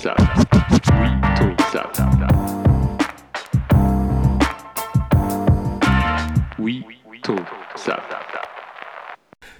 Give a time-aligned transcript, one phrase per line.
[0.00, 0.14] ça.
[0.18, 1.82] Oui, tout ça.
[6.58, 6.84] Oui,
[7.22, 7.36] tout
[7.76, 7.98] ça.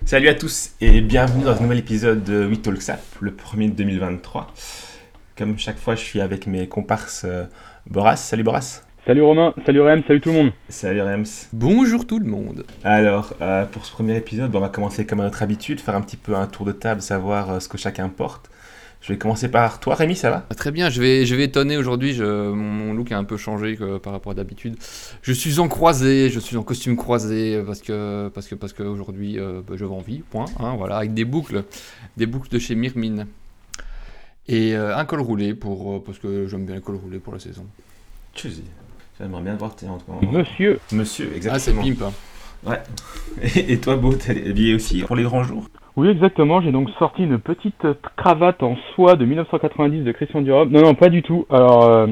[0.07, 3.68] Salut à tous et bienvenue dans un nouvel épisode de We Talk Sap, le premier
[3.68, 4.46] de 2023.
[5.37, 7.45] Comme chaque fois, je suis avec mes comparses euh,
[7.86, 8.17] Boras.
[8.17, 8.82] Salut Boras.
[9.07, 10.53] Salut Romain, salut Rems, salut tout le monde.
[10.71, 11.49] Salut Rems.
[11.53, 12.64] Bonjour tout le monde.
[12.82, 15.96] Alors, euh, pour ce premier épisode, bon, on va commencer comme à notre habitude, faire
[15.96, 18.50] un petit peu un tour de table, savoir euh, ce que chacun porte.
[19.00, 20.46] Je vais commencer par toi, Rémi, ça va?
[20.50, 22.13] Ah, Très bien, je vais, je vais étonner aujourd'hui.
[22.13, 24.76] je- Mon, mon look a un peu changé que- par rapport à d'habitude.
[25.23, 28.82] Je suis en croisé, je suis en costume croisé parce que parce que parce que
[28.82, 30.45] aujourd'hui euh, bah, je vais en vie, point.
[30.59, 31.64] hein, voilà, avec des boucles,
[32.19, 33.27] des boucles de chez Mirmine
[34.48, 37.33] et euh, un col roulé pour euh, parce que j'aime bien le col roulé pour
[37.33, 37.64] la saison.
[38.34, 38.62] Tu sais,
[39.19, 39.75] j'aimerais bien te voir.
[39.77, 41.83] t'es en- en- Monsieur, Monsieur, Ah c'est exactement.
[41.83, 42.03] pimp.
[42.03, 42.12] hein.
[42.62, 42.83] Ouais.
[43.56, 45.69] Et, et toi, Beau, t'es habillé aussi pour les grands jours?
[46.01, 50.65] Oui exactement, j'ai donc sorti une petite cravate en soie de 1990 de Christian Dior.
[50.65, 51.45] Non, non, pas du tout.
[51.51, 52.06] Alors, euh,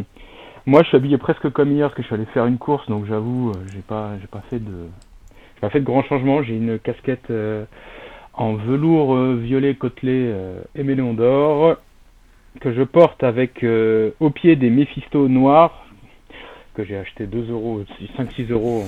[0.66, 2.86] moi je suis habillé presque comme hier parce que je suis allé faire une course,
[2.90, 4.88] donc j'avoue, euh, j'ai pas, j'ai pas fait de,
[5.54, 6.42] j'ai pas fait de grands changements.
[6.42, 7.64] J'ai une casquette euh,
[8.34, 11.76] en velours violet côtelé euh, éméléon d'or
[12.60, 13.64] que je porte avec
[14.20, 15.86] au pied des Mephisto noirs
[16.74, 17.84] que j'ai acheté 2 euros,
[18.18, 18.84] 5-6 euros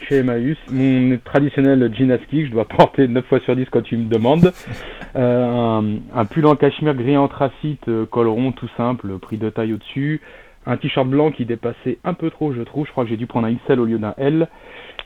[0.00, 0.56] chez Emmaüs.
[0.70, 4.52] Mon traditionnel jean ski je dois porter 9 fois sur 10 quand tu me demandes.
[5.16, 9.74] Euh, un, pull en cachemire gris anthracite, euh, col rond tout simple, prix de taille
[9.74, 10.20] au-dessus.
[10.64, 12.86] Un t-shirt blanc qui dépassait un peu trop, je trouve.
[12.86, 14.48] Je crois que j'ai dû prendre un XL au lieu d'un L.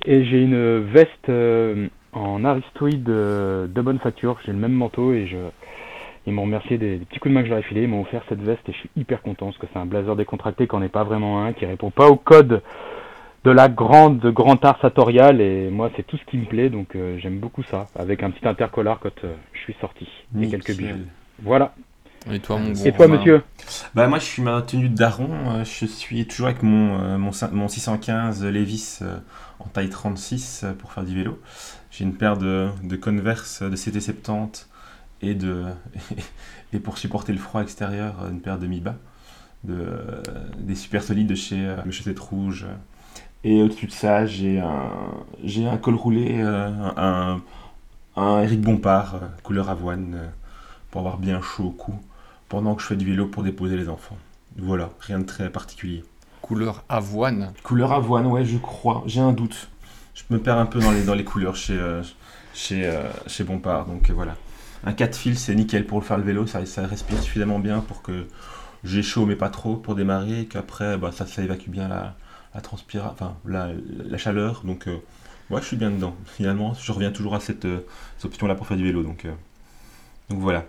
[0.04, 4.38] Et j'ai une veste euh, en aristoïde de bonne facture.
[4.44, 5.38] J'ai le même manteau et je...
[6.26, 7.82] Ils m'ont remercié des, petits coups de main que je filés.
[7.82, 10.16] Ils m'ont offert cette veste et je suis hyper content parce que c'est un blazer
[10.16, 12.62] décontracté qui n'en est pas vraiment un, qui répond pas au code
[13.46, 16.68] de la grande de grand art sartorial et moi c'est tout ce qui me plaît
[16.68, 20.06] donc euh, j'aime beaucoup ça avec un petit intercollar quand euh, je suis sorti
[20.40, 21.06] et quelques bijoux.
[21.42, 21.72] Voilà.
[22.32, 23.42] Et toi mon bon Et toi monsieur?
[23.94, 27.30] Bah moi je suis ma tenue de daron, euh, je suis toujours avec mon, mon,
[27.30, 28.98] cin- mon 615 Levis
[29.60, 31.40] en taille 36 euh, pour faire du vélo.
[31.92, 34.66] J'ai une paire de, de Converse de CT70
[35.22, 35.66] et, de,
[36.72, 38.96] et pour supporter le froid extérieur, une paire de Mi-Bas,
[39.62, 39.86] de,
[40.58, 42.66] des super solides de chez Chaussettes Rouges.
[43.48, 44.90] Et au-dessus de ça, j'ai un,
[45.44, 47.40] j'ai un col roulé, euh, un,
[48.16, 50.26] un Eric Bompard, euh, couleur avoine, euh,
[50.90, 51.94] pour avoir bien chaud au cou
[52.48, 54.16] pendant que je fais du vélo pour déposer les enfants.
[54.58, 56.02] Voilà, rien de très particulier.
[56.42, 57.52] couleur avoine.
[57.62, 59.04] Couleur avoine, ouais, je crois.
[59.06, 59.68] J'ai un doute.
[60.14, 62.02] Je me perds un peu dans les, dans les couleurs chez, euh,
[62.52, 63.86] chez, euh, chez Bompard.
[63.86, 64.34] Donc voilà.
[64.82, 66.48] Un 4 fils, c'est nickel pour faire le vélo.
[66.48, 68.26] Ça, ça respire suffisamment bien pour que
[68.82, 70.40] j'ai chaud, mais pas trop pour démarrer.
[70.40, 72.16] Et qu'après, bah, ça, ça évacue bien la,
[72.56, 73.68] la transpira, enfin, la,
[74.04, 74.62] la chaleur.
[74.64, 74.96] Donc, euh,
[75.50, 76.16] ouais, je suis bien dedans.
[76.24, 77.80] Finalement, je reviens toujours à cette, euh,
[78.16, 79.02] cette option-là pour faire du vélo.
[79.02, 79.32] Donc, euh,
[80.30, 80.64] donc voilà.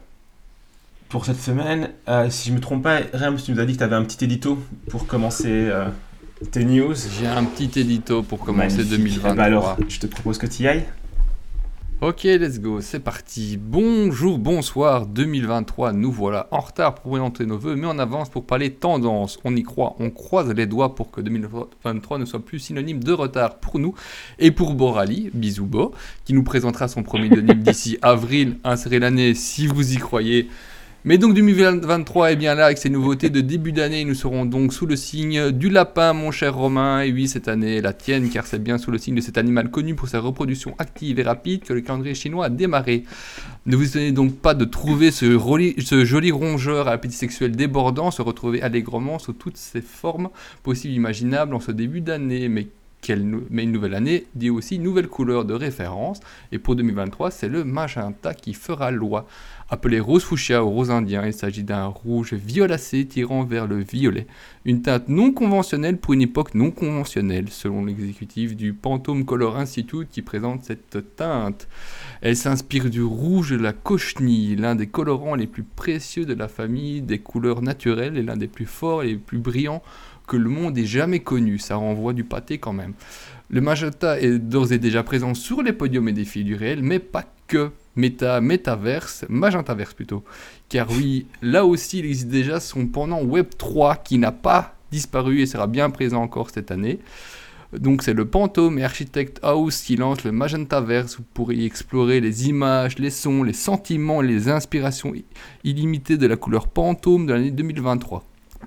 [1.10, 3.78] Pour cette semaine, euh, si je me trompe pas, Rems, tu nous as dit que
[3.78, 4.60] tu avais un petit édito
[4.90, 5.72] pour commencer
[6.52, 6.94] tes news.
[7.18, 9.22] J'ai un petit édito pour commencer Magnifique.
[9.24, 9.32] 2023.
[9.32, 10.86] Eh ben alors, je te propose que tu y ailles.
[12.00, 13.58] Ok, let's go, c'est parti.
[13.60, 18.46] Bonjour, bonsoir, 2023, nous voilà en retard pour présenter nos voeux, mais en avance pour
[18.46, 19.40] parler tendance.
[19.44, 23.14] On y croit, on croise les doigts pour que 2023 ne soit plus synonyme de
[23.14, 23.96] retard pour nous
[24.38, 25.92] et pour Borali, bisous Bo,
[26.24, 30.50] qui nous présentera son premier denim d'ici avril, insérez l'année si vous y croyez.
[31.08, 34.04] Mais donc 2023 est bien là avec ses nouveautés de début d'année.
[34.04, 37.00] Nous serons donc sous le signe du lapin, mon cher Romain.
[37.00, 39.72] Et oui, cette année la tienne, car c'est bien sous le signe de cet animal
[39.72, 43.06] connu pour sa reproduction active et rapide que le calendrier chinois a démarré.
[43.68, 45.40] Ne vous étonnez donc pas de trouver ce,
[46.04, 50.28] joli rongeur à appétit sexuel débordant se retrouver allègrement sous toutes ses formes
[50.62, 52.50] possibles imaginables en ce début d'année.
[52.50, 52.68] Mais
[53.50, 56.20] mais une nouvelle année dit aussi nouvelle couleur de référence.
[56.52, 59.28] Et pour 2023, c'est le magenta qui fera loi.
[59.70, 64.26] Appelé rose fuchsia ou rose indien, il s'agit d'un rouge violacé tirant vers le violet.
[64.64, 70.08] Une teinte non conventionnelle pour une époque non conventionnelle, selon l'exécutif du Pantone Color Institute
[70.10, 71.68] qui présente cette teinte.
[72.22, 76.48] Elle s'inspire du rouge de la cochenille, l'un des colorants les plus précieux de la
[76.48, 79.84] famille des couleurs naturelles et l'un des plus forts et les plus brillants
[80.28, 81.60] que le monde ait jamais connu.
[81.60, 82.94] Ça renvoie du pâté quand même.
[83.50, 87.00] Le magenta est d'ores et déjà présent sur les podiums et défis du réel, mais
[87.00, 87.72] pas que.
[87.98, 90.24] Méta, métaverse, magentaverse plutôt.
[90.70, 95.42] Car oui, là aussi, il existe déjà son pendant Web 3 qui n'a pas disparu
[95.42, 97.00] et sera bien présent encore cette année.
[97.74, 101.18] Donc c'est le Pantome et Architect House qui lance le Magentaverse.
[101.18, 105.14] Vous pourrez y explorer les images, les sons, les sentiments, les inspirations
[105.66, 108.24] illimitées de la couleur Pantome de l'année 2023.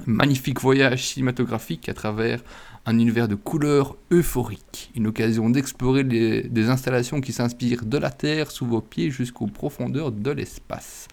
[0.07, 2.43] Magnifique voyage cinématographique à travers
[2.91, 4.91] un univers de couleurs euphoriques.
[4.97, 10.11] Une occasion d'explorer des installations qui s'inspirent de la Terre sous vos pieds jusqu'aux profondeurs
[10.11, 11.07] de l'espace.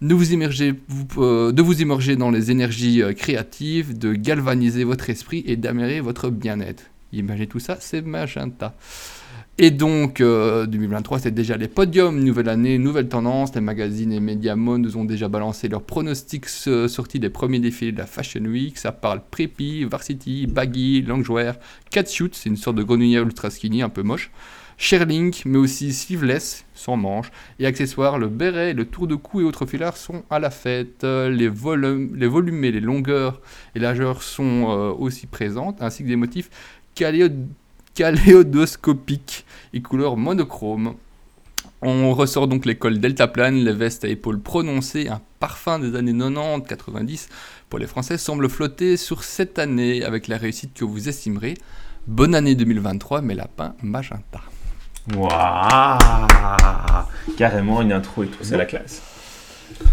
[0.00, 0.74] de vous, immerger,
[1.18, 1.52] euh,
[2.16, 6.84] dans les énergies euh, créatives, de galvaniser votre esprit et d'améliorer votre bien-être.
[7.12, 8.74] Imaginez tout ça, c'est magenta.
[9.60, 13.52] Et donc, euh, 2023, c'est déjà les podiums, nouvelle année, nouvelle tendance.
[13.56, 17.90] Les magazines et médias nous ont déjà balancé leurs pronostics euh, sortis des premiers défilés
[17.90, 18.78] de la Fashion Week.
[18.78, 21.56] Ça parle Preppy, Varsity, Baggy, Loungewear,
[21.90, 24.30] Catsuit, c'est une sorte de grenouillère ultra skinny, un peu moche.
[24.80, 29.44] Sherlink, mais aussi sleeveless, sans manches, et accessoires, le béret, le tour de cou et
[29.44, 31.02] autres filards sont à la fête.
[31.02, 33.40] Euh, Les, volumes, les volumes et les longueurs
[33.74, 36.48] et largeurs sont euh, aussi présentes, ainsi que des motifs
[36.94, 37.28] caléo-
[37.98, 40.94] caléodoscopiques et couleurs monochromes.
[41.82, 47.26] On ressort donc l'école deltaplane, les vestes à épaules prononcées, un parfum des années 90-90
[47.68, 51.54] pour les Français semble flotter sur cette année avec la réussite que vous estimerez.
[52.06, 54.42] Bonne année 2023, mes lapins magenta.
[55.16, 55.98] Waouh
[57.36, 59.02] Carrément une intro et tout, c'est la classe.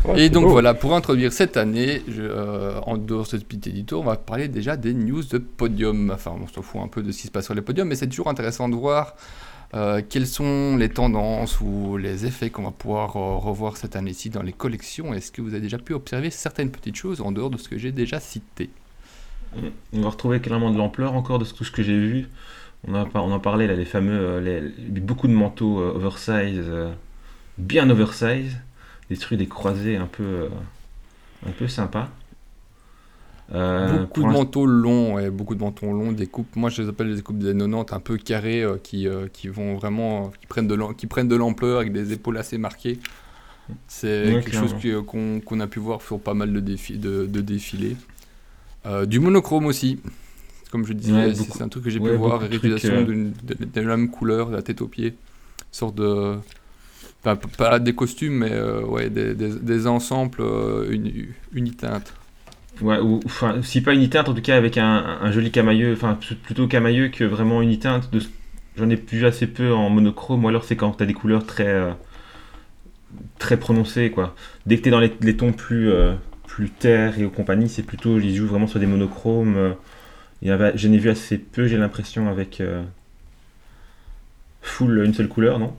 [0.03, 0.49] Ouais, Et donc beau.
[0.49, 4.15] voilà, pour introduire cette année, je, euh, en dehors de ce petit édito, on va
[4.17, 6.11] parler déjà des news de podium.
[6.11, 7.95] Enfin, on s'en fout un peu de ce qui se passe sur les podiums, mais
[7.95, 9.15] c'est toujours intéressant de voir
[9.73, 14.29] euh, quelles sont les tendances ou les effets qu'on va pouvoir euh, revoir cette année-ci
[14.29, 15.13] dans les collections.
[15.13, 17.77] Est-ce que vous avez déjà pu observer certaines petites choses en dehors de ce que
[17.77, 18.69] j'ai déjà cité?
[19.93, 22.27] On va retrouver clairement de l'ampleur encore de tout ce que j'ai vu.
[22.88, 24.61] On, a, on en parlait là, les fameux, les,
[25.01, 26.93] beaucoup de manteaux euh, oversize, euh,
[27.57, 28.57] bien oversize,
[29.09, 30.49] des trucs, des croisés un peu, euh,
[31.47, 32.09] un peu sympas.
[33.53, 36.89] Euh, Beaucoup de manteaux longs, ouais, beaucoup de manteaux longs, des coupes, moi je les
[36.89, 40.47] appelle des coupes des 90 un peu carrées euh, qui, euh, qui vont vraiment, qui
[40.47, 42.97] prennent de l'am- qui prennent de l'ampleur avec des épaules assez marquées.
[43.87, 45.03] C'est Ouais, quelque chose clairement.
[45.05, 47.97] qu'on qu'on a pu voir sur pas mal de, défi- de, de défilés.
[49.07, 49.99] Du monochrome aussi,
[50.71, 53.53] comme je disais, Ouais, c'est un truc que j'ai pu voir, de réutilisation d'une- de,
[53.65, 55.15] de la même couleur, de la tête aux pieds,
[55.71, 56.35] sorte de...
[57.57, 62.13] Pas des costumes, mais euh, ouais, des, des, ensembles euh, uni- uniteintes.
[62.81, 66.19] Ouais, ou enfin, si pas uniteinte, en tout cas avec un, un joli camailleux, enfin
[66.44, 68.12] plutôt camailleux que vraiment uniteinte.
[68.12, 68.19] De...
[68.77, 71.68] J'en ai vu assez peu en monochrome, ou alors c'est quand t'as des couleurs très
[71.68, 71.92] euh,
[73.39, 74.36] très prononcées, quoi.
[74.66, 76.13] Dès que t'es dans les, les tons plus euh,
[76.48, 79.75] plus terre et compagnie, c'est plutôt, ils jouent vraiment sur des monochromes.
[80.75, 82.62] j'en ai vu assez peu, j'ai l'impression, avec
[84.62, 85.74] full une seule couleur, non?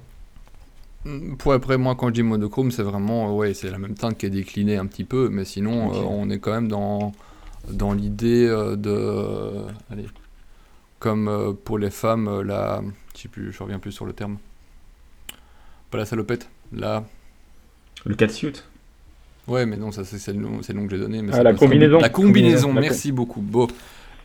[1.38, 4.19] Pour après, moi, quand je dis monochrome, c'est vraiment, euh, ouais, c'est la même teinte
[4.19, 7.12] qui est déclinée un petit peu, mais sinon, euh, on est quand même dans,
[7.70, 10.06] dans l'idée euh, de, allez,
[10.99, 12.82] comme pour les femmes, la,
[13.14, 14.38] je sais plus, je reviens plus sur le terme,
[15.91, 17.05] pas la salopette, la,
[18.05, 18.62] Le catsuit.
[19.47, 21.43] ouais, mais non, ça c'est le nom, c'est le nom que j'ai donné, mais Ah,
[21.43, 21.99] la combinaison.
[22.00, 23.44] La combinaison, Combinaison, la merci beaucoup.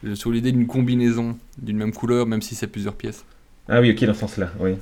[0.04, 3.24] Euh, sur l'idée d'une combinaison d'une même couleur, même si c'est plusieurs pièces.
[3.70, 4.76] Ah oui, ok, dans ce sens-là, oui.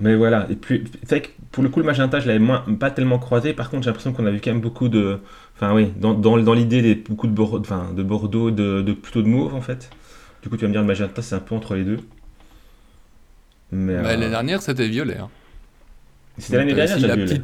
[0.00, 2.60] Mais voilà, et puis, c'est vrai que pour le coup, le magenta, je l'avais moins,
[2.78, 3.52] pas tellement croisé.
[3.52, 5.18] Par contre, j'ai l'impression qu'on a vu quand même beaucoup de.
[5.56, 8.92] Enfin, oui, dans, dans, dans l'idée, des, beaucoup de, Bordeaux, enfin, de Bordeaux, de, de,
[8.94, 9.90] plutôt de mauve en fait.
[10.42, 12.00] Du coup, tu vas me dire, le magenta, c'est un peu entre les deux.
[13.72, 13.94] Mais.
[13.94, 15.18] Bah, euh, L'année dernière, c'était violet.
[15.18, 15.28] hein.
[16.38, 17.42] C'était l'année dernière, si la petite-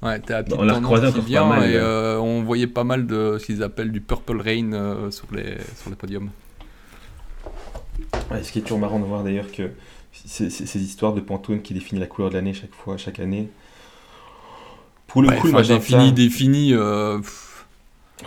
[0.00, 2.84] Ouais, t'as la petite on l'a qui encore pas mal, et euh, on voyait pas
[2.84, 6.30] mal de ce qu'ils appellent du purple rain euh, sur, les, sur les podiums.
[8.30, 9.70] Ouais, ce qui est toujours marrant de voir d'ailleurs que
[10.12, 13.48] ces histoires de Pantone qui définit la couleur de l'année chaque fois, chaque année.
[15.06, 15.78] Pour le Ouais, coup, magenta.
[15.80, 16.72] défini, défini.
[16.74, 17.18] euh,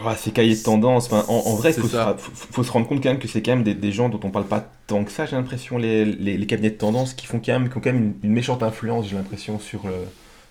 [0.03, 1.07] Ouais, c'est cahiers de tendance.
[1.11, 2.05] Enfin, en, en vrai, il faut, se ça.
[2.05, 4.07] ra- faut, faut se rendre compte quand même que c'est quand même des, des gens
[4.09, 7.13] dont on parle pas tant que ça, j'ai l'impression, les, les, les cabinets de tendance
[7.13, 9.85] qui font quand même, qui ont quand même une, une méchante influence, j'ai l'impression, sur,
[9.85, 9.93] le-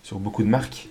[0.03, 0.89] sur beaucoup de marques.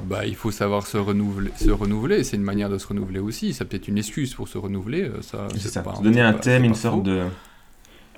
[0.00, 1.50] bah, il faut savoir se renouveler.
[1.56, 3.52] Se renouveler, c'est une manière de se renouveler aussi.
[3.52, 5.02] C'est peut-être une excuse pour se renouveler.
[5.02, 5.82] euh, Ça, C'est ça.
[5.82, 7.02] pas- Se donner un thème, une sorte faux.
[7.02, 7.24] de.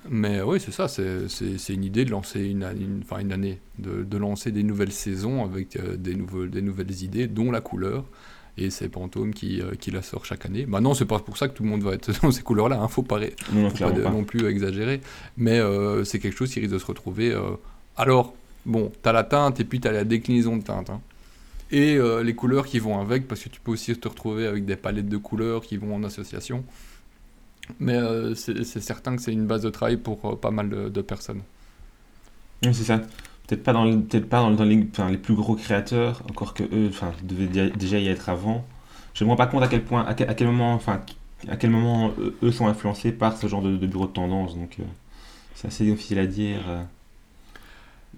[0.09, 4.02] Mais oui, c'est ça, c'est une idée de lancer une, une, enfin, une année, de,
[4.02, 8.04] de lancer des nouvelles saisons avec euh, des, nouveaux, des nouvelles idées, dont la couleur.
[8.59, 10.66] Et c'est Pantone qui, euh, qui la sort chaque année.
[10.66, 12.88] Maintenant, c'est pas pour ça que tout le monde va être dans ces couleurs-là, hein,
[12.88, 13.21] faut pas,
[13.52, 15.00] Non, faut pas, non plus exagérer.
[15.37, 17.30] Mais euh, c'est quelque chose qui risque de se retrouver.
[17.33, 17.52] euh,
[17.97, 18.35] Alors,
[18.66, 20.90] bon, t'as la teinte et puis t'as la déclinaison de teinte.
[20.90, 21.00] hein.
[21.71, 24.64] Et euh, les couleurs qui vont avec, parce que tu peux aussi te retrouver avec
[24.64, 26.64] des palettes de couleurs qui vont en association.
[27.79, 30.89] Mais euh, c'est certain que c'est une base de travail pour euh, pas mal de,
[30.89, 31.43] de personnes.
[32.65, 32.99] Oui, c'est ça.
[33.47, 36.62] Peut-être pas dans, le- pas dans, dans les, enfin, les plus gros créateurs, encore que
[36.65, 38.65] eux, enfin, devaient dé- déjà y être avant.
[39.15, 41.00] Je me rends pas compte à quel point, à quel, à quel moment, enfin,
[41.49, 42.12] à quel moment
[42.43, 44.55] eux, sont influencés par ce genre de, de bureau de tendance.
[44.57, 44.85] Donc, euh,
[45.55, 46.61] c'est assez difficile à dire.
[46.69, 46.83] euh.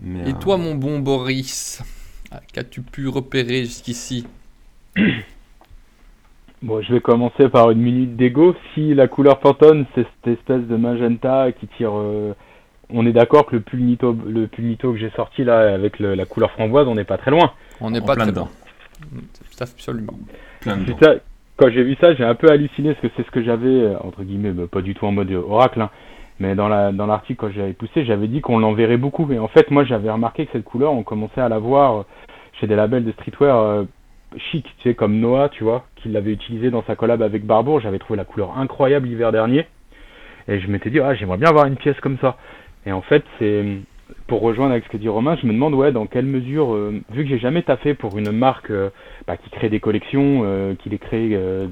[0.00, 1.80] Mais, Et toi, mon bon Boris,
[2.52, 4.26] qu'as-tu pu repérer jusqu'ici?
[6.62, 8.54] Bon, je vais commencer par une minute d'ego.
[8.74, 12.34] Si la couleur Pantone, c'est cette espèce de magenta qui tire, euh,
[12.90, 15.98] on est d'accord que le pull Nito, le pull Nito que j'ai sorti là avec
[15.98, 17.50] le- la couleur framboise, on n'est pas très loin.
[17.80, 18.48] On n'est pas plein très dedans.
[19.12, 19.22] loin.
[19.50, 20.12] C'est Absolument.
[20.60, 20.96] Plein dedans.
[21.00, 21.14] C'est ça,
[21.56, 23.96] quand j'ai vu ça, j'ai un peu halluciné parce que c'est ce que j'avais, euh,
[24.00, 25.90] entre guillemets, bah, pas du tout en mode oracle, hein,
[26.38, 29.28] mais dans la dans l'article, quand j'avais poussé, j'avais dit qu'on l'enverrait beaucoup.
[29.32, 32.02] Et en fait, moi, j'avais remarqué que cette couleur, on commençait à la voir euh,
[32.60, 33.84] chez des labels de streetwear euh,
[34.36, 37.80] chic, tu sais, comme Noah, tu vois, qui l'avait utilisé dans sa collab avec Barbour.
[37.80, 39.66] J'avais trouvé la couleur incroyable l'hiver dernier.
[40.48, 42.36] Et je m'étais dit, ah, j'aimerais bien avoir une pièce comme ça.
[42.86, 43.64] Et en fait, c'est
[44.26, 47.00] pour rejoindre avec ce que dit Romain, je me demande ouais dans quelle mesure, euh,
[47.10, 48.90] vu que j'ai jamais taffé pour une marque euh,
[49.26, 51.68] bah, qui crée des collections, euh, qui les crée euh,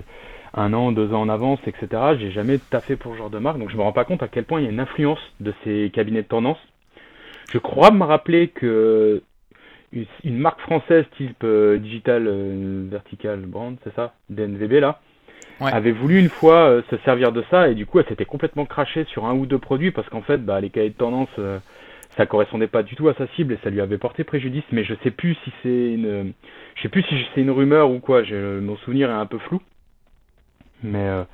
[0.55, 1.89] un an, deux ans en avance, etc.
[2.19, 4.29] J'ai jamais taffé pour ce genre de marque, donc je me rends pas compte à
[4.29, 6.59] quel point il y a une influence de ces cabinets de tendance.
[7.53, 9.23] Je crois me rappeler que
[9.93, 15.01] une- marque française type euh, Digital euh, Vertical Brand, c'est ça, DNVB là,
[15.61, 15.73] Ouais.
[15.73, 18.65] avait voulu une fois euh, se servir de ça et du coup elle s'était complètement
[18.65, 21.59] crachée sur un ou deux produits parce qu'en fait bah, les cahiers de tendance euh,
[22.17, 24.65] ça correspondait pas du tout à sa cible et ça lui avait porté préjudice.
[24.73, 26.33] Mais je sais plus si c'est une
[26.77, 28.23] je sais plus si c'est une rumeur ou quoi.
[28.25, 29.61] Je, mon souvenir est un peu flou.
[30.83, 31.25] Mais euh,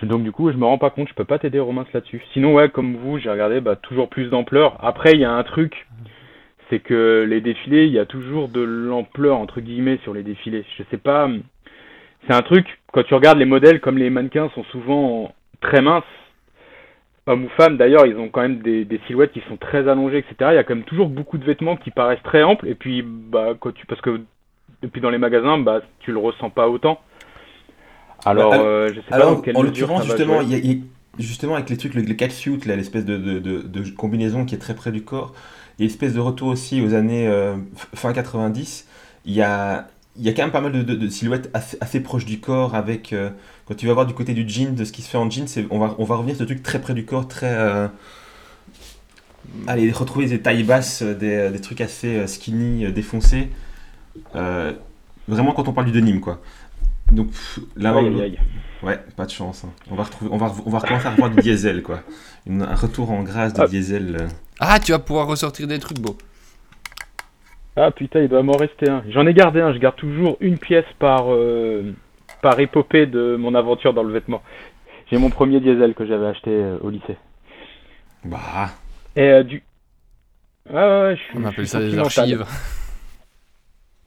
[0.00, 1.08] je- donc du coup je me rends pas compte.
[1.08, 2.22] Je peux pas t'aider Romain là-dessus.
[2.32, 4.82] Sinon ouais comme vous j'ai regardé bah, toujours plus d'ampleur.
[4.82, 5.86] Après il y a un truc
[6.70, 10.64] c'est que les défilés il y a toujours de l'ampleur entre guillemets sur les défilés.
[10.78, 11.28] Je sais pas
[12.26, 16.04] c'est un truc quand tu regardes les modèles comme les mannequins sont souvent très minces
[17.26, 20.18] hommes ou femmes d'ailleurs ils ont quand même des, des silhouettes qui sont très allongées
[20.18, 22.74] etc il y a quand même toujours beaucoup de vêtements qui paraissent très amples et
[22.74, 24.20] puis bah quand tu parce que
[24.82, 27.00] depuis dans les magasins bah tu le ressens pas autant.
[28.24, 30.44] Alors Bah, euh, je sais pas Alors, dans quelle en l'occurrence, justement, jouer.
[30.46, 33.16] il y a- il y a- justement, avec les trucs, le, le catsuit, l'espèce de,
[33.16, 35.34] de, de, de combinaison qui est très près du corps,
[35.78, 37.56] et l'espèce de retour aussi aux années euh,
[37.94, 38.86] fin 90,
[39.26, 41.76] il y a, il y a quand même pas mal de, de- de silhouettes assez,
[41.80, 43.30] assez proches du corps, avec, euh,
[43.66, 45.46] quand tu vas voir du côté du jean, de ce qui se fait en jean,
[45.46, 47.52] c'est, on, va, on va revenir sur ce truc très près du corps, très...
[47.54, 47.86] euh,
[49.66, 53.48] allez, retrouver des tailles basses, des, des trucs assez skinny, défoncés.
[54.34, 54.72] Euh,
[55.28, 56.40] vraiment quand on parle du denim, quoi.
[57.12, 57.28] Donc,
[57.76, 58.38] là, Aïe, on- aïe, aïe.
[58.82, 59.64] Ouais, pas de chance.
[59.64, 59.70] hein.
[59.90, 62.02] On va retrouver, on va, on va recommencer à revoir du diesel, quoi.
[62.46, 63.66] Une- un retour en grâce de Ah.
[63.66, 64.28] diesel.
[64.60, 66.16] Ah, tu vas pouvoir ressortir des trucs beaux.
[67.76, 69.04] Ah putain, il doit m'en rester un.
[69.10, 71.94] J'en ai gardé un, je garde toujours une pièce par, euh,
[72.42, 74.42] par épopée de mon aventure dans le vêtement.
[75.10, 77.16] J'ai mon premier diesel que j'avais acheté euh, au lycée.
[78.24, 78.70] Bah,
[79.14, 79.62] Et euh, du.
[80.68, 81.38] Ah ouais, ouais, je suis.
[81.38, 82.44] On appelle ça des archives.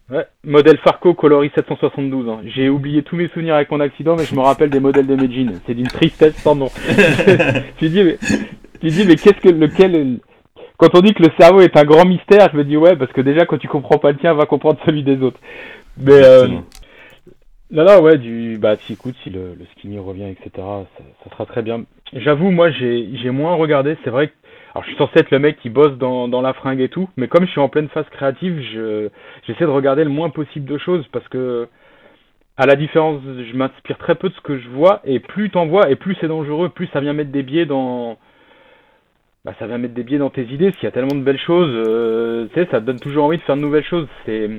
[0.09, 0.25] Ouais.
[0.43, 2.27] Modèle Farco coloris 772.
[2.27, 2.41] hein.
[2.53, 5.15] J'ai oublié tous mes souvenirs avec mon accident, mais je me rappelle des modèles de
[5.15, 5.61] mes jeans.
[5.65, 6.69] C'est d'une tristesse sans nom.
[7.77, 8.17] tu dis, mais,
[8.81, 10.19] tu dis, mais qu'est-ce que lequel.
[10.81, 13.11] Quand on dit que le cerveau est un grand mystère, je me dis ouais, parce
[13.11, 15.39] que déjà quand tu comprends pas le tien, va comprendre celui des autres.
[15.95, 16.47] Mais euh,
[17.69, 21.29] non, non, ouais, du, bah, si, écoute, si le, le skinny revient, etc., ça, ça
[21.29, 21.83] sera très bien.
[22.13, 23.95] J'avoue, moi, j'ai, j'ai moins regardé.
[24.03, 24.33] C'est vrai que,
[24.73, 27.07] alors, je suis censé être le mec qui bosse dans, dans la fringue et tout,
[27.15, 29.09] mais comme je suis en pleine phase créative, je,
[29.45, 31.67] j'essaie de regarder le moins possible de choses parce que,
[32.57, 35.67] à la différence, je m'inspire très peu de ce que je vois, et plus t'en
[35.67, 38.17] vois, et plus c'est dangereux, plus ça vient mettre des biais dans,
[39.43, 41.23] bah, ça vient mettre des biais dans tes idées, parce qu'il y a tellement de
[41.23, 44.07] belles choses, euh, tu sais, ça te donne toujours envie de faire de nouvelles choses.
[44.25, 44.49] C'est,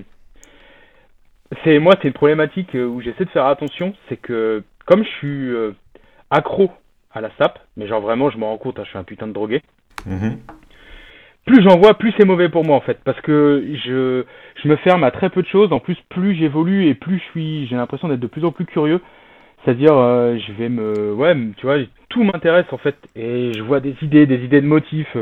[1.62, 5.11] c'est moi, c'est une problématique euh, où j'essaie de faire attention, c'est que comme je
[5.11, 5.73] suis euh,
[6.31, 6.71] accro
[7.12, 9.29] à la sape, mais genre vraiment, je me rends compte, hein, je suis un putain
[9.29, 9.62] de drogué.
[10.07, 10.39] Mhm.
[11.47, 14.25] Plus j'en vois, plus c'est mauvais pour moi en fait, parce que je,
[14.62, 15.73] je me ferme à très peu de choses.
[15.73, 18.65] En plus, plus j'évolue et plus je suis, j'ai l'impression d'être de plus en plus
[18.65, 19.01] curieux.
[19.64, 21.76] C'est-à-dire, euh, je vais me, ouais, tu vois,
[22.09, 25.16] tout m'intéresse en fait, et je vois des idées, des idées de motifs.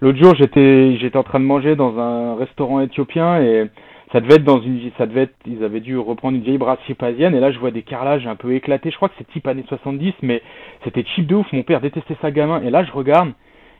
[0.00, 3.66] L'autre jour, j'étais, j'étais en train de manger dans un restaurant éthiopien et
[4.12, 6.94] ça devait être dans une, ça devait être, ils avaient dû reprendre une vieille brasserie
[6.94, 8.90] parisienne et là, je vois des carrelages un peu éclatés.
[8.90, 10.42] Je crois que c'est type années 70, mais
[10.84, 11.50] c'était cheap de ouf.
[11.52, 13.30] Mon père détestait ça gamin et là, je regarde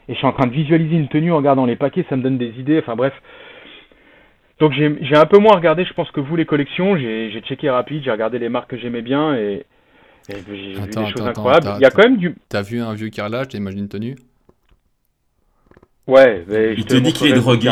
[0.09, 2.23] et je suis en train de visualiser une tenue en regardant les paquets, ça me
[2.23, 2.79] donne des idées.
[2.79, 3.13] Enfin bref.
[4.59, 6.97] Donc j'ai, un peu moins regardé, je pense que vous les collections.
[6.97, 9.65] J'ai, checké rapide, j'ai regardé les marques que j'aimais bien et
[10.29, 11.67] j'ai vu Attends, des choses attends, incroyables.
[11.79, 14.17] Il y a quand même du, T'as vu un vieux carrelage, t'as imaginé une tenue
[16.07, 16.45] ouais.
[16.49, 17.71] mais Il je te dit qu'il est drogué.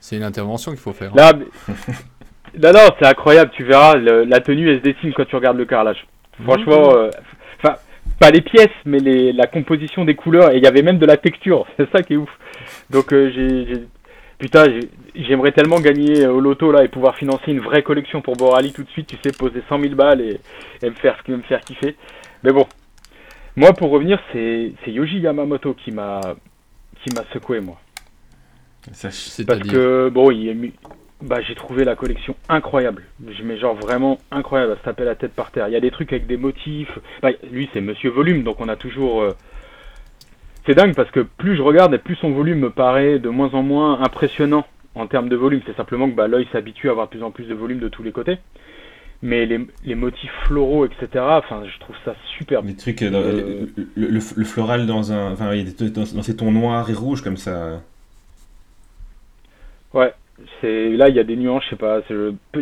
[0.00, 1.10] C'est une intervention qu'il faut faire.
[1.12, 1.16] hein.
[1.16, 1.74] Là, mais-
[2.62, 3.50] non, non, c'est incroyable.
[3.54, 6.06] Tu verras, le- la tenue, elle se dessine quand tu regardes le carrelage.
[6.44, 7.10] Franchement, euh,
[7.62, 7.74] enfin,
[8.20, 10.52] pas les pièces, mais les, la composition des couleurs.
[10.52, 11.66] Et il y avait même de la texture.
[11.76, 12.30] C'est ça qui est ouf.
[12.90, 13.84] Donc, euh, j'ai-
[14.38, 18.20] putain, j'ai- j'aimerais tellement gagner euh, au loto là et pouvoir financer une vraie collection
[18.22, 19.08] pour Borali tout de suite.
[19.08, 20.40] Tu sais, poser 100 000 balles et,
[20.82, 21.96] et me faire me faire kiffer.
[22.44, 22.66] Mais bon,
[23.56, 26.36] moi, pour revenir, c'est, Yoji Yamamoto qui m'a,
[27.02, 27.80] qui m'a secoué moi.
[28.92, 29.10] Ça,
[29.44, 30.72] Parce que bon, il
[31.20, 33.02] bah j'ai trouvé la collection incroyable.
[33.28, 35.66] Je mets genre vraiment incroyable à se taper la tête par terre.
[35.68, 36.96] Il y a des trucs avec des motifs.
[37.20, 39.22] Bah, lui c'est Monsieur Volume, donc on a toujours.
[39.22, 39.34] euh,
[40.68, 43.50] c'est dingue parce que plus je regarde et plus son volume me paraît de moins
[43.54, 45.62] en moins impressionnant en termes de volume.
[45.66, 47.88] C'est simplement que bah, l'œil s'habitue à avoir de plus en plus de volume de
[47.88, 48.36] tous les côtés.
[49.22, 52.66] Mais les, les motifs floraux, etc., enfin, je trouve ça superbe.
[52.66, 55.90] Les trucs, euh, Euh, le, le- le floral dans un, enfin, il y a des-
[55.90, 57.80] dans, dans ces tons noirs et rouges comme ça.
[59.94, 60.12] Ouais,
[60.60, 62.00] c'est là il y a des nuances, je sais pas.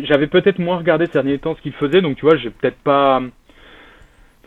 [0.03, 2.77] J'avais peut-être moins regardé ces derniers temps ce qu'il faisait, donc tu vois, j'ai peut-être
[2.77, 3.21] pas.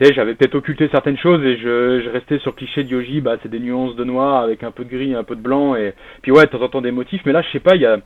[0.00, 3.36] J'avais peut-être occulté certaines choses et je, je restais sur le cliché de Yoji, bah
[3.42, 5.92] c'est des nuances de noir avec un peu de gris, un peu de blanc et
[6.22, 7.86] puis ouais, de temps en temps des motifs, mais là je sais pas, il y
[7.86, 7.98] a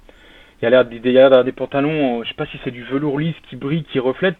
[0.62, 3.56] y a l'air des, des pantalons, je sais pas si c'est du velours lisse qui
[3.56, 4.36] brille, qui reflète.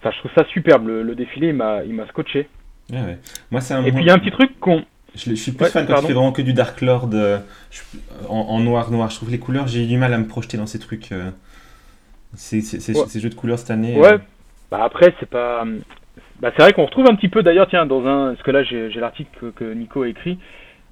[0.00, 0.86] Enfin, je trouve ça superbe.
[0.88, 2.48] Le, le défilé, il m'a, il m'a scotché.
[2.90, 3.18] Ouais.
[3.50, 3.84] Moi, c'est un.
[3.84, 4.82] Et puis il y a un petit truc qu'on,
[5.14, 6.06] Je, je suis plus Ouais, fan quand pardon.
[6.06, 7.38] tu fais vraiment que du Dark Lord euh,
[7.70, 7.82] je-
[8.30, 9.10] en, en noir noir.
[9.10, 11.12] Je trouve les couleurs, j'ai eu du mal à me projeter dans ces trucs.
[11.12, 11.30] euh,
[12.34, 13.06] ces, ces- ces- Ouais.
[13.08, 13.98] ces jeux de couleurs cette année.
[13.98, 14.14] Ouais.
[14.14, 14.18] euh,
[14.70, 15.64] Bah après, c'est pas.
[16.40, 18.30] Bah c'est vrai qu'on retrouve un petit peu d'ailleurs, tiens, dans un.
[18.32, 20.38] Parce que là, j'ai l'article que, que Nico a écrit.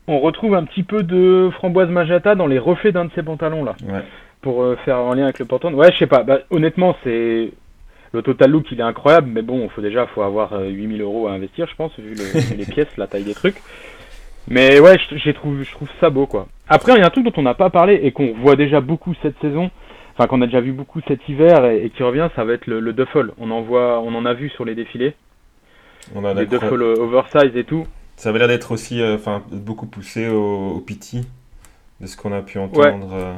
[0.07, 3.65] On retrouve un petit peu de framboise magenta dans les reflets d'un de ses pantalons
[3.65, 3.75] là.
[3.87, 4.03] ouais.
[4.41, 5.77] Pour euh, faire en lien avec le pantalon.
[5.77, 6.23] Ouais, je sais pas.
[6.23, 7.51] Bah, honnêtement, c'est.
[8.13, 11.27] Le total look, il est incroyable, mais bon, faut déjà faut avoir euh, 8000 euros
[11.29, 13.57] à investir, je pense, vu, le- vu les pièces, la taille des trucs.
[14.49, 16.47] Mais ouais, je, trouve, je trouve ça beau, quoi.
[16.69, 18.81] Après, il y a un truc dont on n'a pas parlé et qu'on voit déjà
[18.81, 19.71] beaucoup cette saison,
[20.17, 22.67] enfin qu'on a déjà vu beaucoup cet hiver et, et qui revient, ça va être
[22.67, 23.31] le, le duffel.
[23.39, 25.13] On en voit, on en a vu sur les défilés,
[26.15, 27.87] On a les cro- duffel euh, oversize et tout.
[28.17, 31.19] Ça avait l'air d'être aussi, euh, enfin, beaucoup poussé au, au PT
[32.01, 33.11] de ce qu'on a pu entendre.
[33.13, 33.35] euh.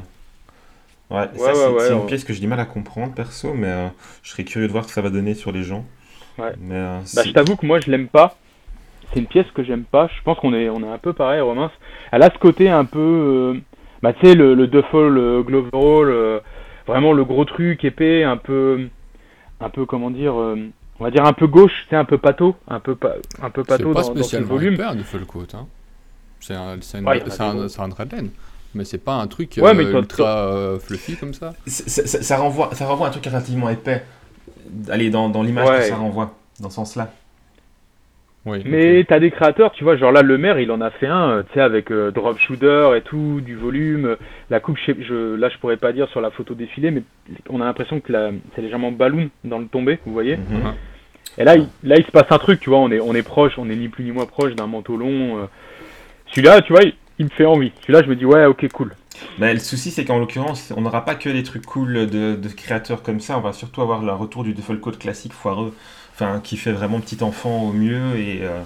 [1.11, 3.67] Ouais, ça ouais, c'est ouais, une pièce que j'ai du mal à comprendre perso, mais
[3.67, 3.89] euh,
[4.23, 5.85] je serais curieux de voir ce que ça va donner sur les gens.
[6.39, 6.53] Ouais.
[6.61, 8.37] Mais euh, Bah, je t'avoue que moi, je l'aime pas.
[9.13, 10.09] C'est une pièce que j'aime pas.
[10.17, 11.71] Je pense qu'on est, on est un peu pareil, Romain.
[12.13, 13.61] Elle a ce côté un peu,
[14.03, 16.41] bah, tu sais, le, le duffel euh,
[16.87, 18.87] vraiment le gros truc épais, un peu,
[19.61, 20.35] un peu, comment dire,
[21.01, 23.63] on va dire un peu gauche, sais, un peu pâteau, un peu, pa- un peu
[23.63, 24.75] C'est pâteau pas dans, dans spécialement volume.
[24.75, 25.47] hyper de full coat.
[25.55, 25.67] Hein.
[26.41, 27.89] C'est un, c'est une- Ouais, c'est un, c'est un.
[28.75, 31.55] Mais c'est pas un truc Ouais, euh, mais ultra euh, fluffy comme ça.
[31.67, 34.05] c'est- c'est- ça, ça renvoie, ça renvoie à un truc relativement épais.
[34.89, 35.79] Allez, dans, dans l'image Ouais.
[35.79, 37.13] que ça renvoie, dans ce sens-là.
[38.47, 39.07] Oui, Mais ok.
[39.09, 41.43] t'as des créateurs, tu vois, genre là, le maire, il en a fait un, euh,
[41.43, 44.17] tu sais, avec euh, drop shooter et tout, du volume.
[44.49, 47.03] La coupe, je, je, là, je pourrais pas dire sur la photo défilée, mais
[47.51, 50.37] on a l'impression que la- c'est légèrement ballon dans le tombé, vous voyez.
[50.39, 50.45] Mhm.
[50.59, 50.73] Mhm.
[51.41, 53.23] Et là, il, là, il se passe un truc, tu vois, on est, on est
[53.23, 55.39] proche, on est ni plus ni moins proche d'un manteau long.
[55.39, 55.47] euh.
[56.27, 57.73] Celui-là, tu vois, il, il me fait envie.
[57.81, 58.95] Celui-là, je me dis, ouais, ok, cool.
[59.39, 62.49] Mais le souci, c'est qu'en l'occurrence, on n'aura pas que des trucs cool de, de
[62.49, 63.39] créateurs comme ça.
[63.39, 65.75] On va surtout avoir le retour du default code classique foireux,
[66.13, 68.17] enfin, qui fait vraiment petit enfant au mieux.
[68.17, 68.61] Et euh,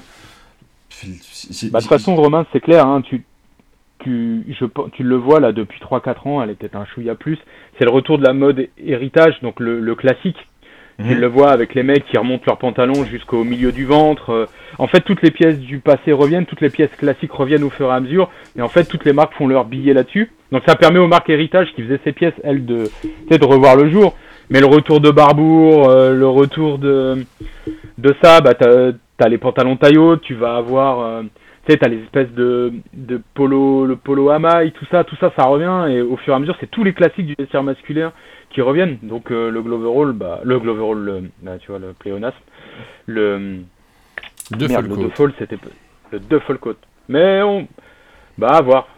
[1.70, 3.24] Bah, de toute façon, Romain, c'est clair, hein, tu,
[4.00, 7.38] tu, je, tu le vois là depuis 3-4 ans, elle est peut-être un chouïa plus.
[7.78, 10.36] C'est le retour de la mode héritage, donc le, le classique.
[10.98, 11.08] Mhm.
[11.08, 14.30] Tu le vois avec les mecs qui remontent leurs pantalons jusqu'au milieu du ventre.
[14.30, 14.46] euh.
[14.78, 17.88] En fait, toutes les pièces du passé reviennent, toutes les pièces classiques reviennent au fur
[17.88, 18.30] et à mesure.
[18.56, 20.30] Et en fait, toutes les marques font leur billet là-dessus.
[20.52, 22.84] Donc ça permet aux marques héritage qui faisaient ces pièces, elles, de
[23.28, 24.14] de revoir le jour.
[24.50, 27.24] Mais le retour de Barbour, euh, le retour de,
[27.98, 31.22] de ça, bah t'as as les pantalons taille haute, tu vas avoir, euh,
[31.66, 35.32] tu sais, t'as les espèces de, de polo, le polo hamaï, tout ça, tout ça,
[35.36, 35.92] ça revient.
[35.92, 38.12] Et au fur et à mesure, c'est tous les classiques du vestiaire masculin
[38.54, 38.98] qui reviennent.
[39.02, 42.36] Donc euh, le Gloverall, bah, le Gloverall, le, là, tu vois, le pléonasme,
[43.06, 43.58] le,
[44.52, 45.58] Deux merde, le c'était
[46.12, 46.76] le duffel coat.
[47.08, 47.66] Mais on,
[48.38, 48.88] bah à voir,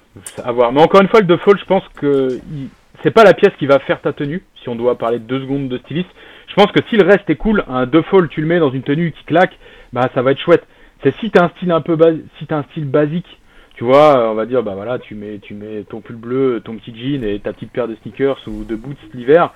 [0.44, 0.72] à voir.
[0.72, 2.68] Mais encore une fois, le duffel, je pense que il-
[3.02, 4.42] c'est pas la pièce qui va faire ta tenue.
[4.62, 6.08] Si on doit parler de deux secondes de styliste,
[6.48, 8.82] je pense que si le reste est cool, un duffel, tu le mets dans une
[8.82, 9.58] tenue qui claque,
[9.92, 10.66] bah ça va être chouette.
[11.02, 13.38] C'est si t'as un style un peu bas, si t'as un style basique,
[13.76, 16.76] tu vois, on va dire bah voilà, tu mets tu mets ton pull bleu, ton
[16.76, 19.52] petit jean et ta petite paire de sneakers ou de boots l'hiver.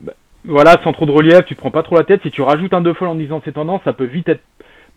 [0.00, 0.12] Bah,
[0.44, 2.22] voilà, sans trop de relief, tu te prends pas trop la tête.
[2.22, 4.42] Si tu rajoutes un duffel en disant c'est tendance, ça peut vite être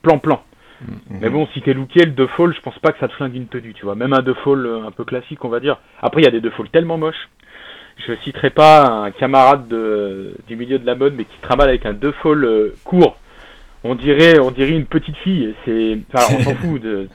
[0.04, 0.44] plan-plan.
[0.82, 1.20] Mhm.
[1.22, 3.48] Mais bon, si t'es looké, le duffel, je pense pas que ça te flingue une
[3.48, 3.96] tenue, tu vois.
[3.96, 5.80] Même un duffel euh, un peu classique, on va dire.
[6.00, 7.30] Après, il y a des duffels tellement moches.
[8.08, 11.86] Je citerai pas un camarade de, du milieu de la mode, mais qui trimballe avec
[11.86, 13.18] un duffel euh, court.
[13.84, 15.54] On dirait, on dirait une petite fille.
[15.66, 16.82] C'est, enfin, on s'en fout.
[16.82, 17.10] De,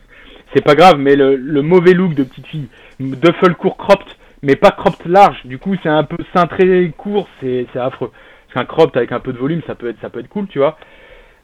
[0.54, 2.68] c'est pas grave, mais le, le mauvais look de petite fille.
[3.00, 4.06] Duffel court cropped,
[4.42, 5.38] mais pas cropped large.
[5.44, 8.10] Du coup, c'est un peu cintré court, c'est, c'est affreux.
[8.46, 10.46] Parce qu'un cropped avec un peu de volume, ça peut être, ça peut être cool,
[10.48, 10.78] tu vois.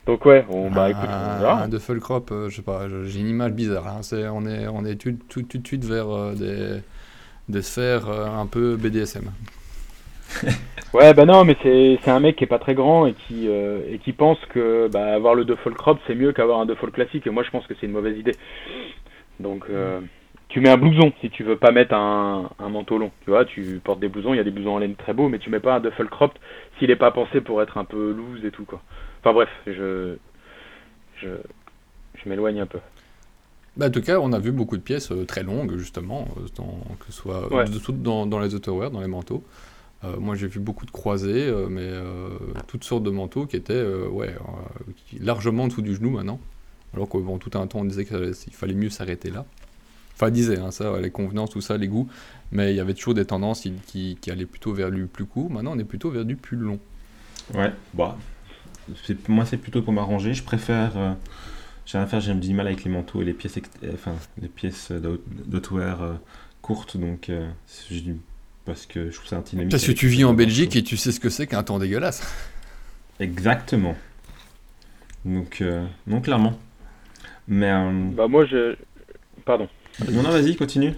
[0.06, 1.62] Donc ouais, on, bah écoute, on verra.
[1.62, 3.86] Un duffel crop, euh, je sais pas, j'ai une image bizarre.
[3.86, 3.98] hein.
[4.02, 6.80] C'est, on est, on est tout, tout, tout de suite vers euh, des,
[7.48, 9.30] des sphères euh, un peu BDSM.
[10.94, 13.80] Ouais, bah non, mais c'est un mec qui est pas très grand et qui euh,
[13.88, 17.26] et qui pense que bah, avoir le duffel crop c'est mieux qu'avoir un duffel classique.
[17.26, 18.34] Et moi, je pense que c'est une mauvaise idée.
[19.40, 20.00] Donc, euh,
[20.48, 23.10] tu mets un blouson si tu veux pas mettre un, un manteau long.
[23.24, 25.28] Tu vois, tu portes des blousons, il y a des blousons en laine très beaux,
[25.30, 26.38] mais tu mets pas un duffel crop
[26.78, 28.82] s'il est pas pensé pour être un peu loose et tout quoi.
[29.20, 30.16] Enfin bref, je
[31.22, 31.28] je
[32.22, 32.78] je m'éloigne un peu.
[33.78, 36.84] Bah, en tout cas, on a vu beaucoup de pièces euh, très longues, justement, dans-
[37.00, 37.64] que ce soit Ouais.
[37.88, 39.42] dans, dans les outerwear, dans les manteaux.
[40.04, 42.28] Euh, moi, j'ai vu beaucoup de croisés, euh, mais euh,
[42.66, 46.40] toutes sortes de manteaux qui étaient euh, ouais, euh, largement en dessous du genou maintenant.
[46.94, 49.46] Alors que bon, tout un temps, on disait qu'il fallait mieux s'arrêter là.
[50.14, 52.08] Enfin, disait, hein, ça, les convenances, tout ça, les goûts.
[52.50, 55.24] Mais il y avait toujours des tendances qui, qui, qui allaient plutôt vers du plus
[55.24, 55.50] court.
[55.50, 56.78] Maintenant, on est plutôt vers du plus long.
[57.54, 58.18] Ouais, bah,
[59.28, 60.34] moi c'est plutôt pour m'arranger.
[60.34, 60.96] Je préfère.
[60.96, 61.12] euh,
[61.86, 63.58] j'ai rien à faire, j'ai du mal avec les manteaux et les pièces,
[63.92, 66.12] enfin, les pièces d'out- d'outwear euh,
[66.60, 68.20] courtes, donc euh, c'est juste du-
[68.64, 69.70] parce que je trouve ça antinomique.
[69.70, 70.34] Parce que tu vis en.
[70.34, 72.22] Belgique et tu sais ce que c'est qu'un temps dégueulasse.
[73.20, 73.96] Exactement.
[75.24, 76.58] Donc, euh, non, clairement.
[77.48, 77.70] Mais.
[77.70, 78.76] euh, Bah moi je...
[79.44, 79.68] Pardon.
[80.10, 80.94] non, non, vas-y, continue.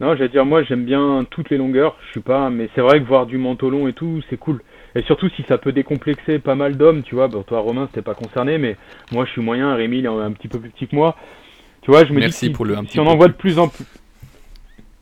[0.00, 3.00] Non, j'allais dire, moi j'aime bien toutes les longueurs, je suis pas, mais c'est vrai
[3.00, 4.62] que voir du manteau long et tout, c'est cool.
[4.94, 8.02] Et surtout si ça peut décomplexer pas mal d'hommes, tu vois, bon, toi Romain c'était
[8.02, 8.76] pas concerné, mais
[9.10, 11.16] moi je suis moyen, Rémi il est un petit peu plus petit que moi.
[11.82, 13.16] Tu vois, je me Merci dis si, pour le un si petit on peu en
[13.16, 13.84] voit de plus en plus...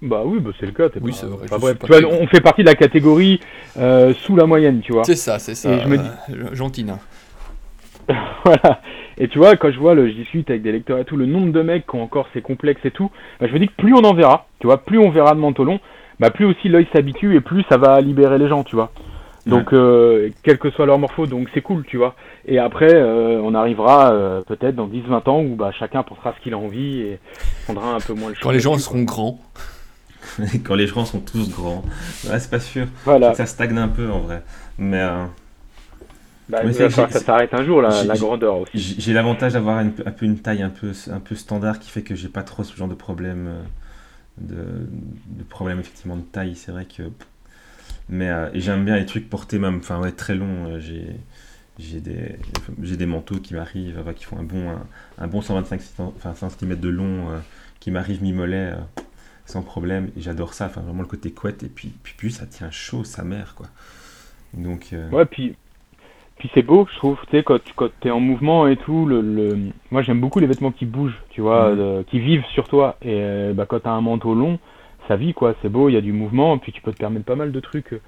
[0.06, 0.88] Bah oui, bah c'est le cas.
[1.00, 3.40] Oui, pas- c'est vrai, pas tu vois, on fait partie de la catégorie
[3.78, 5.04] euh, sous la moyenne, tu vois.
[5.04, 5.72] C'est ça, c'est ça.
[5.72, 6.98] Et je me euh, gentil nain.
[8.44, 8.80] voilà.
[9.18, 11.26] Et tu vois, quand je vois, le, je discute avec des lecteurs et tout, le
[11.26, 13.74] nombre de mecs qui ont encore ces complexes et tout, bah, je me dis que
[13.76, 15.80] plus on en verra, tu vois, plus on verra de manteau long,
[16.20, 18.90] bah, plus aussi l'œil s'habitue et plus ça va libérer les gens, tu vois.
[19.46, 22.16] Donc, euh, quel que soit leur morpho, donc c'est cool, tu vois.
[22.46, 26.42] Et après, euh, on arrivera euh, peut-être dans 10-20 ans où bah, chacun pensera ce
[26.42, 27.18] qu'il a envie et
[27.64, 28.42] prendra un peu moins le choix.
[28.42, 29.38] Quand les gens seront grands.
[30.64, 31.82] Quand les gens sont tous grands.
[32.28, 32.86] Ouais, c'est pas sûr.
[33.04, 33.34] Voilà.
[33.34, 34.42] Ça stagne un peu en vrai.
[34.78, 35.00] Mais.
[35.02, 35.24] euh,
[36.48, 38.72] Bah, Mais ça s'arrête un jour, la, la grandeur aussi.
[38.78, 42.02] J'ai l'avantage d'avoir une- un peu une taille un peu, un peu standard qui fait
[42.02, 43.62] que j'ai pas trop ce genre de problème euh,
[44.38, 44.88] de,
[45.38, 46.56] de problème effectivement de taille.
[46.56, 47.04] C'est vrai que
[48.08, 50.78] mais euh, j'aime bien les trucs portés même enfin ouais, très longs.
[50.80, 51.06] j'ai
[51.78, 52.36] j'ai des
[52.82, 54.86] j'ai des manteaux qui m'arrivent qui font un bon un,
[55.18, 57.38] un bon 125 cm de long euh,
[57.80, 58.76] qui m'arrive mi-mollet euh,
[59.46, 62.46] sans problème et j'adore ça enfin vraiment le côté couette et puis puis, puis ça
[62.46, 63.66] tient chaud sa mère quoi.
[64.54, 65.54] Donc euh, Ouais, puis,
[66.38, 67.58] puis c'est beau, je trouve, tu sais, quand,
[68.00, 69.58] t'es en mouvement et tout, le, le...
[69.90, 71.78] moi j'aime beaucoup les vêtements qui bougent, tu vois, Mhm.
[71.78, 72.96] de- qui vivent sur toi.
[73.02, 74.58] Et euh, bah, quand t'as un manteau long,
[75.08, 77.24] ça vit, quoi, c'est beau, il y a du mouvement, puis tu peux te permettre
[77.24, 77.92] pas mal de trucs.
[77.92, 78.00] euh,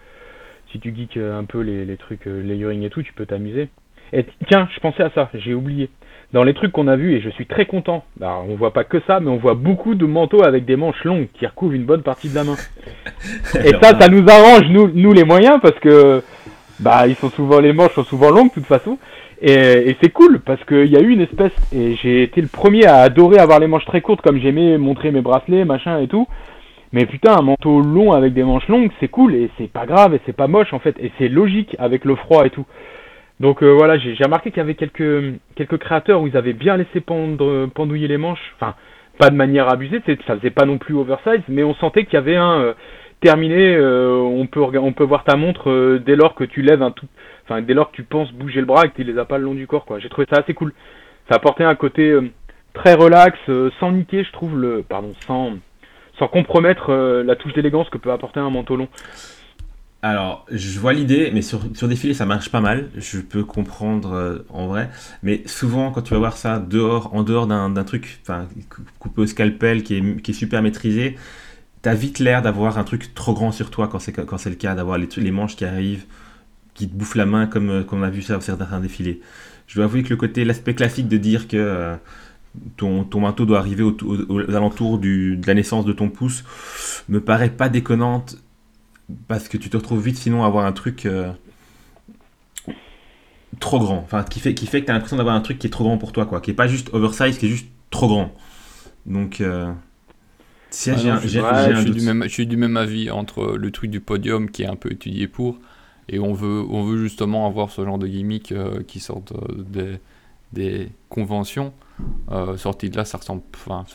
[0.72, 3.26] Si tu geeks euh, un peu les, les trucs euh, layering et tout, tu peux
[3.26, 3.68] t'amuser.
[4.12, 5.90] Et tiens, je pensais à ça, j'ai oublié.
[6.34, 8.84] Dans les trucs qu'on a vus, et je suis très content, bah, on voit pas
[8.84, 11.86] que ça, mais on voit beaucoup de manteaux avec des manches longues qui recouvrent une
[11.86, 12.56] bonne partie de la main.
[13.64, 16.22] Et alors ça, ça nous arrange, nous, nous les moyens, parce que
[16.80, 18.98] bah, ils sont souvent, les manches sont souvent longues, de toute façon.
[19.40, 19.54] Et,
[19.88, 22.84] et c'est cool, parce qu'il y a eu une espèce, et j'ai été le premier
[22.84, 26.26] à adorer avoir les manches très courtes, comme j'aimais montrer mes bracelets, machin et tout.
[26.92, 30.14] Mais putain, un manteau long avec des manches longues, c'est cool, et c'est pas grave,
[30.14, 32.66] et c'est pas moche, en fait, et c'est logique avec le froid et tout.
[33.40, 36.76] Donc euh, voilà, j'ai remarqué qu'il y avait quelques, quelques créateurs où ils avaient bien
[36.76, 38.74] laissé pendre, pendouiller les manches, enfin,
[39.18, 42.18] pas de manière abusée, ça faisait pas non plus oversize, mais on sentait qu'il y
[42.18, 42.72] avait un euh,
[43.20, 46.82] terminé, euh, on, peut, on peut voir ta montre euh, dès lors que tu lèves
[46.82, 47.06] un tout,
[47.44, 49.38] enfin dès lors que tu penses bouger le bras et que tu les as pas
[49.38, 49.98] le long du corps, quoi.
[49.98, 50.72] J'ai trouvé ça assez cool.
[51.28, 52.16] Ça apportait un côté
[52.72, 53.36] très relax,
[53.80, 55.52] sans niquer, je trouve, le, pardon, sans,
[56.18, 58.88] sans compromettre la touche d'élégance que peut apporter un manteau long.
[60.00, 62.88] Alors, je vois l'idée, mais sur, sur défilé, ça marche pas mal.
[62.96, 64.90] Je peux comprendre euh, en vrai.
[65.24, 68.20] Mais souvent, quand tu vas voir ça dehors, en dehors d'un truc
[69.00, 71.16] coupé au scalpel qui est, qui est super maîtrisé,
[71.82, 74.16] t'as vite l'air d'avoir un truc trop grand sur toi quand c'est
[74.50, 76.06] le cas, d'avoir les, les manches qui arrivent,
[76.74, 79.20] qui te bouffent la main comme, euh, comme on a vu ça sur certains défilés.
[79.68, 81.96] Je dois avouer que le côté, l'aspect classique de dire que euh,
[82.76, 86.44] ton, ton manteau doit arriver au- au- aux alentours de la naissance de ton pouce
[87.08, 88.36] me paraît pas déconnante
[89.28, 91.32] parce que tu te retrouves vite sinon à avoir un truc euh,
[93.60, 93.98] trop grand.
[93.98, 95.84] Enfin, qui fait, qui fait que tu as l'impression d'avoir un truc qui est trop
[95.84, 96.40] grand pour toi, quoi.
[96.40, 98.34] Qui est pas juste oversize, qui est juste trop grand.
[99.06, 99.72] Donc, euh,
[100.70, 103.56] si Ah j'ai un, je, ouais, suis du même, je suis du même avis entre
[103.56, 105.58] le truc du podium qui est un peu étudié pour
[106.10, 109.98] et on veut, on veut justement avoir ce genre de gimmick euh, qui sortent des,
[110.52, 111.72] des conventions.
[112.30, 113.42] Euh, sorti de là, ça ressemble,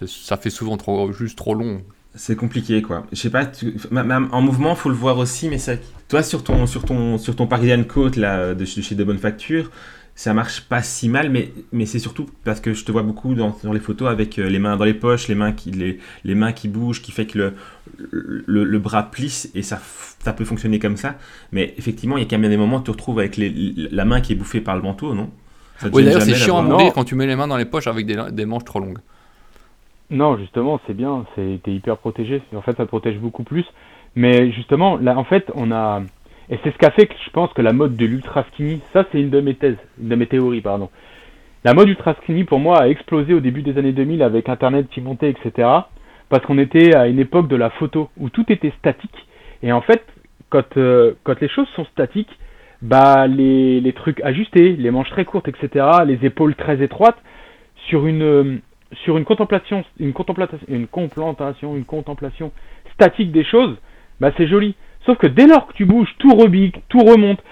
[0.07, 1.81] ça fait souvent trop, juste trop long.
[2.15, 3.07] C'est compliqué, quoi.
[3.11, 3.73] Je sais pas, tu-
[4.31, 5.81] en mouvement, faut le voir aussi, mais c'est...
[6.09, 9.03] Toi, sur ton, sur ton, sur ton Parisian Coat, là, de chez, de chez De
[9.03, 9.71] Bonne Facture,
[10.13, 13.33] ça marche pas si mal, mais, mais c'est surtout parce que je te vois beaucoup
[13.33, 15.97] dans, dans les photos avec euh, les mains dans les poches, les mains qui, les,
[16.23, 17.53] les mains qui bougent, qui fait que le,
[18.45, 19.81] le, le bras plisse et ça,
[20.23, 21.15] ça peut fonctionner comme ça.
[21.51, 23.49] Mais effectivement, il y a quand même des moments où tu te retrouves avec les-
[23.91, 25.31] la main qui est bouffée par le manteau, non?
[25.79, 27.87] Ça Oui, d'ailleurs, c'est chiant à mourir quand tu mets les mains dans les poches
[27.87, 28.99] avec des, des manches trop longues.
[30.13, 32.41] Non, justement, c'est bien, c'est hyper protégé.
[32.55, 33.65] En fait, ça protège beaucoup plus.
[34.15, 36.03] Mais justement, là, en fait, on a
[36.49, 39.05] et c'est ce qu'a fait que je pense que la mode de l'ultra skinny, ça,
[39.11, 40.89] c'est une de mes thèses, une de mes théories, pardon.
[41.63, 44.87] la mode ultra skinny pour moi a explosé au début des années 2000 avec Internet
[44.89, 45.67] qui montait, etc.
[46.29, 49.27] Parce qu'on était à une époque de la photo où tout était statique.
[49.61, 50.03] Et en fait,
[50.49, 52.37] quand, euh, quand les choses sont statiques,
[52.81, 57.17] bah les, trucs ajustés, les manches très courtes, etc., les épaules très étroites,
[57.87, 58.59] sur une,
[59.03, 60.87] sur une contemplation, une contemplation, une
[61.75, 62.51] une contemplation
[62.93, 63.75] statique des choses,
[64.19, 64.75] bah c'est joli.
[65.05, 67.43] Sauf que dès lors que tu bouges, tout rebique, tout remonte,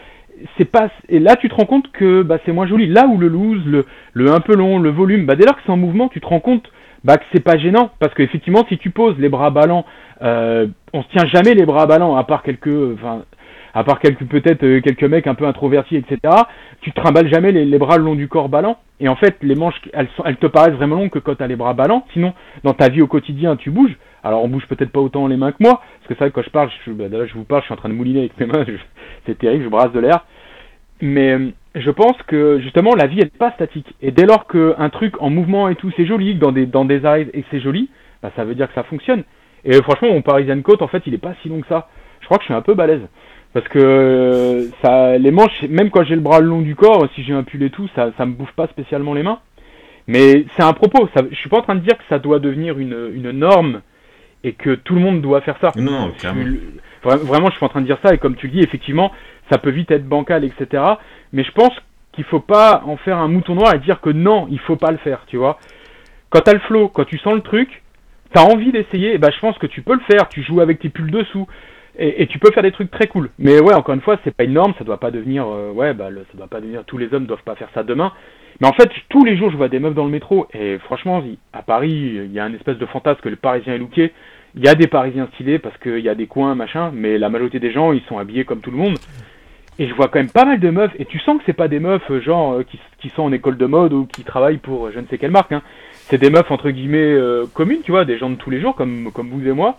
[0.58, 2.88] c'est pas et là tu te rends compte que bah c'est moins joli.
[2.88, 5.62] Là où le loose, le, le un peu long, le volume, bah dès lors que
[5.65, 6.71] c'est en mouvement, tu te rends compte
[7.04, 9.86] bah que c'est pas gênant parce qu'effectivement si tu poses les bras ballants,
[10.21, 12.95] euh, on se tient jamais les bras ballants à part quelques,
[13.74, 16.20] à part quelques peut-être euh, quelques mecs un peu introvertis, etc.
[16.82, 18.78] Tu te trimbales jamais les, les, bras le long du corps ballants.
[19.00, 20.08] Et en fait, les manches, elles,
[20.38, 22.06] te paraissent vraiment longues que quand tu as les bras ballants.
[22.14, 23.98] Sinon, dans ta vie au quotidien, tu bouges.
[24.24, 26.36] Alors, on bouge peut-être pas autant les mains que moi, parce que c'est vrai que
[26.36, 28.40] quand je parle, je, bah, je vous parle, je suis en train de mouliner avec
[28.40, 28.66] mes mains.
[29.26, 30.26] C'est terrible, je brasse de l'air.
[31.02, 33.88] Mais euh, je pense que justement, la vie n'est pas statique.
[34.02, 37.06] Et dès lors qu'un truc en mouvement et tout, c'est joli, dans des dans des
[37.06, 37.90] eyes et c'est joli,
[38.22, 39.24] bah, ça veut dire que ça fonctionne.
[39.64, 41.88] Et franchement, mon Parisian Coat, en fait, il est pas si long que ça.
[42.20, 43.02] Je crois que je suis un peu balèze.
[43.54, 47.08] Parce que euh, ça, les manches, même quand j'ai le bras le long du corps,
[47.16, 49.40] si j'ai un pull et tout, ça, ça me bouffe pas spécialement les mains.
[50.08, 51.10] Mais c'est un propos.
[51.16, 53.82] Ça, je suis pas en train de dire que ça doit devenir une, une norme
[54.44, 55.72] et que tout le monde doit faire ça.
[55.76, 56.46] Non, clairement.
[56.46, 59.12] Je, vraiment, je suis en train de dire ça et comme tu le dis, effectivement,
[59.52, 60.84] ça peut vite être bancal, etc.
[61.34, 61.74] Mais je pense
[62.14, 64.92] qu'il faut pas en faire un mouton noir et dire que non, il faut pas
[64.92, 65.60] le faire, tu vois.
[66.30, 67.84] Quand t'as le flow, quand tu sens le truc,
[68.34, 70.30] t'as envie d'essayer, et ben je pense que tu peux le faire.
[70.30, 71.48] Tu joues avec tes pulls dessous.
[71.97, 73.30] Et, tu peux faire des trucs très cool.
[73.38, 75.93] Mais ouais, encore une fois, c'est pas une norme, ça doit pas devenir, euh, ouais,
[75.93, 78.13] bah, le, ça doit pas devenir, tous les hommes doivent pas faire ça demain.
[78.60, 81.23] Mais en fait, tous les jours, je vois des meufs dans le métro, et franchement,
[81.51, 81.91] à Paris,
[82.25, 84.13] il y a un espèce de fantasme que le Parisien est looké.
[84.56, 87.30] Il y a des Parisiens stylés parce qu'il y a des coins, machin, mais la
[87.30, 88.97] majorité des gens, ils sont habillés comme tout le monde.
[89.80, 91.67] Et je vois quand même pas mal de meufs, et tu sens que c'est pas
[91.67, 92.63] des meufs, euh, genre, euh,
[92.99, 95.51] qui, sont en école de mode ou qui travaillent pour je ne sais quelle marque,
[95.51, 95.62] hein.
[95.91, 97.15] C'est des meufs, entre guillemets,
[97.54, 99.77] communes, tu vois, des gens de tous les jours, comme, comme vous et moi,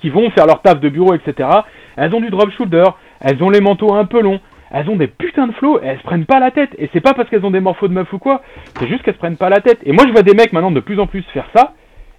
[0.00, 1.48] qui vont faire leur taf de bureau, etc.
[1.96, 2.84] Elles ont du drop shoulder,
[3.20, 5.98] elles ont les manteaux un peu longs, elles ont des putains de flots, et elles
[5.98, 6.70] se prennent pas la tête.
[6.78, 8.42] Et c'est pas parce qu'elles ont des morphos de meuf ou quoi,
[8.78, 9.78] c'est juste qu'elles se prennent pas la tête.
[9.84, 11.74] Et moi je vois des mecs maintenant de plus en plus faire ça,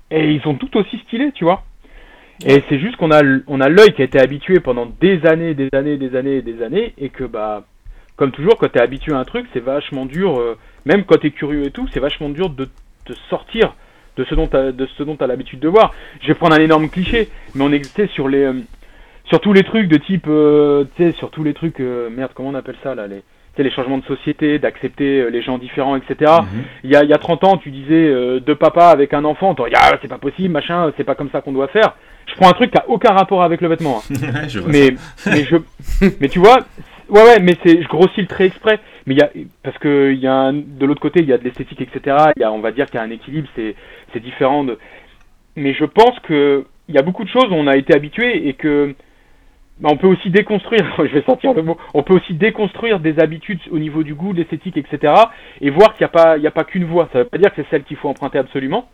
[0.10, 1.64] et ils sont tout aussi stylés, tu vois.
[2.46, 5.54] Et c'est juste qu'on a on a l'œil qui a été habitué pendant des années,
[5.54, 7.64] des années, des années, des années, et que bah
[8.16, 11.32] comme toujours quand t'es habitué à un truc, c'est vachement dur, euh, même quand t'es
[11.32, 12.68] curieux et tout, c'est vachement dur de
[13.06, 13.74] te sortir
[14.18, 15.94] de ce dont de ce dont t'as l'habitude de voir.
[16.22, 18.54] Je vais prendre un énorme cliché, mais on existait sur les euh,
[19.26, 22.32] sur tous les trucs de type euh, tu sais sur tous les trucs euh, merde
[22.34, 23.24] comment on appelle ça là les
[23.58, 26.16] les changements de société, d'accepter les gens différents, etc.
[26.20, 26.64] Mm -hmm.
[26.84, 29.54] il, y a, il y a 30 ans, tu disais deux papas avec un enfant,
[29.54, 31.94] tu ah, c'est pas possible, machin, c'est pas comme ça qu'on doit faire.
[32.28, 33.98] Je prends un truc qui a aucun rapport avec le vêtement.
[34.00, 34.48] Hein.
[34.48, 34.96] je mais,
[35.28, 35.58] mais, je,
[36.20, 36.60] mais tu vois,
[37.10, 38.80] ouais, ouais, mais c'est, je grossis le trait exprès.
[39.06, 39.30] Mais il y a,
[39.64, 42.16] parce que il y a un, de l'autre côté, il y a de l'esthétique, etc.
[42.36, 43.76] Il y a, on va dire qu'il y a un équilibre, c'est,
[44.14, 44.78] c'est différent de.
[45.56, 48.48] Mais je pense que il y a beaucoup de choses où on a été habitué
[48.48, 48.96] et que
[49.84, 53.60] on peut aussi déconstruire, je vais sortir le mot, on peut aussi déconstruire des habitudes
[53.72, 55.14] au niveau du goût, de l'esthétique, etc.
[55.60, 57.10] et voir qu'il n'y a pas, pas qu'une voie.
[57.12, 58.90] Ça veut pas dire que c'est celle qu'il faut emprunter absolument,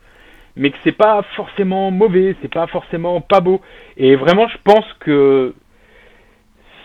[0.56, 3.62] mais que c'est pas forcément mauvais, c'est pas forcément pas beau.
[3.98, 5.54] Et vraiment, je pense que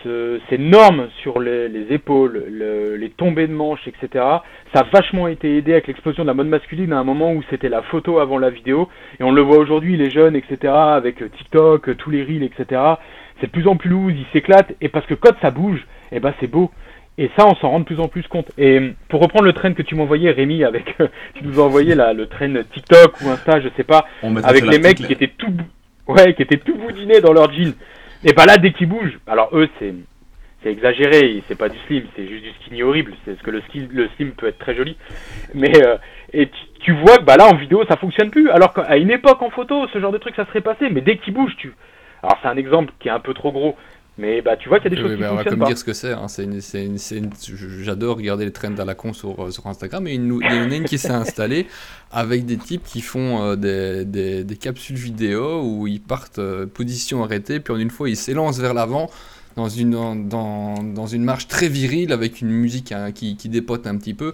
[0.03, 4.25] ce, ces normes sur les, les épaules, le, les tombées de manches, etc.,
[4.73, 7.43] ça a vachement été aidé avec l'explosion de la mode masculine à un moment où
[7.49, 8.89] c'était la photo avant la vidéo.
[9.19, 12.81] Et on le voit aujourd'hui, les jeunes, etc., avec TikTok, tous les reels, etc.,
[13.39, 16.19] c'est de plus en plus loose, ils s'éclatent, et parce que quand ça bouge, eh
[16.19, 16.71] ben c'est beau.
[17.17, 18.51] Et ça, on s'en rend de plus en plus compte.
[18.57, 20.95] Et pour reprendre le train que tu m'envoyais, Rémi, avec,
[21.35, 24.05] tu nous as envoyé là, le train TikTok ou Insta, je sais pas,
[24.43, 25.53] avec les mecs qui étaient tout,
[26.07, 27.73] ouais, qui étaient tout boudinés dans leur jean.
[28.25, 29.93] Et ben là, dès qu'ils bougent, alors eux, c'est,
[30.65, 33.13] exagéré, c'est pas du slim, c'est juste du skinny horrible.
[33.25, 34.95] C'est ce que le slim, peut être très joli.
[35.53, 35.97] Mais, euh,
[36.31, 38.49] et tu, vois que bah là, en vidéo, ça fonctionne plus.
[38.49, 40.89] Alors qu'à une époque, en photo, ce genre de truc, ça serait passé.
[40.89, 41.73] Mais dès qu'ils bougent, tu,
[42.21, 43.75] alors c'est un exemple qui est un peu trop gros,
[44.17, 45.59] mais bah tu vois qu'il y a des choses qui bah, fonctionnent on va comme
[45.59, 45.65] pas.
[45.65, 46.11] dire ce que c'est.
[46.11, 46.27] Hein.
[46.27, 47.31] C'est une, c'est une, c'est une...
[47.81, 50.05] J'adore regarder les trends à la con sur, sur Instagram.
[50.07, 51.65] Et il y en a une qui s'est installée
[52.11, 56.67] avec des types qui font euh, des, des, des, capsules vidéo où ils partent euh,
[56.67, 59.09] position arrêtée, puis en une fois ils s'élancent vers l'avant
[59.55, 63.87] dans une, dans, dans une marche très virile avec une musique hein, qui, qui dépote
[63.87, 64.33] un petit peu.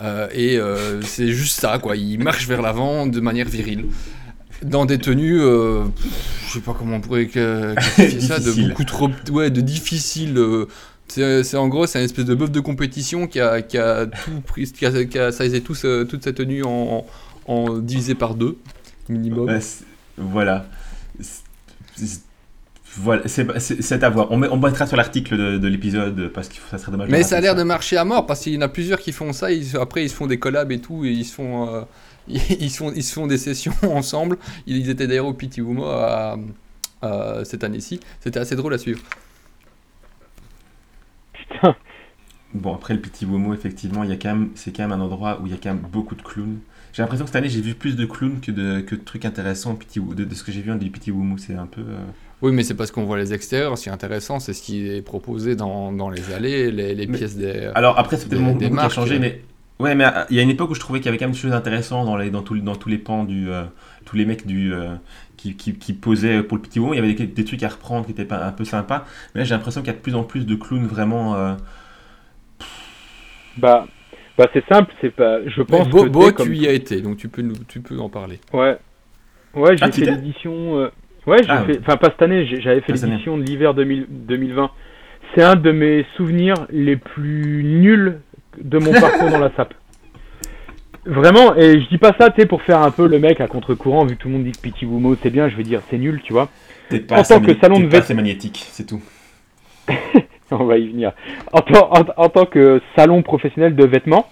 [0.00, 0.58] Euh, et
[1.06, 1.96] c'est juste ça, quoi.
[1.96, 3.86] Ils marchent vers l'avant de manière virile
[4.62, 5.84] dans des tenues, euh,
[6.46, 10.36] je sais pas comment on pourrait qualifier ça, de beaucoup trop, ouais, de difficile.
[10.38, 10.66] Euh,
[11.08, 14.40] c'est en gros, c'est une espèce de bœuf de compétition qui a, qui a tout
[14.46, 15.74] pris, qui a, qui a sizé tout,
[16.08, 17.06] toute sa tenue en,
[17.46, 18.58] en, divisé par deux,
[19.08, 19.46] minimum.
[19.46, 19.58] Bah,
[20.16, 20.66] voilà.
[23.00, 24.32] Voilà, c'est à voir.
[24.32, 27.08] On, met- on mettra sur l'article de, de l'épisode parce que ça serait dommage.
[27.10, 29.12] Mais ça a l'air de marcher à mort parce qu'il y en a plusieurs qui
[29.12, 29.52] font ça.
[29.52, 31.04] Ils, après, ils se font des collabs et tout.
[31.04, 31.82] Et ils se font, euh,
[32.28, 34.38] ils, se font, ils se font des sessions ensemble.
[34.66, 36.36] Ils étaient d'ailleurs au Petit Wumo à,
[37.02, 38.00] à cette année-ci.
[38.20, 39.00] C'était assez drôle à suivre.
[41.32, 41.76] Putain.
[42.54, 45.02] Bon, après le Petit Womo, effectivement, il y a quand même, c'est quand même un
[45.04, 46.58] endroit où il y a quand même beaucoup de clowns.
[46.94, 49.24] J'ai l'impression que cette année, j'ai vu plus de clowns que de, que de trucs
[49.26, 51.36] intéressants Wo- de, de ce que j'ai vu du Petit Womo.
[51.36, 51.82] C'est un peu.
[51.82, 51.98] euh,
[52.40, 53.76] Oui, mais c'est parce qu'on voit les extérieurs.
[53.76, 57.06] Ce qui est intéressant, c'est ce qui est proposé dans, dans les allées, les, les
[57.06, 57.70] Mais- pièces des.
[57.74, 59.42] Alors après, c'est peut-être mon goût qui a changé, mais
[59.80, 61.26] ouais, mais euh, il y a une époque où je trouvais qu'il y avait quand
[61.26, 63.64] même des choses intéressantes dans les dans, tout- dans tous les pans du euh,
[64.04, 64.94] tous les mecs du euh,
[65.36, 66.92] qui, qui, qui posaient pour le petit moment.
[66.94, 69.04] Il y avait des, des trucs à reprendre qui étaient pas- un peu sympas.
[69.34, 71.34] Mais là, j'ai l'impression qu'il y a de plus en plus de clowns vraiment.
[71.36, 71.54] euh,
[73.56, 73.86] Bah,
[74.36, 75.46] bah c'est simple, c'est pas.
[75.46, 77.54] Je pense Beau, que Beau, t'es comme- tu y as été, donc tu peux, nous-
[77.68, 78.38] tu peux en parler.
[78.52, 78.76] Ouais.
[79.54, 80.78] Ouais, j'ai Ah, fait l'édition.
[80.78, 80.88] euh,
[81.26, 81.78] Ouais, j'ai Ah, fait.
[81.80, 84.70] Enfin, pas cette année, j'avais fait l'édition de l'hiver 2000 2020.
[85.34, 88.20] C'est un de mes souvenirs les plus nuls
[88.62, 89.74] de mon parcours dans la SAP.
[91.06, 93.46] Vraiment, et je dis pas ça, tu sais, pour faire un peu le mec à
[93.46, 95.80] contre-courant, vu que tout le monde dit que Pity Wumo c'est bien, je vais dire
[95.88, 96.48] c'est nul, tu vois.
[96.90, 99.00] T'es pas En tant que salon de pas vêt- assez magnétique, c'est tout.
[100.50, 101.12] On va y venir.
[101.52, 104.26] En, tant- en- en tant que salon professionnel de vêtements,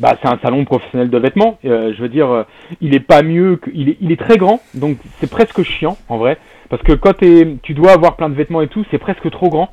[0.00, 1.58] bah c'est un salon professionnel de vêtements.
[1.64, 2.42] euh, je veux dire, euh,
[2.80, 5.96] il est pas mieux que, il est, il est très grand, donc c'est presque chiant
[6.08, 6.38] en vrai,
[6.70, 9.68] parce que quand tu dois avoir plein de vêtements et tout, c'est presque trop grand.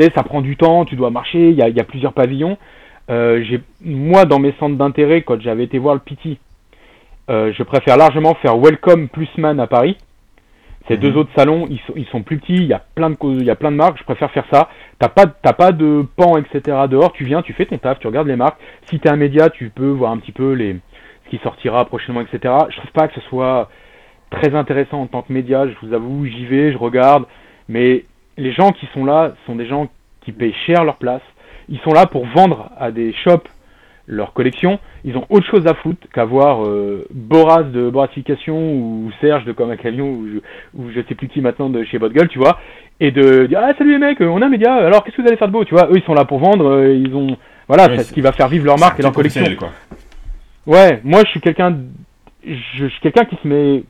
[0.00, 2.12] Sais, ça prend du temps, tu dois marcher, il y a, il y a plusieurs
[2.14, 2.56] pavillons.
[3.10, 3.44] Euh,
[3.84, 6.38] moi, dans mes centres d'intérêt, quand j'avais été voir le Pity,
[7.28, 9.98] euh, je préfère largement faire Welcome plus Man à Paris.
[10.88, 11.00] Ces Mhm.
[11.00, 13.36] deux autres salons, ils sont, ils sont plus petits, il y a plein de causes-
[13.40, 14.68] il y a plein de marques, je préfère faire ça.
[14.98, 16.78] T'as pas, t'as pas de pan, etc.
[16.88, 18.58] dehors, tu viens, tu fais ton taf, tu regardes les marques.
[18.86, 20.76] Si t'es un média, tu peux voir un petit peu les,
[21.24, 22.54] ce qui sortira prochainement, etc.
[22.70, 23.68] Je trouve pas que ce soit
[24.30, 27.24] très intéressant en tant que média, je vous avoue, j'y vais, je regarde,
[27.68, 28.04] mais
[28.36, 29.88] les gens qui sont là sont des gens
[30.22, 31.22] qui payent cher leur place.
[31.68, 33.48] Ils sont là pour vendre à des shops
[34.10, 34.78] leur collection.
[35.04, 39.70] Ils ont autre chose à foutre qu'avoir euh, Boras de Borasification ou Serge de Comme
[39.70, 40.38] ou je,
[40.74, 42.58] ou je sais plus qui maintenant de chez Botgueule, tu vois,
[42.98, 45.28] et de dire ah salut les mecs, on a un média, alors qu'est-ce que vous
[45.28, 47.36] allez faire de beau, tu vois Eux ils sont là pour vendre, euh, ils ont
[47.68, 49.44] voilà, Ouais, c'est ce qui va faire vivre leur marque et leur collection.
[49.56, 49.70] Quoi.
[50.66, 51.78] Ouais, moi je suis quelqu'un,
[52.44, 53.84] je suis quelqu'un qui se met,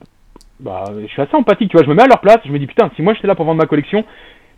[0.59, 2.59] bah, je suis assez empathique, tu vois, je me mets à leur place, je me
[2.59, 4.05] dis putain, si moi j'étais là pour vendre ma collection,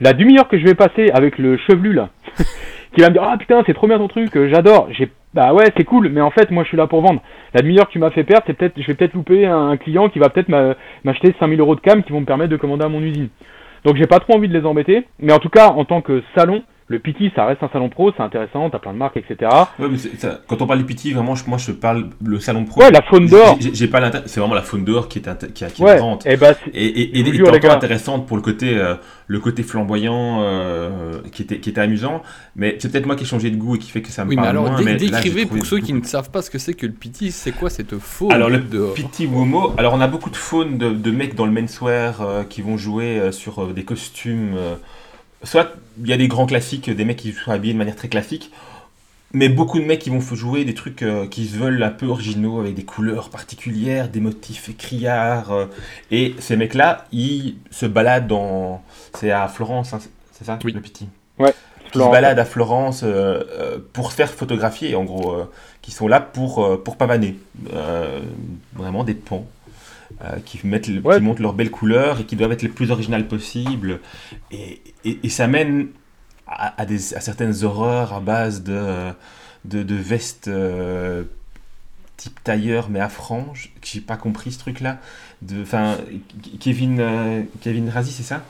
[0.04, 2.10] la demi-heure que je vais passer avec le chevelu là,
[2.94, 5.54] qui va me dire ah putain c'est trop bien ton truc, euh, j'adore, j'ai, bah
[5.54, 7.22] ouais c'est cool, mais en fait moi je suis là pour vendre.
[7.54, 10.10] La demi-heure que tu m'as fait perdre, c'est peut-être, je vais peut-être louper un, client
[10.10, 12.84] qui va peut-être m'a- m'acheter 5000 euros de cam qui vont me permettre de commander
[12.84, 13.30] à mon usine.
[13.86, 16.22] Donc j'ai pas trop envie de les embêter, mais en tout cas en tant que
[16.36, 19.50] salon, le Pity ça reste un salon pro, c'est intéressant, t'as plein de marques, etc.
[19.80, 22.40] Ouais, mais c'est- ça- quand on parle du PT, vraiment, je- moi je parle le
[22.40, 22.82] salon pro.
[22.82, 23.58] Ouais, la faune d'or.
[23.60, 24.24] J'ai- pas l'intérêt.
[24.28, 27.20] C'est vraiment la faune d'or qui est, qui, est Ouais, et bah c'est- Et, et,
[27.20, 28.96] et, et intéressante pour le côté, euh,
[29.28, 32.22] le côté flamboyant euh, qui, était, qui était amusant.
[32.56, 34.30] Mais c'est peut-être moi qui ai changé de goût et qui fait que ça me
[34.30, 34.82] Oui, mais parle alors moins.
[34.82, 37.52] mais décrivez pour ceux qui ne savent pas ce que c'est que le PT, c'est
[37.52, 40.90] quoi cette faune Alors le dehors Petit Womo, alors on a beaucoup de faune de,
[40.92, 44.56] de mecs dans le menswear euh, qui vont jouer euh, sur euh, des costumes.
[45.44, 48.08] Soit il y a des grands classiques, des mecs qui sont habillés de manière très
[48.08, 48.52] classique,
[49.32, 52.06] mais beaucoup de mecs qui vont jouer des trucs euh, qui se veulent un peu
[52.06, 55.52] originaux avec des couleurs particulières, des motifs criards.
[55.52, 55.66] euh,
[56.12, 58.84] et ces mecs-là, ils se baladent dans.
[59.16, 60.00] C'est à Florence, hein,
[60.32, 60.72] c'est ça Oui.
[60.72, 61.08] le Petit?
[61.40, 61.54] Ouais,
[61.92, 65.50] qui se baladent à Florence euh, euh, pour se faire photographier, en gros, euh,
[65.82, 67.38] qui sont là pour, euh, pour pavaner.
[67.74, 68.22] Euh,
[68.76, 69.46] vraiment des pans.
[70.22, 71.18] Euh, qui, mettent le- Ouais.
[71.18, 74.00] qui montrent leurs belles couleurs et qui doivent être les plus originales possibles.
[74.52, 75.88] Et, et, et ça mène
[76.48, 79.12] à, à des, à certaines horreurs à base de,
[79.66, 81.24] de, de vestes euh,
[82.18, 83.72] type tailleur mais à franges.
[83.82, 85.00] que J'ai pas compris ce truc-là.
[85.62, 85.98] Enfin,
[86.60, 88.44] Kevin, euh, Kevin Razi, c'est ça?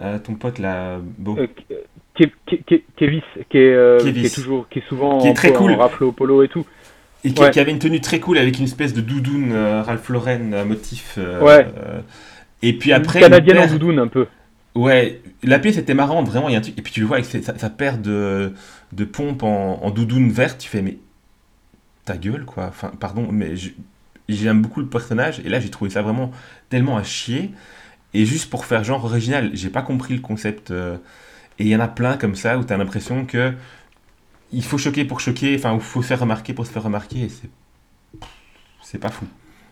[0.00, 1.34] Euh, Ton pote là, beau.
[1.36, 4.20] Ke- Ke- Ke- Kevis, qui est, euh, Kevis.
[4.22, 5.72] qui est toujours, qui est souvent Qui est en, très en cool.
[5.74, 6.66] rafle au polo et tout.
[7.24, 7.50] Et qui, Ouais.
[7.50, 10.64] qui avait une tenue très cool avec une espèce de doudoune euh, Ralph Lauren euh,
[10.64, 11.14] motif.
[11.18, 11.66] euh, Ouais.
[11.76, 12.00] euh,
[12.62, 13.20] et puis après.
[13.20, 14.26] Canadienne en doudoune un peu.
[14.74, 16.78] Ouais, la pièce était marrante, vraiment, y a un truc.
[16.78, 18.52] Et puis tu le vois avec sa, sa paire de,
[18.92, 20.98] de pompes en, en doudoune verte, tu fais, mais
[22.04, 22.66] ta gueule, quoi.
[22.68, 23.54] Enfin, pardon, mais
[24.28, 26.30] j'aime beaucoup le personnage, et là j'ai trouvé ça vraiment
[26.68, 27.50] tellement à chier.
[28.14, 30.70] Et juste pour faire genre original, j'ai pas compris le concept.
[30.70, 33.52] et il y en a plein comme ça où t'as l'impression que
[34.52, 37.24] il faut choquer pour choquer, enfin, il faut se faire remarquer pour se faire remarquer,
[37.24, 37.48] et c'est.
[38.82, 39.26] C'est pas fou.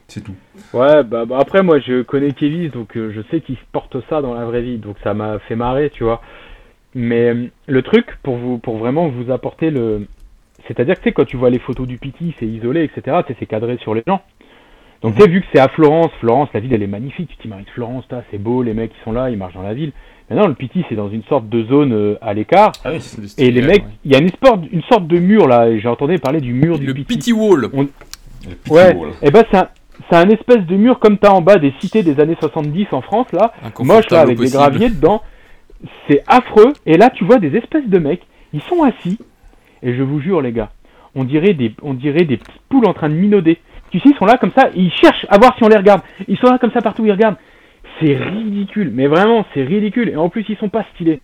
[0.09, 0.35] C'est tout.
[0.73, 4.21] Ouais, bah, bah, après moi je connais Kevis donc euh, je sais qu'il porte ça
[4.23, 6.21] dans la vraie vie donc ça m'a fait marrer, tu vois.
[6.95, 10.07] Mais euh, le truc pour vous pour vraiment vous apporter le
[10.69, 13.33] c'est-à-dire que tu sais quand tu vois les photos du Pity, c'est isolé etc, tu
[13.33, 14.23] sais, c'est cadré sur les gens.
[15.03, 15.19] Donc Mhm.
[15.19, 17.67] tu sais, vu que c'est à Florence, Florence, la ville elle est magnifique, tu t'imagines
[17.75, 19.93] Florence, c'est beau, les mecs qui sont là, ils marchent dans la ville.
[20.31, 22.99] Maintenant le Pity c'est dans une sorte de zone euh, à l'écart, Ah oui,
[23.39, 23.91] et les mecs, ouais.
[24.05, 26.79] il y a une sorte, une sorte de mur là, j'ai entendu parler du mur
[26.79, 27.07] du Le Pity.
[27.17, 27.61] Pity Wall.
[27.61, 27.91] le petit
[28.73, 29.11] Ouais, wall.
[29.23, 29.69] et ben c'est un,
[30.11, 33.03] c'est un espèce de mur comme t'as en bas des cités des années 70 en
[33.03, 35.23] France là, moche là avec des graviers dedans.
[36.09, 36.73] C'est affreux.
[36.87, 38.23] Et là, tu vois des espèces de mecs,
[38.53, 39.19] ils sont assis.
[39.83, 40.71] Et je vous jure, les gars,
[41.15, 43.59] on dirait des, on dirait des petites poules en train de minauder.
[43.91, 46.01] Tu sais, ils sont là comme ça, ils cherchent à voir si on les regarde.
[46.29, 47.37] Ils sont là comme ça partout, ils regardent.
[48.01, 50.09] C'est ridicule, mais vraiment, c'est ridicule.
[50.11, 51.21] Et en plus, ils sont pas stylés.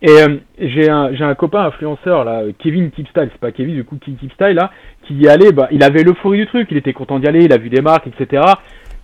[0.00, 4.54] Et euh, j'ai un, copain influenceur là, Kevin Tipstyle, c'est pas Kevin du coup, Tipstyle
[4.54, 4.70] là,
[5.02, 7.52] qui y allait, bah, il avait l'euphorie du truc, il était content d'y aller, il
[7.52, 8.42] a vu des marques, etc.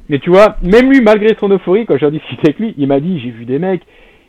[0.09, 3.01] Mais tu vois, même lui, malgré son euphorie, quand j'ai discuté avec lui, il m'a
[3.01, 3.83] dit, j'ai vu des mecs,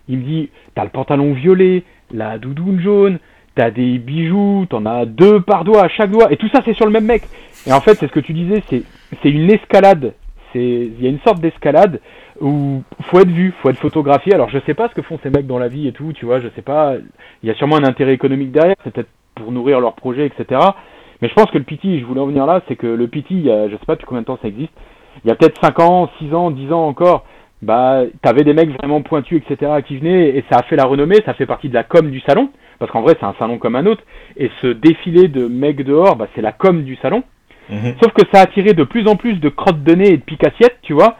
[0.08, 3.20] il me dit, t'as le pantalon violet, la doudoune jaune,
[3.54, 6.74] t'as des bijoux, t'en as deux par doigt à chaque doigt, et tout ça c'est
[6.74, 7.24] sur le même mec.
[7.68, 10.14] Et en fait, c'est ce que tu disais, c'est une escalade.
[10.56, 12.00] Il y a une sorte d'escalade
[12.42, 14.34] où faut être vu, faut être photographié.
[14.34, 16.26] Alors je sais pas ce que font ces mecs dans la vie et tout, tu
[16.26, 16.96] vois, je sais pas.
[17.44, 20.62] Il y a sûrement un intérêt économique derrière, c'est peut-être pour nourrir leur projet, etc.
[21.22, 23.32] Mais je pense que le PT, je voulais en venir là, c'est que le PT,
[23.32, 24.74] il y je sais pas depuis combien de temps ça existe,
[25.24, 27.26] il y a peut-être 5 ans, 6 ans, 10 ans encore,
[27.62, 31.18] bah, t'avais des mecs vraiment pointus, etc., qui venaient, et ça a fait la renommée,
[31.26, 32.50] ça fait partie de la com du salon,
[32.80, 34.04] parce qu'en vrai, c'est un salon comme un autre,
[34.38, 37.24] et ce défilé de mecs dehors, bah, c'est la com du salon.
[37.70, 37.96] Mhm.
[38.02, 40.22] Sauf que ça a attiré de plus en plus de crottes de nez et de
[40.24, 41.18] pique-assiettes, tu vois,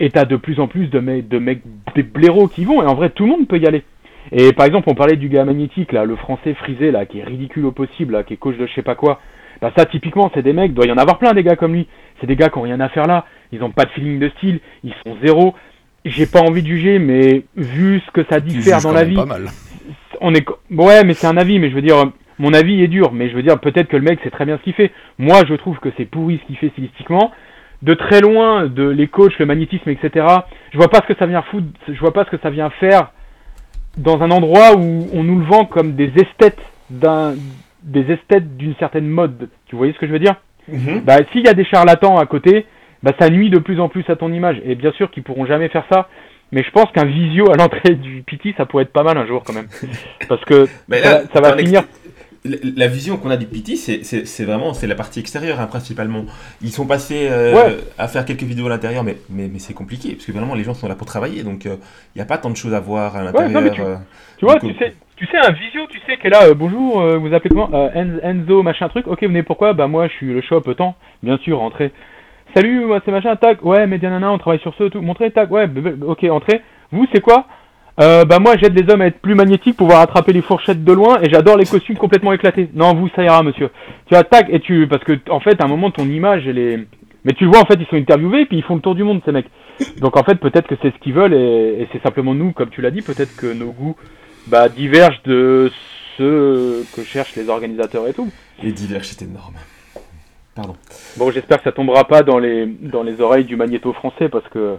[0.00, 1.62] et t'as de plus en plus de, mecs- de mecs,
[1.94, 3.82] des blaireaux qui vont, et en vrai, tout le monde peut y aller.
[4.32, 7.24] Et par exemple, on parlait du gars magnétique, là, le français frisé, là, qui est
[7.24, 9.20] ridicule au possible, là, qui est coach de je sais pas quoi.
[9.62, 11.86] Bah ça, typiquement, c'est des mecs, doit y en avoir plein des gars comme lui.
[12.20, 14.28] C'est des gars qui ont rien à faire là, ils ont pas de feeling de
[14.30, 15.54] style, ils sont zéro.
[16.04, 19.24] J'ai pas envie de juger, mais vu ce que ça diffère dans la vie, Pas
[19.26, 19.46] mal.
[20.20, 21.96] on est ouais mais c'est un avis mais je veux dire
[22.38, 24.58] mon avis est dur mais je veux dire peut-être que le mec sait très bien
[24.58, 27.32] ce qu'il fait moi je trouve que c'est pourri ce qu'il fait stylistiquement
[27.82, 30.26] de très loin de les coachs le magnétisme etc
[30.72, 32.70] je vois pas ce que ça vient foutre je vois pas ce que ça vient
[32.70, 33.10] faire
[33.96, 36.60] dans un endroit où on nous le vend comme des esthètes
[36.90, 37.34] d'un
[37.82, 40.36] des esthètes d'une certaine mode tu voyez ce que je veux dire?
[40.68, 41.00] Mhm.
[41.04, 42.66] bah, s'il y a des charlatans à côté,
[43.02, 44.60] bah, ça nuit de plus en plus à ton image.
[44.64, 46.08] Et bien sûr qu'ils pourront jamais faire ça.
[46.52, 49.26] Mais je pense qu'un visio à l'entrée du PT, ça pourrait être pas mal un
[49.26, 49.66] jour quand même.
[50.28, 51.82] Parce que Mais ça, là, ça va finir.
[52.76, 56.24] La, vision qu'on a du PT, c'est- vraiment c'est la partie extérieure hein, principalement.
[56.62, 57.76] Ils sont passés euh, Ouais.
[57.98, 60.64] à faire quelques vidéos à l'intérieur, mais, mais, mais c'est compliqué parce que vraiment les
[60.64, 61.76] gens sont là pour travailler, donc il
[62.16, 63.72] n'y a pas tant de choses à voir à l'intérieur.
[63.72, 63.96] tu- euh.
[64.38, 66.54] Tu vois, coup- tu sais, tu sais, un visio, tu sais, qui est là, euh,
[66.54, 69.06] bonjour, euh, vous appelez comment Euh, En- Enzo, machin truc.
[69.06, 69.72] Ok, vous venez pourquoi?
[69.72, 70.94] Bah, moi, je suis le shop, temps.
[71.22, 71.90] Bien sûr, entrez.
[72.54, 73.64] Salut, moi, c'est machin, tac.
[73.64, 75.00] Ouais, mais nanana, on travaille sur ce, tout.
[75.00, 75.50] Montrez, tac.
[75.50, 75.68] Ouais,
[76.06, 76.60] ok, entrez.
[76.92, 77.46] Vous, c'est quoi?
[78.00, 80.92] Euh, bah moi j'aide les hommes à être plus magnétiques, pouvoir attraper les fourchettes de
[80.92, 82.68] loin et j'adore les costumes complètement éclatés.
[82.74, 83.70] Non vous ça ira monsieur.
[84.06, 86.58] Tu vois tac et tu parce que en fait à un moment ton image elle
[86.58, 86.80] est
[87.24, 88.94] mais tu le vois en fait ils sont interviewés et puis ils font le tour
[88.94, 89.50] du monde ces mecs.
[90.00, 92.70] Donc en fait peut-être que c'est ce qu'ils veulent et, et c'est simplement nous comme
[92.70, 93.96] tu l'as dit peut-être que nos goûts
[94.46, 95.70] bah, divergent de
[96.16, 98.30] ceux que cherchent les organisateurs et tout.
[98.62, 99.54] Les divers, c'est énorme.
[100.54, 100.74] Pardon.
[101.18, 104.48] Bon j'espère que ça tombera pas dans les dans les oreilles du magnéto français parce
[104.48, 104.76] que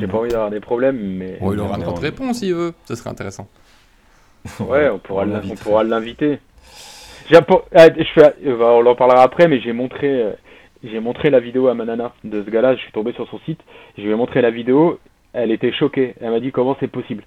[0.00, 2.72] j'ai pas envie d'avoir des problèmes mais Bon, il aura temps de réponse s'il veut,
[2.84, 3.46] ça serait intéressant.
[4.60, 5.64] Ouais, on pourra, On l'in- on l'invitera.
[5.64, 6.38] pourra l'inviter.
[7.30, 10.32] J'ai appo- ah, je fais, euh, bah, on en parlera après, mais j'ai montré, euh,
[10.82, 12.74] j'ai montré la vidéo à Manana de ce gars-là.
[12.74, 13.60] Je suis tombé sur son site,
[13.98, 14.98] je lui ai montré la vidéo.
[15.32, 16.14] Elle était choquée.
[16.20, 17.22] Elle m'a dit comment c'est possible?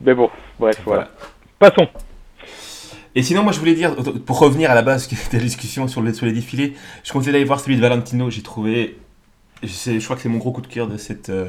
[0.00, 1.08] Mais bon, bref, voilà.
[1.58, 1.86] Passons.
[3.14, 3.94] Et sinon, moi, je voulais dire,
[4.26, 6.72] pour revenir à la base de la discussion sur, le- sur les défilés,
[7.04, 8.28] je comptais d'aller voir celui de Valentino.
[8.30, 8.96] J'ai trouvé,
[9.62, 11.48] je, crois que c'est mon gros coup de cœur de cette euh,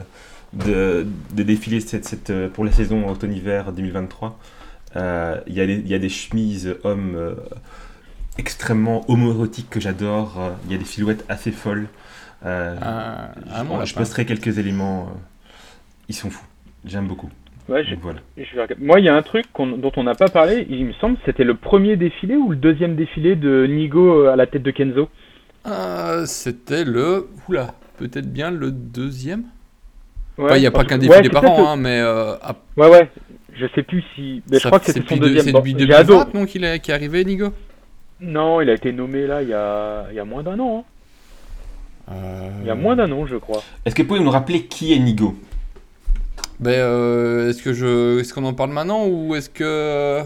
[0.54, 4.40] de, de défilé cette, cette, euh, pour la saison automne-hiver 2023.
[4.96, 7.36] Euh, Il y, a des- il y a des chemises hommes euh,
[8.38, 10.36] extrêmement homoérotiques que j'adore.
[10.40, 11.88] Euh, Il y a des silhouettes assez folles.
[12.46, 14.00] Euh, un je, lapin.
[14.02, 15.08] posterai quelques éléments.
[15.10, 15.18] euh,
[16.08, 16.46] ils sont fous.
[16.86, 17.30] J'aime beaucoup.
[17.68, 18.20] Ouais, je- Donc voilà.
[18.38, 18.76] je vais regarder.
[18.86, 20.66] Moi, il y a un truc dont on n'a pas parlé.
[20.70, 24.32] Il me semble que c'était le premier défilé ou le deuxième défilé de Nigo euh,
[24.32, 25.10] à la tête de Kenzo?
[25.66, 27.28] Ah, C'était le.
[27.50, 29.44] Oula, peut-être bien le deuxième
[30.38, 31.76] Ouais, Enfin, Il n'y a pas qu'un que- défilé ouais, par c'est an, peut-être hein,
[31.78, 32.00] mais.
[32.00, 33.10] euh, à- Ouais, ouais.
[33.56, 34.44] Je sais plus si.
[34.52, 35.44] Mais je crois que c'est c'était son deuxième.
[35.46, 36.26] C'est depuis j'ai adoré.
[36.26, 37.50] 2020 non, qu'il est, qui est arrivé, Nigo?
[38.22, 40.86] Non, il a été nommé là il y a, il y a moins d'un an.
[42.10, 42.14] hein.
[42.14, 43.64] Euh, Il y a moins d'un an, je crois.
[43.86, 45.36] Est-ce que vous pouvez nous rappeler qui est Nigo?
[46.60, 50.22] Ben, euh, est-ce que je, est-ce qu'on en parle maintenant ou est-ce que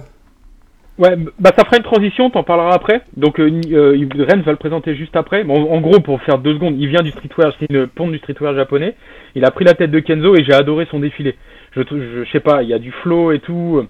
[1.01, 3.01] Ouais, bah ça fera une transition, t'en parleras après.
[3.17, 5.43] Donc euh, euh, Ren va le présenter juste après.
[5.43, 8.19] Bon, en gros, pour faire deux secondes, il vient du streetwear, c'est une ponte du
[8.19, 8.95] streetwear japonais.
[9.33, 11.35] Il a pris la tête de Kenzo et j'ai adoré son défilé.
[11.75, 13.83] Je, je, je sais pas, il y a du flow et tout.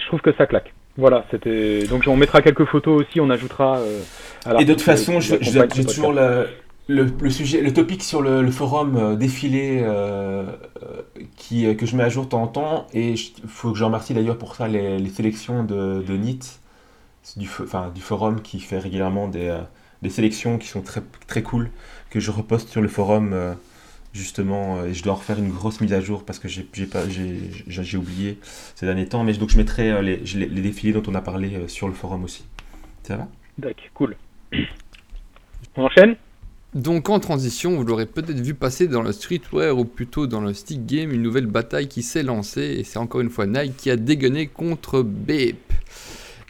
[0.00, 0.72] Je trouve que ça claque.
[0.96, 1.86] Voilà, c'était.
[1.88, 3.78] Donc on mettra quelques photos aussi, on ajoutera.
[3.78, 3.98] euh,
[4.46, 6.44] à Et de toute façon, j'ai toujours la-
[6.86, 10.44] le, le sujet, le topic sur le, le forum euh, défilé euh,
[10.82, 11.02] euh,
[11.36, 13.78] qui, euh, que je mets à jour de temps en temps, et il faut que
[13.78, 16.60] je remercie d'ailleurs pour ça les, les sélections de, de NIT,
[17.36, 19.60] du, enfin, du forum qui fait régulièrement des, euh,
[20.02, 21.70] des sélections qui sont très, très cool,
[22.10, 23.54] que je reposte sur le forum euh,
[24.12, 28.38] justement, et je dois refaire une grosse mise à jour parce que j'ai oublié
[28.76, 31.66] ces derniers temps, mais donc je mettrai les, les, les défilés dont on a parlé
[31.66, 32.44] sur le forum aussi.
[33.02, 33.26] Ça va?
[33.58, 34.16] D'accord, cool.
[35.76, 36.14] On enchaîne?
[36.74, 40.52] Donc en transition, vous l'aurez peut-être vu passer dans le streetwear ou plutôt dans le
[40.52, 43.90] stick game, une nouvelle bataille qui s'est lancée et c'est encore une fois Nike qui
[43.90, 45.72] a dégunné contre Bape.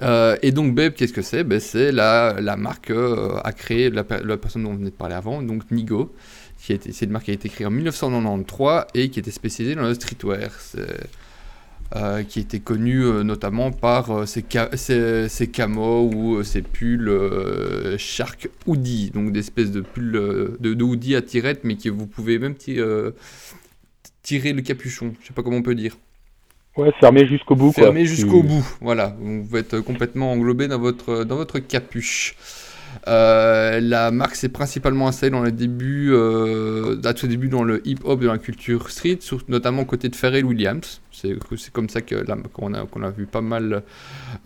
[0.02, 1.44] Euh, et donc Bape, qu'est-ce que c'est?
[1.44, 4.94] Ben, C'est la, marque euh, a créé la, per- la personne dont on venait de
[4.94, 6.12] parler avant, donc Nigo.
[6.58, 9.82] qui C'est une marque qui a été créée en 1993 et qui était spécialisée dans
[9.82, 10.50] le streetwear.
[10.78, 10.86] Euh,
[12.24, 16.62] qui était connue euh, notamment par euh, ses, ca- ses- ses camos ou euh, ses
[16.62, 21.60] pulls euh, Shark Hoodie, donc des espèces de pulls euh, de, de hoodie à tirette,
[21.64, 23.12] mais que vous pouvez même ti- euh,
[24.22, 25.96] tirer le capuchon, je sais pas comment on peut dire.
[26.76, 27.72] Ouais, fermé jusqu'au bout.
[27.72, 29.16] Fermé jusqu'au bout, voilà.
[29.20, 32.34] Vous êtes complètement englobé dans votre, dans votre capuche.
[33.06, 37.86] Euh, la marque s'est principalement installée dans les débuts, euh, à tout début dans le
[37.86, 39.18] hip-hop, dans la culture street,
[39.48, 41.00] notamment côté de Pharrell Williams.
[41.12, 41.38] C'est
[41.72, 43.82] comme ça qu'on a, vu pas mal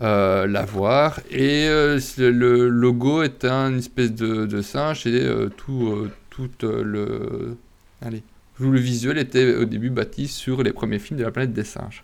[0.01, 1.19] euh, la voir.
[1.29, 5.27] Et le logo est un espèce de, de singe et
[5.57, 6.07] tout,
[6.61, 7.57] le,
[8.01, 8.23] allez,
[8.59, 12.03] le visuel était au début bâti sur les premiers films de la planète des singes.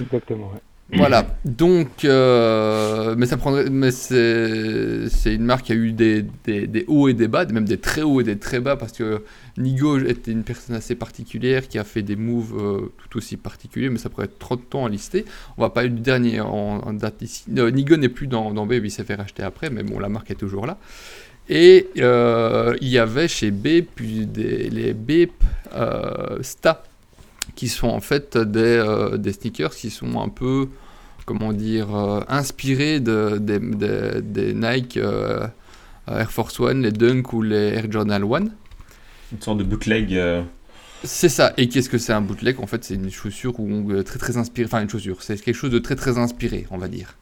[0.00, 0.60] Exactement, ouais.
[0.92, 6.68] Voilà, donc, euh, mais ça prendrait, mais c'est, une marque qui a eu des, des,
[6.68, 9.24] des hauts et des bas, même des très hauts et des très bas, parce que
[9.58, 13.90] Nigo était une personne assez particulière qui a fait des moves euh, tout aussi particuliers,
[13.90, 15.24] mais ça pourrait être trop de temps à lister.
[15.58, 16.46] On va parler du dernier en,
[16.78, 17.44] en date ici.
[17.58, 20.08] Euh, Nigo n'est plus dans, dans Babe, il s'est fait racheter après, mais bon, la
[20.08, 20.78] marque est toujours là.
[21.48, 24.94] Et il y avait chez Babe puis des, les
[25.74, 26.82] euh, Sta
[27.54, 30.68] qui sont en fait des, euh, des sneakers qui sont un peu,
[31.26, 35.46] comment dire, euh, inspirés de, des, des- des Nike euh,
[36.08, 38.44] Air Force One, les Dunk ou les Air Jordan 1.
[39.32, 40.18] Une sorte de bootleg.
[41.04, 41.52] C'est ça.
[41.56, 42.60] Et qu'est-ce que c'est un bootleg?
[42.60, 44.66] En fait, c'est une chaussure où on, très très inspiré.
[44.66, 45.22] Enfin, une chaussure.
[45.22, 47.16] C'est quelque chose de très très inspiré, on va dire.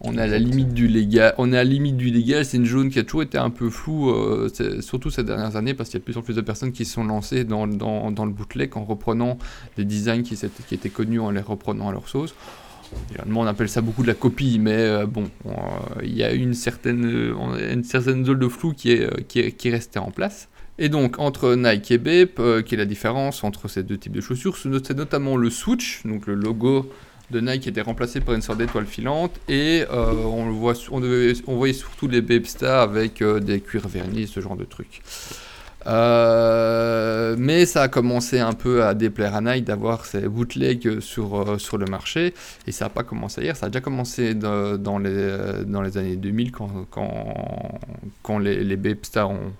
[0.00, 1.34] On est à la limite du légal.
[1.38, 2.44] On est à la limite du légal.
[2.44, 4.48] C'est une zone qui a toujours été un peu floue, euh,
[4.80, 6.84] surtout ces dernières années, parce qu'il y a de plus en plus de personnes qui
[6.84, 9.38] se sont lancées dans, dans, dans le bootleg en reprenant
[9.76, 10.36] des designs qui,
[10.68, 12.34] qui étaient connus en les reprenant à leur sauce.
[13.10, 15.24] Évidemment, on appelle ça beaucoup de la copie, mais euh, bon,
[16.02, 19.68] il y a une certaine, une zone de flou qui est, euh, qui est, qui
[19.68, 20.48] est restée en place.
[20.78, 24.12] Et donc, entre Nike et Bape, euh, quelle est la différence entre ces deux types
[24.12, 24.56] de chaussures?
[24.56, 26.88] C'est not- c'est notamment le swoosh, donc le logo
[27.30, 31.56] de Nike était remplacé par une sorte d'étoile filante, et euh, on, le voit, on,
[31.56, 35.02] voyait surtout les Bape Star avec euh, des cuirs vernis, ce genre de trucs.
[35.86, 41.40] Euh, mais ça a commencé un peu à déplaire à Nike d'avoir ces bootlegs sur,
[41.40, 42.34] euh, sur le marché,
[42.66, 46.16] et ça n'a pas commencé hier, ça a déjà commencé dans, les, dans les années
[46.16, 47.80] 2000 quand, quand,
[48.22, 49.52] quand les, les Bape Star ont,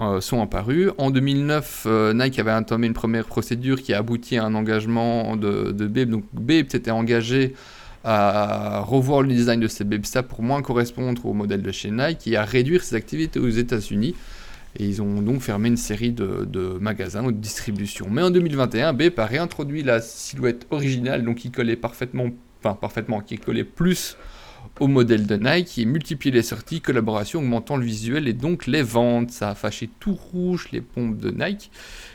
[0.00, 0.90] euh, sont apparus.
[0.98, 5.36] En 2009, euh, Nike avait entamé une première procédure qui a abouti à un engagement
[5.36, 6.10] de, de Babe.
[6.10, 7.54] Donc Babe s'était engagé
[8.02, 11.90] à revoir le design de ses Babe Star pour moins correspondre au modèle de chez
[11.90, 14.14] Nike et à réduire ses activités aux États-Unis.
[14.78, 18.06] Et ils ont donc fermé une série de, magasins ou de distribution.
[18.10, 22.28] Mais en 2021, Bape a réintroduit la silhouette originale, donc qui collait parfaitement,
[22.62, 24.16] enfin parfaitement, qui collait plus
[24.78, 28.82] au modèle de Nike et multiplier les sorties, collaboration augmentant le visuel et donc les
[28.82, 29.30] ventes.
[29.30, 31.70] Ça a fâché tout rouge les pompes de Nike,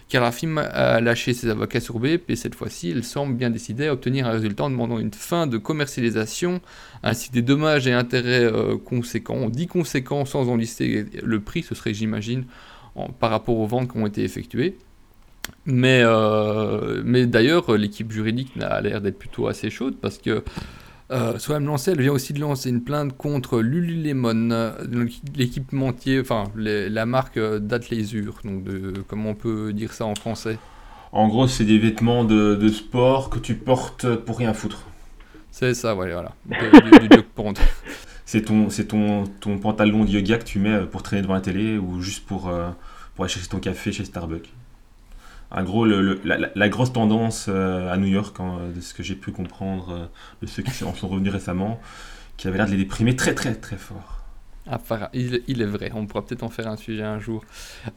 [0.10, 3.50] car la firme a lâché ses avocats sur Bape et cette fois-ci, elle semble bien
[3.50, 6.62] décidée à obtenir un résultat en demandant une fin de commercialisation
[7.04, 9.36] ainsi des dommages et intérêts euh, conséquents.
[9.36, 12.46] On dit conséquents sans en lister le prix, ce serait, j'imagine,
[13.20, 14.78] par rapport aux ventes qui ont été effectuées.
[15.66, 20.44] Mais, euh, mais d'ailleurs, l'équipe juridique a l'air d'être plutôt assez chaude parce que
[21.12, 24.72] euh, Soham Lancet, elle vient aussi de lancer une plainte contre Lululemon, euh,
[25.36, 28.40] l'équipementier, enfin les- la marque euh, d'Athleisure.
[28.44, 30.58] Donc, de, comment on peut dire ça en français?
[31.12, 34.86] En gros, c'est des vêtements de, de sport que tu portes pour rien foutre.
[35.52, 36.34] C'est ça, ouais, voilà.
[36.50, 37.24] Du-.
[38.26, 41.42] C'est ton, c'est ton, ton pantalon de yoga que tu mets pour traîner devant la
[41.42, 42.70] télé ou juste pour, euh,
[43.16, 44.52] pour aller chercher ton café chez Starbucks.
[45.52, 49.32] En gros, la, grosse tendance euh, à New York, hein, de ce que j'ai pu
[49.32, 50.06] comprendre euh,
[50.42, 51.80] de ceux qui en sont revenus récemment,
[52.38, 54.22] qui avait l'air de les déprimer très très très fort.
[54.68, 54.80] Ah,
[55.14, 57.44] il, est vrai, on pourra peut-être en faire un sujet un jour.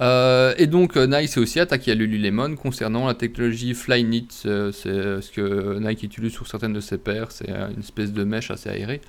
[0.03, 5.31] Euh, et donc Nike s'est aussi attaqué à Lululemon concernant la technologie Flyknit, c'est ce
[5.31, 9.01] que Nike utilise sur certaines de ses paires, c'est une espèce de mèche assez aérée.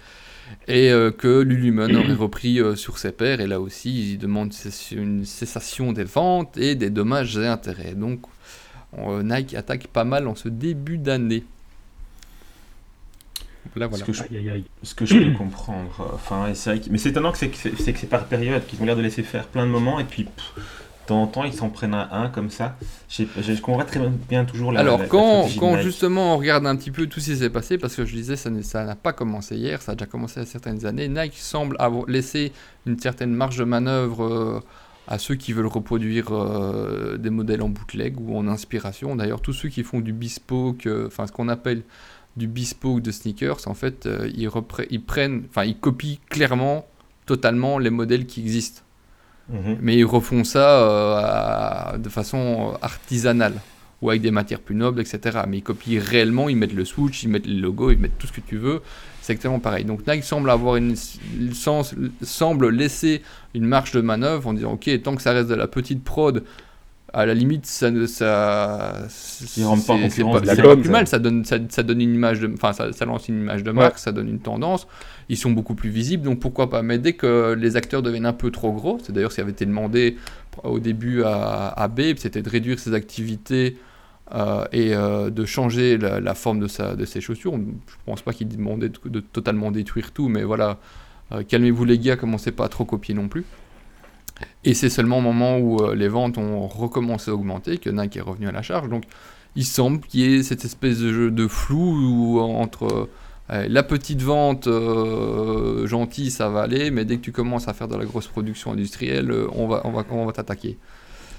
[0.68, 3.42] Et euh, que Lululemon aurait repris euh, sur ses pairs.
[3.42, 4.54] Et là aussi, il demande
[4.92, 7.94] une cessation des ventes et des dommages et intérêts.
[7.96, 8.22] Donc,
[8.98, 11.44] euh, Nike attaque pas mal en ce début d'année.
[13.76, 14.04] Là, voilà.
[14.04, 14.64] Ce que je, Aïe, aïe, aïe.
[14.84, 16.12] ce que je peux comprendre.
[16.14, 18.96] Enfin, et c'est vrai que- mais c'est étonnant que c'est par période qu'ils ont l'air
[18.96, 20.54] de laisser faire plein de moments et puis pff,
[21.10, 22.78] temps en temps ils s'en prennent à un comme ça.
[23.10, 24.00] Je, comprends très
[24.30, 24.80] bien toujours la.
[24.80, 27.78] Alors, la- quand, quand justement on regarde un petit peu tout ce qui s'est passé,
[27.78, 30.86] parce que je disais, ça n'a pas commencé hier, ça a déjà commencé à certaines
[30.86, 32.52] années, Nike semble avoir laissé
[32.86, 34.60] une certaine marge de manœuvre euh,
[35.08, 39.16] à ceux qui veulent reproduire euh, des modèles en bootleg ou en inspiration.
[39.16, 41.82] D'ailleurs, tous ceux qui font du bespoke, euh, enfin ce qu'on appelle
[42.38, 44.30] du bespoke de sneakers, en fait, euh,
[44.90, 46.86] ils prennent, enfin ils copient clairement,
[47.26, 48.82] totalement les modèles qui existent.
[49.50, 49.78] Mhm.
[49.82, 53.56] Mais ils refont ça euh, de façon artisanale
[54.02, 55.40] ou avec des matières plus nobles, etc.
[55.48, 58.28] Mais ils copient réellement, ils mettent le swoosh, ils mettent le logo, ils mettent tout
[58.28, 58.82] ce que tu veux.
[59.22, 59.84] C'est exactement pareil.
[59.84, 60.96] Donc Nike semble avoir une
[62.22, 63.22] semble laisser
[63.54, 66.44] une marge de manœuvre en disant ok tant que ça reste de la petite prod,
[67.14, 69.08] à la limite ça ne ça
[69.88, 70.92] pas c'est- pas, com, pas plus ça.
[70.92, 71.08] mal.
[71.08, 73.72] Ça donne ça, ça donne une image de enfin ça, ça lance une image de
[73.72, 74.88] marque, ça donne une tendance
[75.32, 76.82] ils sont beaucoup plus visibles, donc pourquoi pas.
[76.82, 79.52] Mais dès que les acteurs deviennent un peu trop gros, c'est d'ailleurs ce qui avait
[79.52, 80.18] été demandé
[80.64, 83.78] au début à, à Babe, c'était de réduire ses activités
[84.34, 87.54] euh, et euh, de changer la, la forme de, sa, de ses chaussures.
[87.58, 90.80] Je pense pas qu'il demandait de, de totalement détruire tout, mais voilà,
[91.32, 93.46] euh, calmez-vous les gars, commencez pas à trop copier non plus.
[94.64, 98.18] Et c'est seulement au moment où euh, les ventes ont recommencé à augmenter que Nike
[98.18, 98.90] est revenu à la charge.
[98.90, 99.04] Donc
[99.56, 103.10] il semble qu'il y ait cette espèce de jeu de flou où, entre
[103.52, 107.74] euh, la petite vente euh, gentille, ça va aller, mais dès que tu commences à
[107.74, 110.78] faire de la grosse production industrielle, on va, on va, on va t'attaquer.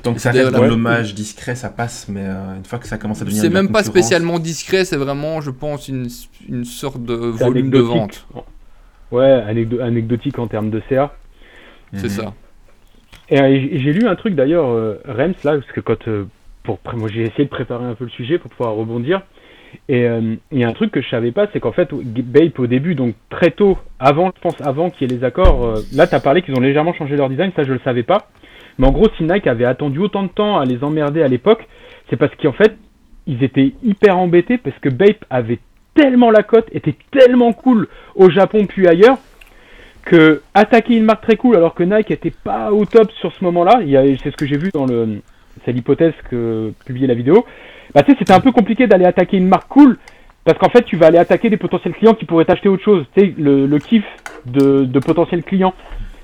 [0.03, 2.97] Que ça reste dans la- l'hommage discret, ça passe, mais euh, une fois que ça
[2.97, 3.43] commence à devenir.
[3.43, 6.09] C'est de la même pas spécialement discret, c'est vraiment, je pense, une,
[6.49, 8.27] une sorte de volume de vente.
[9.13, 11.15] Ouais, anecdo- anecdotique en termes de CA.
[11.93, 12.09] C'est Mhm.
[12.09, 12.35] ça.
[13.31, 16.09] Et euh, j'ai j'ai lu un truc d'ailleurs, euh, Rems, là, parce que quand.
[16.09, 16.25] euh,
[16.63, 19.23] pour, moi, j'ai essayé de préparer un peu le sujet pour pouvoir rebondir.
[19.89, 20.05] Et
[20.53, 22.95] il y a un truc que je savais pas, c'est qu'en fait, Bape au début,
[22.95, 26.21] donc très tôt, avant, je pense, avant qu'il y ait les accords, là, tu as
[26.21, 28.29] parlé qu'ils ont légèrement changé leur design, ça, je le savais pas.
[28.79, 31.67] Mais en gros, si Nike avait attendu autant de temps à les emmerder à l'époque,
[32.11, 32.77] c'est parce qu'en fait,
[33.27, 35.61] ils étaient hyper embêtés parce que Bape avait
[35.95, 39.19] tellement la cote, était tellement cool au Japon puis ailleurs,
[40.05, 43.45] que attaquer une marque très cool alors que Nike était pas au top sur ce
[43.45, 43.81] moment-là,
[44.23, 45.21] c'est ce que j'ai vu dans le,
[45.65, 47.45] c'est l'hypothèse que publiait la vidéo.
[47.95, 49.99] Bah tu sais, c'était un peu compliqué d'aller attaquer une marque cool
[50.45, 53.05] parce qu'en fait, tu vas aller attaquer des potentiels clients qui pourraient t'acheter autre chose.
[53.15, 54.05] Tu sais, le, kiff
[54.47, 55.75] de, potentiels clients.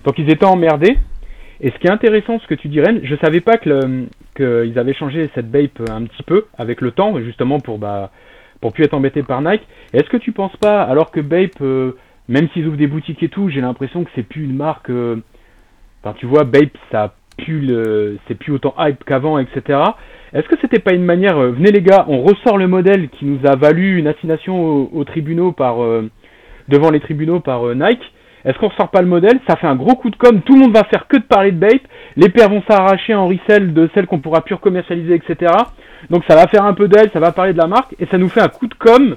[0.05, 0.99] Donc ils étaient emmerdés.
[1.61, 4.07] Et ce qui est intéressant, ce que tu dis, Ren, je savais pas que
[4.37, 8.11] qu'ils avaient changé cette Bape un petit peu avec le temps, justement pour bah
[8.61, 9.63] pour plus être embêté par Nike.
[9.93, 11.93] Est-ce que tu penses pas, alors que Bape, euh,
[12.29, 14.91] même s'ils ouvrent des boutiques et tout, j'ai l'impression que c'est plus une marque.
[14.91, 15.17] euh,
[16.03, 17.15] Enfin, tu vois, Bape, ça
[17.49, 19.79] le, c'est plus autant hype qu'avant, etc.
[20.33, 23.25] Est-ce que c'était pas une manière, euh, venez les gars, on ressort le modèle qui
[23.27, 26.09] nous a valu une assignation au- aux, tribunaux par, euh,
[26.69, 28.01] devant les tribunaux par Nike?
[28.45, 29.39] Est-ce qu'on ressort pas le modèle?
[29.49, 30.41] Ça fait un gros coup de com.
[30.43, 31.83] Tout le monde va faire que de parler de Bape.
[32.17, 35.53] Les paires vont s'arracher en resell de celles qu'on pourra plus commercialiser, etc.
[36.11, 38.17] Donc ça va faire un peu d'elle, ça va parler de la marque et ça
[38.19, 39.17] nous fait un coup de com.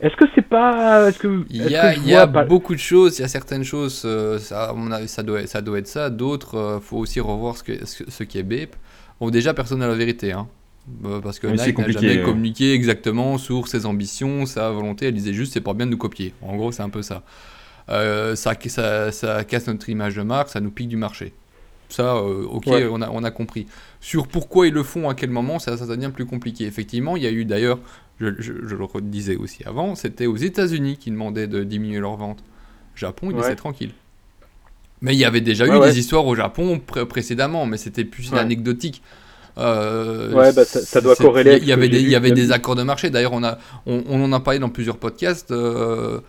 [0.00, 2.44] Est-ce que c'est pas, est-ce que, Il y a, je il y a vois pas-
[2.44, 4.72] beaucoup de choses, il y a certaines choses, euh, ça,
[5.06, 6.08] ça doit, ça doit être ça.
[6.08, 8.76] D'autres, euh, faut aussi revoir ce, que, ce, ce qui est Bape.
[9.20, 10.46] Bon, déjà, personne n'a la vérité, hein.
[11.04, 14.70] Euh, parce que Oui, c'est Nike n'a compliqué, jamais communiqué exactement sur ses ambitions, sa
[14.70, 15.06] volonté.
[15.08, 16.32] Elle disait juste, c'est pas bien de nous copier.
[16.42, 17.22] En gros, c'est un peu ça.
[17.90, 19.10] Euh, ça, ça.
[19.12, 21.32] ça casse notre image de marque, ça nous pique du marché.
[21.90, 22.86] Ça, euh, ok, Ouais.
[22.90, 23.66] on, a, on a compris.
[24.00, 26.64] Sur pourquoi ils le font, à quel moment, ça, ça devient plus compliqué.
[26.66, 27.78] Effectivement, il y a eu d'ailleurs,
[28.20, 32.16] je, je- je le redisais aussi avant, c'était aux États-Unis qui demandaient de diminuer leurs
[32.16, 32.42] ventes.
[32.94, 33.42] Japon, ils Ouais.
[33.42, 33.90] laissaient tranquille.
[35.02, 35.90] Mais il y avait déjà Ouais, eu ouais.
[35.90, 39.02] des histoires au Japon pré- précédemment, mais c'était plus anecdotique.
[39.56, 42.16] Euh, Ouais, bah, ça- ça doit corréler Il y avait, des, j'ai il vu y
[42.16, 43.10] avait de- des accords de marché.
[43.10, 45.50] D'ailleurs, on, a, on, on en a parlé dans plusieurs podcasts.
[45.50, 46.20] euh,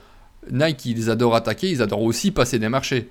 [0.52, 3.10] Nike, ils adorent attaquer, ils adorent aussi passer des marchés.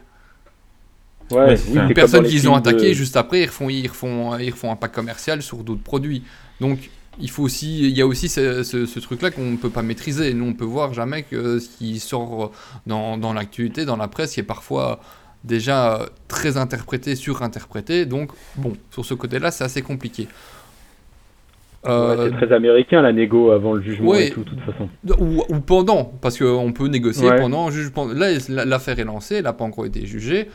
[1.30, 3.86] Ouais, oui, c'est c'est les qu'ils ont films de- attaqué, juste après, ils refont, ils,
[3.88, 6.22] refont, ils refont un pack commercial sur d'autres produits.
[6.60, 9.70] Donc, il, faut aussi, il y a aussi ce, ce- ce truc-là qu'on ne peut
[9.70, 10.32] pas maîtriser.
[10.34, 12.52] Nous, on peut voir jamais que ce qui sort
[12.86, 15.00] dans, dans l'actualité, dans la presse, qui est parfois
[15.44, 18.06] déjà très interprété, surinterprété.
[18.06, 20.28] Donc, bon, sur ce côté-là, c'est assez compliqué.
[21.84, 24.28] Ouais, Euh, c'est très américain la négo avant le jugement ouais.
[24.28, 24.88] et tout, de toute façon.
[25.20, 27.36] ou, ou pendant, parce qu'on peut négocier Ouais.
[27.36, 27.70] pendant.
[27.70, 28.30] juge- pendant- Là,
[28.64, 30.48] l'affaire est lancée, elle n'a pas encore été jugée.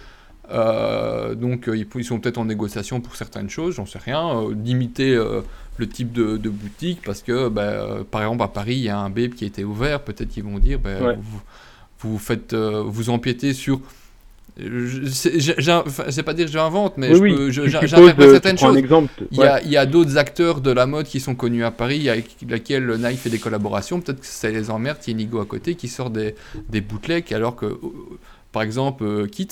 [0.51, 4.41] Euh, donc, euh, ils, sont peut-être en négociation pour certaines choses, j'en sais rien.
[4.41, 5.41] euh, limiter euh,
[5.77, 8.97] le type de, de boutique, parce que, bah, par exemple, à Paris, il y a
[8.99, 10.01] un BEP qui a été ouvert.
[10.01, 11.17] Peut-être qu'ils vont dire, bah, Ouais.
[11.19, 11.41] vous,
[12.11, 13.79] vous faites, vous empiétez sur.
[15.11, 18.77] C'est pas dire que j'invente, mais Oui, je oui, je- j'interprète certaines choses.
[18.77, 19.11] exemple.
[19.31, 21.71] Il y a, il y a d'autres acteurs de la mode qui sont connus à
[21.71, 23.99] Paris, avec laquelle Nike fait des collaborations.
[24.01, 24.97] Peut-être que ça les emmerde.
[25.07, 26.35] Il y a Nigo à côté qui sort des,
[26.69, 27.77] des bootlegs, alors que,
[28.51, 29.47] par exemple, Kit,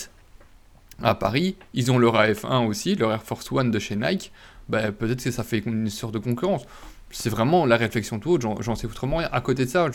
[1.03, 4.31] à Paris, ils ont leur AF1 aussi, leur Air Force One de chez Nike.
[4.69, 6.63] Ben, Peut-être que ça fait une sorte de concurrence.
[7.09, 9.29] C'est vraiment la réflexion de tout autre, j'en- sais foutrement rien.
[9.33, 9.89] À côté de ça, euh,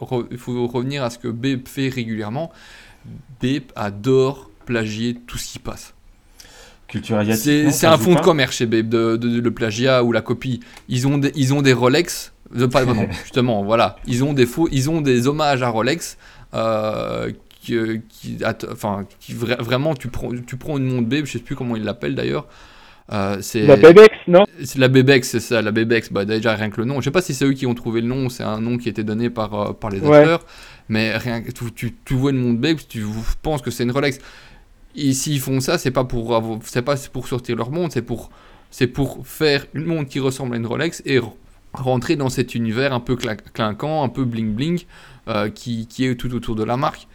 [0.00, 2.50] re- il faut revenir à ce que Bape fait régulièrement.
[3.42, 5.92] Bape adore plagier tout ce qui passe.
[6.88, 7.72] Culture asiatique.
[7.72, 10.60] C'est un fond de commerce chez Babe, de, de- de- le plagiat ou la copie.
[10.88, 13.96] Ils ont des, ils ont des Rolex, de, pas, non, justement, voilà.
[14.06, 16.16] Ils ont des faux, ils ont des hommages à Rolex.
[16.54, 17.32] euh,
[17.66, 21.32] qui, qui- att- enfin, qui vra- vraiment, tu prends, tu prends une montre Babe, je
[21.32, 22.46] sais plus comment ils l'appellent d'ailleurs.
[23.12, 24.44] euh, La Bebex, non?
[24.64, 26.12] C'est la Bebex, c'est ça, la Bebex.
[26.12, 27.00] Bah, déjà, rien que le nom.
[27.00, 28.88] Je sais pas si c'est eux qui ont trouvé le nom, c'est un nom qui
[28.88, 30.18] a été donné par, euh, par les Ouais.
[30.18, 30.44] acteurs.
[30.88, 33.04] Mais rien que tu, tu, tu vois une montre Bebex, tu
[33.42, 34.18] penses que c'est une Rolex.
[34.96, 38.30] Et s'ils font ça, c'est pas pour c'est pas pour sortir leur montre, c'est pour,
[38.70, 41.20] c'est pour faire une montre qui ressemble à une Rolex et
[41.74, 44.80] rentrer dans cet univers un peu clinquant, un peu bling bling,
[45.28, 47.06] euh, qui, qui est tout autour de la marque.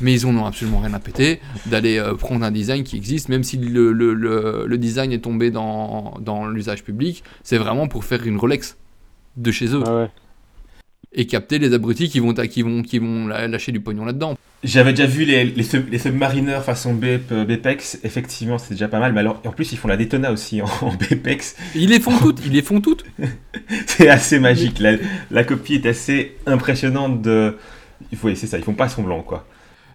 [0.00, 3.28] Mais ils en ont absolument rien à péter d'aller euh, prendre un design qui existe,
[3.28, 7.88] même si le, le, le, le design est tombé dans, dans l'usage public, c'est vraiment
[7.88, 8.76] pour faire une Rolex
[9.36, 10.08] de chez eux Ah ouais.
[11.12, 14.36] et capter les abrutis qui vont, qui vont, qui vont lâcher du pognon là-dedans.
[14.64, 18.88] J'avais déjà vu les, les, sub- les submarineurs façon Bep- euh, Bepex, effectivement c'est déjà
[18.88, 21.90] pas mal, mais alors en plus ils font la Daytona aussi en, en Bepex, Ils
[21.90, 23.04] les font toutes, ils les font toutes.
[23.86, 24.94] c'est assez magique, la,
[25.30, 27.56] la copie est assez impressionnante de...
[28.12, 29.46] Il faut, c'est ça, ils font pas semblant quoi.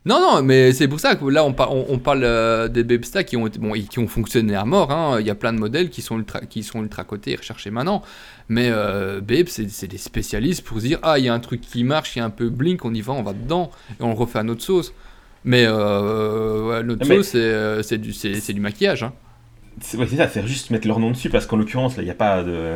[0.04, 2.84] Non, non, mais c'est pour ça que là, on, par- on, on parle euh, des
[2.84, 4.90] Babestas qui ont, été- bon, et qui ont fonctionné à mort.
[4.92, 5.18] hein.
[5.20, 7.70] Il y a plein de modèles qui sont ultra, qui sont ultra cotés et recherchés
[7.70, 8.02] maintenant.
[8.50, 11.84] Mais euh, c'est des spécialistes pour se dire Ah, il y a un truc qui
[11.84, 13.70] marche, il y a un peu blink, on y va, on va dedans.
[14.00, 14.92] Et on le refait à notre sauce.
[15.46, 17.98] Mais euh, ouais, notre Mais- sauce, c'est euh, c'est
[18.54, 19.04] du, maquillage.
[19.04, 19.14] hein.
[19.82, 22.06] C'est ouais, c'est ça, faire juste mettre leur nom dessus, parce qu'en l'occurrence là il
[22.06, 22.74] n'y a pas de...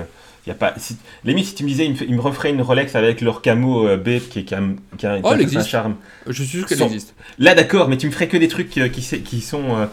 [0.48, 3.22] Y a pas, si, limite, si tu me disais, ils me, referaient une Rolex avec
[3.22, 4.62] leur camo euh, Bep qui, est- qui a,
[4.98, 5.96] qui a, qui Oh, a elle un charme.
[6.28, 7.16] Je suis sûr qu'elle Sans- existe.
[7.40, 9.86] Là, d'accord, mais tu me ferais que des trucs euh, qui, qui sont euh,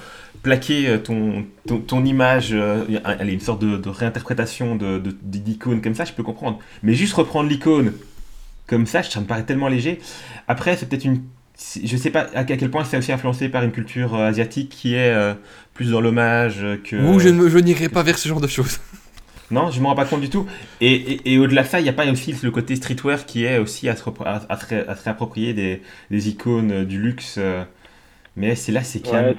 [0.42, 5.16] plaqués, ton, ton, ton image, euh, un- allez, une sorte de, de réinterprétation de, de-
[5.22, 6.58] d'icône comme ça, je peux comprendre.
[6.82, 7.94] Mais juste reprendre l'icône
[8.66, 10.00] comme ça, ça me paraît tellement léger.
[10.48, 11.22] Après, c'est peut-être une.
[11.84, 15.12] Je sais pas à quel point c'est aussi influencé par une culture asiatique qui est
[15.14, 15.32] euh,
[15.74, 16.96] plus dans l'hommage que.
[16.96, 18.80] Ou je n'irai pas vers ce genre de choses.
[19.52, 20.46] Non, je me rends pas compte du tout.
[20.80, 23.44] Et, et, et au-delà de ça, il n'y a pas aussi le côté streetwear qui
[23.44, 26.72] est aussi à se, repro- à, à se ré- à se réapproprier des, des icônes
[26.72, 27.36] euh, du luxe.
[27.38, 27.62] euh.
[28.34, 29.36] Mais c'est là, c'est a- Ouais,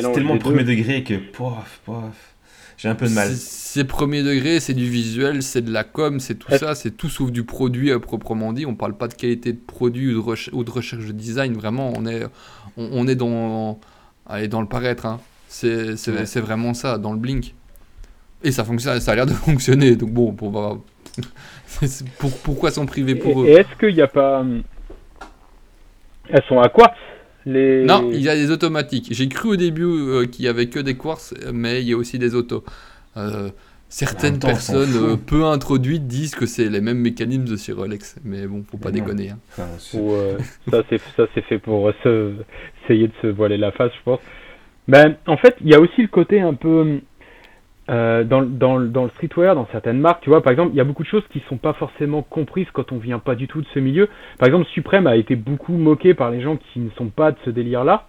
[0.00, 0.74] c'est tellement premier deux.
[0.76, 2.34] degré que pof, pof,
[2.78, 3.28] j'ai un peu de mal.
[3.28, 7.08] C'est- premier degré, c'est du visuel, c'est de la com, c'est tout ça, c'est tout
[7.10, 8.64] sauf du produit à proprement dit.
[8.66, 11.52] On parle pas de qualité de produit ou de, reche- ou de recherche de design.
[11.54, 12.24] Vraiment, on est,
[12.78, 13.78] on, on est dans,
[14.26, 15.04] allez, dans le paraître.
[15.06, 15.20] hein.
[15.48, 16.24] C'est c'est- Ouais.
[16.26, 17.54] c'est vraiment ça, dans le blink.
[18.44, 19.96] Et ça fonctionne, ça a l'air de fonctionner.
[19.96, 20.78] Donc bon, pour, voir-
[21.66, 23.58] c'est- pour- pourquoi s'en priver pour Et, et eux?
[23.60, 24.44] est-ce qu'il n'y a pas.
[26.28, 26.94] Elles sont à quartz
[27.44, 27.84] les...
[27.84, 29.08] Non, il y a des automatiques.
[29.10, 31.96] J'ai cru au début euh, qu'il y avait que des quartz, mais il y a
[31.96, 32.62] aussi des autos.
[33.16, 33.50] Euh,
[33.88, 38.14] certaines temps, personnes euh, peu introduites disent que c'est les mêmes mécanismes de chez Rolex.
[38.24, 39.30] Mais bon, faut pas Mais déconner.
[39.30, 39.38] hein.
[39.50, 40.38] Enfin, c'est- Ou, euh,
[40.70, 42.32] ça c'est ça c'est fait pour euh, se,
[42.84, 44.20] essayer de se voiler la face, je pense.
[44.86, 47.00] Ben, en fait, il y a aussi le côté un peu
[47.92, 50.70] euh, dans, le- dans, le- dans le streetwear, dans certaines marques, tu vois, par exemple,
[50.72, 53.34] il y a beaucoup de choses qui sont pas forcément comprises quand on vient pas
[53.34, 54.08] du tout de ce milieu.
[54.38, 57.36] Par exemple, Supreme a été beaucoup moqué par les gens qui ne sont pas de
[57.44, 58.06] ce délire-là.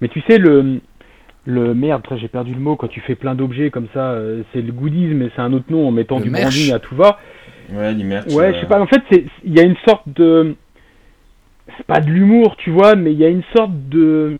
[0.00, 0.80] Mais tu sais, le,
[1.44, 4.62] le merde, j'ai perdu le mot, quand tu fais plein d'objets comme ça, euh, c'est
[4.62, 6.44] le goodies, mais c'est un autre nom en mettant Le du merch.
[6.54, 7.18] branding à tout va.
[7.72, 8.32] Ouais, du merch.
[8.32, 8.80] Ouais, euh, je sais pas.
[8.80, 9.02] En fait,
[9.44, 10.54] il y a une sorte de
[11.76, 14.38] c'est pas de l'humour, tu vois, mais il y a une sorte de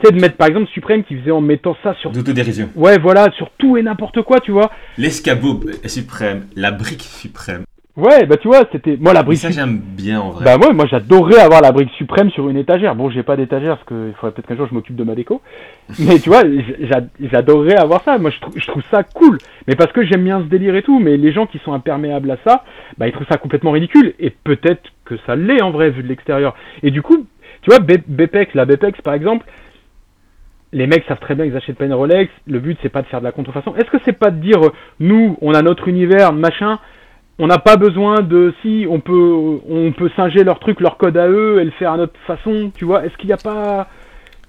[0.00, 2.70] tu sais de mettre par exemple Supreme qui faisait en mettant ça sur D'autodérision.
[2.76, 4.70] ouais, voilà, sur tout et n'importe quoi, tu vois.
[4.96, 7.64] L'escabeau suprême, la brique suprême.
[7.96, 10.44] Ouais, bah tu vois, c'était moi la Mais brique ça, j'aime bien en vrai.
[10.44, 12.94] Bah ouais, moi j'adorerais avoir la brique suprême sur une étagère.
[12.94, 15.42] Bon, j'ai pas d'étagère parce qu'il faudrait peut-être qu'un jour je m'occupe de ma déco.
[15.98, 16.42] Mais tu vois,
[16.80, 18.16] j'a- j'adorerais avoir ça.
[18.18, 19.38] Moi je, trou- je trouve ça cool.
[19.66, 21.00] Mais parce que j'aime bien ce délire et tout.
[21.00, 22.62] Mais les gens qui sont imperméables à ça,
[22.98, 24.14] bah ils trouvent ça complètement ridicule.
[24.20, 26.54] Et peut-être que ça l'est en vrai vu de l'extérieur.
[26.84, 27.26] Et du coup,
[27.62, 29.44] tu vois, Be- Bepex, la Bepex par exemple,
[30.72, 32.30] les mecs savent très bien qu'ils achètent pas une Rolex.
[32.46, 33.74] Le but c'est pas de faire de la contrefaçon.
[33.76, 36.78] Est-ce que c'est pas de dire, euh, nous, on a notre univers, machin,
[37.38, 41.16] on n'a pas besoin de si on peut on peut singer leur truc, leur code
[41.16, 43.04] à eux et le faire à notre façon, tu vois?
[43.06, 43.88] Est-ce qu'il n'y a pas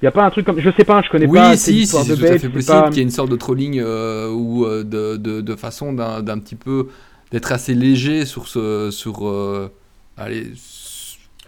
[0.01, 1.71] il y a pas un truc comme je sais pas, je connais Oui, pas assez
[1.73, 4.29] si, c'est tout à fait possible pas- qu'il y ait une sorte de trolling euh,
[4.31, 6.87] ou euh, de, de, de façon d'un d'un petit peu
[7.31, 9.69] d'être assez léger sur ce sur euh,
[10.17, 10.47] allez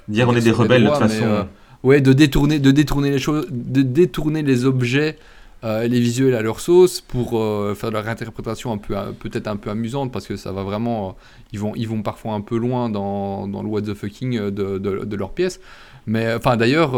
[0.08, 1.26] Dire on est des rebelles de toute façon.
[1.26, 1.44] mais, euh,
[1.84, 5.18] ouais, de détourner, de détourner les choses, de détourner les objets,
[5.64, 9.48] euh, les visuels à leur sauce pour euh, faire de la réinterprétation un peu, peut-être
[9.48, 11.12] un peu amusante parce que ça va vraiment, euh,
[11.54, 14.50] ils vont, ils vont parfois un peu loin dans, dans le what the fucking de,
[14.50, 15.60] de, de leur pièce.
[16.08, 16.94] Mais enfin, d'ailleurs,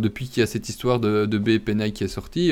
[0.00, 2.50] depuis qu'il y a cette histoire de, de BP Nike qui est sortie.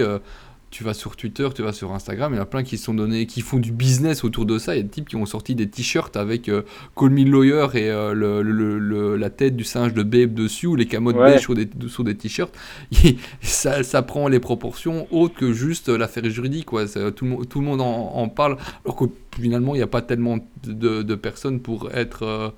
[0.71, 2.85] Tu vas sur Twitter, tu vas sur Instagram, il y en a plein qui se
[2.85, 4.75] sont donnés, qui font du business autour de ça.
[4.75, 6.62] Il y a des types qui ont sorti des t-shirts avec euh,
[6.97, 10.67] Call Me Lawyer et euh, le, le- le- la tête du singe de Babe dessus,
[10.67, 11.33] ou les camots de Ouais.
[11.33, 12.53] beige sur des, sur des t-shirts.
[13.41, 16.67] Ça, ça prend les proportions autres que juste l'affaire juridique.
[16.67, 16.87] Quoi.
[16.87, 19.05] Tout, le, monde- tout le monde en, en parle, alors que
[19.39, 22.49] finalement, il n'y a pas tellement de, de personnes pour être euh,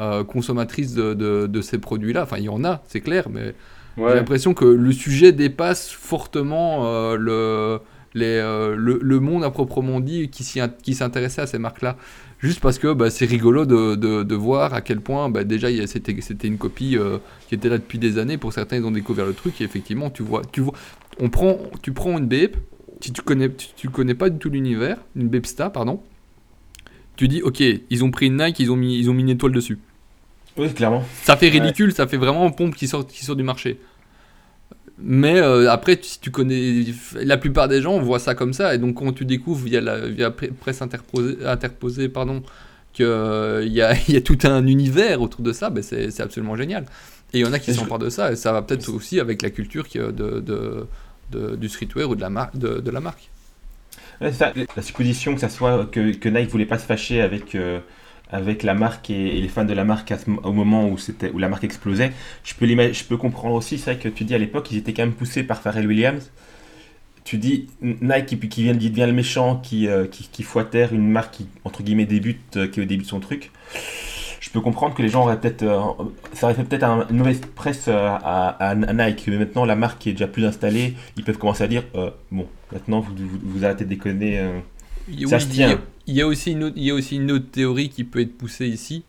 [0.00, 2.22] euh, consommatrices de, de- de ces produits-là.
[2.22, 3.54] Enfin, il y en a, c'est clair, mais
[3.96, 7.80] j'ai l'impression que le sujet dépasse fortement euh, le,
[8.16, 10.44] euh, le, le monde à proprement dit qui,
[10.94, 11.96] s'intéressait à ces marques-là.
[12.38, 16.12] Juste parce que bah, c'est rigolo de, de, voir à quel point bah, déjà c'était,
[16.44, 17.18] une copie euh,
[17.48, 18.38] qui était là depuis des années.
[18.38, 20.72] Pour certains, ils ont découvert le truc et effectivement, tu vois, tu vois
[21.20, 22.56] on prend, tu prends une BEP,
[23.00, 26.00] si tu connais, tu connais pas du tout l'univers, une Bepsta, pardon,
[27.16, 29.30] tu dis ok, ils ont pris une Nike, ils ont mis, ils ont mis une
[29.30, 29.78] étoile dessus.
[30.56, 31.04] Oui, clairement.
[31.22, 31.58] Ça fait Ouais.
[31.60, 33.78] ridicule, ça fait vraiment une pompe qui sort, qui sort du marché.
[35.02, 36.84] Mais euh, après, si tu connais,
[37.14, 40.06] la plupart des gens voient ça comme ça, et donc quand tu découvres via la
[40.08, 42.42] via presse interposée, interposée pardon,
[42.92, 46.22] qu'il y, a, il y a tout un univers autour de ça, ben c'est c'est
[46.22, 46.84] absolument génial.
[47.32, 49.40] Et il y en a qui s'emparent de ça, et ça va peut-être aussi avec
[49.40, 50.86] la culture qui, euh, de, de,
[51.30, 53.30] de- du streetwear ou de la, mar- de, de la marque.
[54.20, 54.52] Ouais, c'est ça.
[54.76, 57.78] La supposition que ça soit que, que Nike voulait pas se fâcher avec, euh,
[58.32, 60.12] avec la marque et, les fans de la marque
[60.44, 60.96] au moment où,
[61.38, 62.12] la marque explosait,
[62.44, 62.54] je
[63.04, 63.78] peux, comprendre aussi.
[63.78, 66.30] C'est vrai que tu dis à l'époque, ils étaient quand même poussés par Pharrell Williams.
[67.24, 70.06] Tu dis Nike qui, qui vient, devient le méchant, qui, euh,
[70.92, 73.50] une marque qui, entre guillemets, débute, euh, qui est au début de son truc.
[74.40, 75.62] Je peux comprendre que les gens auraient peut-être.
[75.62, 75.78] euh,
[76.32, 79.24] ça aurait fait peut-être un- une mauvaise presse euh, à, Nike.
[79.28, 80.94] Mais maintenant, la marque est déjà plus installée.
[81.16, 81.84] Ils peuvent commencer à dire
[82.32, 83.12] Bon, maintenant, vous,
[83.44, 84.40] vous arrêtez de déconner.
[85.28, 85.80] Ça se tient.
[86.06, 88.20] Il y, a aussi une autre, il y a aussi une autre théorie qui peut
[88.20, 89.04] être poussée ici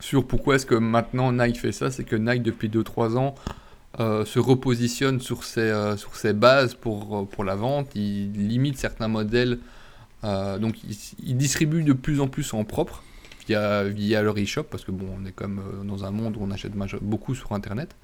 [0.00, 1.90] sur pourquoi est-ce que maintenant Nike fait ça.
[1.90, 3.34] C'est que Nike, depuis 2-3 ans,
[4.00, 7.90] euh, se repositionne sur ses, euh, sur ses bases pour, euh, pour la vente.
[7.94, 9.58] Il limite certains modèles.
[10.24, 13.02] euh, donc, il, il distribue de plus en plus en propre
[13.46, 16.50] via, via leur e-shop parce que bon, on est comme dans un monde où on
[16.50, 16.72] achète
[17.02, 17.94] beaucoup sur Internet.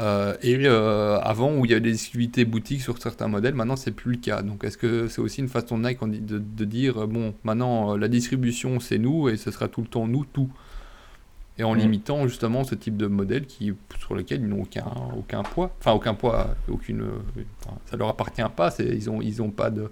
[0.00, 3.74] Euh, et euh, avant, où il y avait des exclusivités boutiques sur certains modèles, maintenant
[3.76, 4.42] c'est plus le cas.
[4.42, 7.96] Donc est-ce que c'est aussi une façon de Nike de, de dire euh, bon, maintenant
[7.96, 10.48] la distribution c'est nous et ce sera tout le temps nous tout
[11.58, 11.78] Et en Mm.
[11.78, 14.84] limitant justement ce type de modèle qui, sur lequel ils n'ont aucun,
[15.16, 17.02] aucun poids, enfin aucun poids, aucune,
[17.64, 19.90] enfin, ça leur appartient pas, ils ont, ils ont pas de,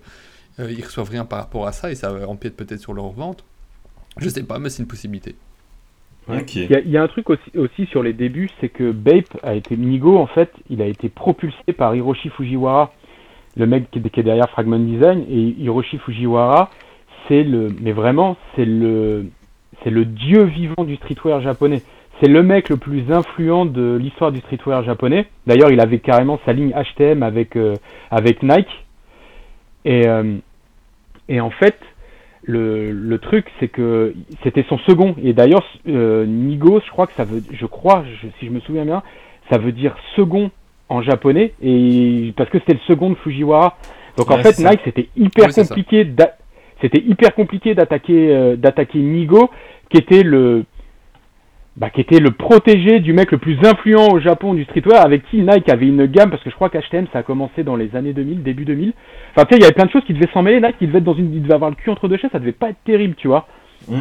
[0.60, 3.44] euh, ils reçoivent rien par rapport à ça et ça empiète peut-être sur leur vente.
[4.18, 5.34] Je sais pas, mais c'est une possibilité.
[6.28, 6.54] Ok.
[6.56, 8.90] Il y, a- il y a un truc aussi, aussi sur les débuts, c'est que
[8.90, 12.92] Bape a été Nigo en fait, il a été propulsé par Hiroshi Fujiwara,
[13.56, 16.70] le mec qui est, qui est derrière Fragment Design, et Hiroshi Fujiwara,
[17.28, 19.26] c'est le, mais vraiment, c'est le,
[19.84, 21.82] c'est le dieu vivant du streetwear japonais.
[22.20, 25.26] C'est le mec le plus influent de l'histoire du streetwear japonais.
[25.46, 27.74] D'ailleurs, il avait carrément sa ligne HTM avec euh,
[28.10, 28.86] avec Nike.
[29.84, 30.36] Et euh,
[31.28, 31.78] et en fait,
[32.46, 35.14] le, le truc, c'est que c'était son second.
[35.22, 38.60] Et d'ailleurs, euh, Nigos, je crois que ça veut, je crois, je- si je me
[38.60, 39.02] souviens bien,
[39.50, 40.50] ça veut dire second
[40.88, 41.52] en japonais.
[41.62, 43.76] Et parce que c'était le second de Fujiwara.
[44.16, 44.58] Donc en fait.
[44.60, 45.62] Nike, c'était hyper Oui, ça.
[45.64, 46.06] compliqué.
[46.80, 49.50] C'était hyper compliqué d'attaquer, euh, d'attaquer Nigo,
[49.90, 50.64] qui était le,
[51.76, 55.28] bah, qui était le protégé du mec le plus influent au Japon du streetwear, avec
[55.30, 57.94] qui Nike avait une gamme, parce que je crois qu'HTM ça a commencé dans les
[57.96, 58.92] années 2000, début 2000.
[59.34, 60.86] Enfin, tu sais, il y avait plein de choses qui devaient s'en mêler, Nike, il
[60.88, 62.70] devait être dans une, il devait avoir le cul entre deux chaises, ça devait pas
[62.70, 63.46] être terrible, tu vois.
[63.88, 63.98] Mm.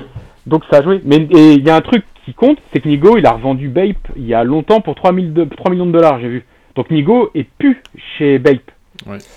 [0.47, 1.01] Donc ça a joué.
[1.03, 3.67] Mais et il y a un truc qui compte, c'est que Nigo, il a revendu
[3.67, 6.45] Bape il y a longtemps pour 3, 000 de- 3 millions de dollars, j'ai vu.
[6.75, 7.81] Donc Nigo est plus
[8.17, 8.71] chez Bape.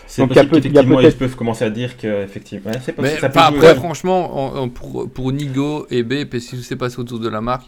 [0.07, 1.71] C'est Donc, il y a possible peut- il y a qu'effectivement, ils peuvent commencer à
[1.71, 3.67] dire que effectivement, ouais, c'est Mais possible, ça peut enfin, jouer.
[3.67, 7.19] après, franchement, en- en- pour, pour Nigo et B, parce que je sais pas autour
[7.19, 7.67] de la marque,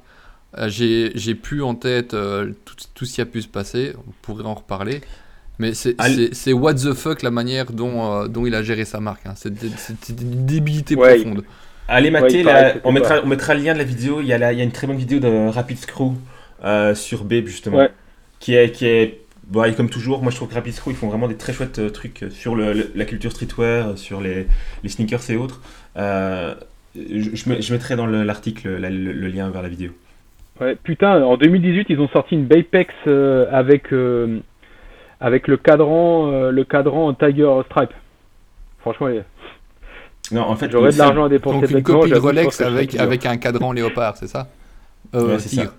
[0.66, 3.92] j'ai j'ai plus en tête euh, tout, tout ce qui a pu se passer.
[4.06, 5.00] On pourrait en reparler.
[5.58, 9.26] Mais c'est what the fuck la manière dont, euh, dont il a géré sa marque.
[9.26, 9.34] hein.
[9.36, 9.50] C'est
[10.08, 11.44] une débilité Ouais, profonde.
[11.86, 14.20] Allez Ouais, mater, paraît que on, mettra, on mettra le lien de la vidéo.
[14.20, 16.12] Il y a, la- il y a une très bonne vidéo de Rapid Screw
[16.64, 17.76] euh, sur Babe, justement.
[17.78, 17.90] Ouais.
[18.38, 18.70] Qui est.
[18.72, 19.20] Qui est
[19.66, 21.80] et comme toujours, moi je trouve que Rapid Screw ils font vraiment des très chouettes
[21.80, 24.46] euh, trucs sur le, le- la culture streetwear, euh, sur les,
[24.84, 25.60] les sneakers et autres.
[25.96, 26.54] Euh,
[26.94, 29.90] je, je mettrai dans le- l'article la- le, le lien vers la vidéo.
[30.60, 34.38] Ouais, putain, en 2018, ils ont sorti une Bapex euh, avec, euh,
[35.20, 37.90] avec le cadran, euh, le cadran Tiger Stripe.
[38.80, 39.08] Franchement,
[40.32, 43.26] Non, en fait, j'aurais de l'argent à dépenser Donc une copie de Rolex avec, avec
[43.26, 44.48] un cadran léopard, c'est ça?
[45.14, 45.72] Euh, Ouais, c'est ça.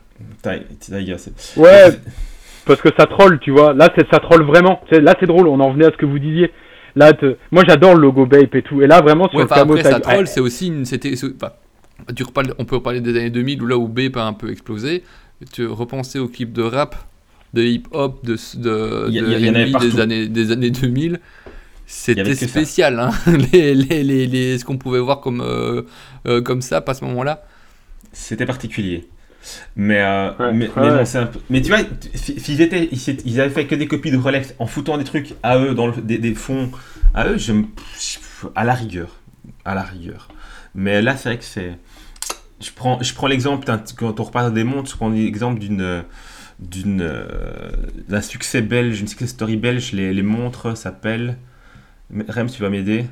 [0.44, 1.90] Ti- Tiger, c'est- Ouais,
[2.66, 3.74] parce que ça troll, tu vois.
[3.74, 4.82] Là, c'est ça troll vraiment.
[4.92, 5.48] Là, c'est drôle.
[5.48, 6.52] On en venait à ce que vous disiez.
[6.96, 8.82] Là, te- moi, j'adore le logo Bape et tout.
[8.82, 10.86] Et là, vraiment sur Ouais, le camo après, ça troll, Ouais, c'est aussi une.
[10.86, 11.54] C'était, enfin,
[12.16, 14.52] tu reparles- on peut reparler des années 2000 où là où Bape a un peu
[14.52, 15.04] explosé.
[15.52, 16.96] Tu repensais aux clips de rap,
[17.54, 21.14] de hip-hop, de, de, y a- y des années, des années 2000.
[21.14, 21.20] Il y
[21.86, 23.12] C'était spécial, hein.
[23.52, 25.82] les, les, les, les- ce qu'on pouvait voir comme, euh,
[26.26, 27.44] euh, comme ça à ce moment-là.
[28.14, 29.08] C'était particulier.
[29.76, 31.80] Mais, euh, Ouais, mais, ouais, mais non, un peu- mais tu vois,
[32.14, 32.88] s'ils étaient,
[33.26, 35.88] ils, avaient fait que des copies de Rolex en foutant des trucs à eux, dans
[35.88, 36.72] le- des, des fonds
[37.14, 37.52] à eux, je
[38.56, 39.10] à la rigueur.
[39.66, 40.30] À la rigueur.
[40.76, 41.74] Mais là, c'est vrai que c'est.
[42.62, 43.66] Je prends, je prends l'exemple,
[43.98, 46.04] quand on reparle des montres, je prends l'exemple d'une
[46.60, 47.72] d'une euh,
[48.08, 51.38] d'un succès belge, une success story belge, les, les montres s'appellent.
[52.30, 53.06] Rem, tu vas m'aider.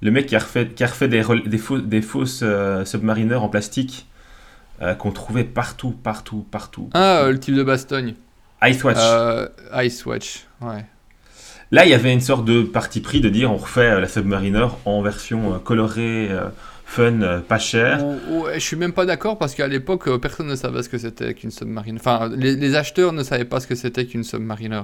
[0.00, 1.22] Le mec qui a refait, qui a refait des,
[1.58, 4.06] faux- des fausses euh, submarineurs en plastique
[4.80, 6.88] euh, qu'on trouvait partout, partout, partout.
[6.94, 8.14] Ah, euh, le type de bastogne.
[8.62, 8.96] Icewatch.
[8.98, 9.48] Euh,
[9.82, 10.84] Ice Watch, ouais.
[11.70, 14.68] Là, il y avait une sorte de parti pris de dire on refait la Submariner
[14.84, 16.30] en version colorée,
[16.94, 18.04] fun, euh, pas cher.
[18.54, 21.34] Je suis même pas d'accord parce qu'à l'époque, euh, personne ne savait ce que c'était
[21.34, 21.96] qu'une submarine.
[21.96, 24.82] Enfin, les, les acheteurs ne savaient pas ce que c'était qu'une submariner.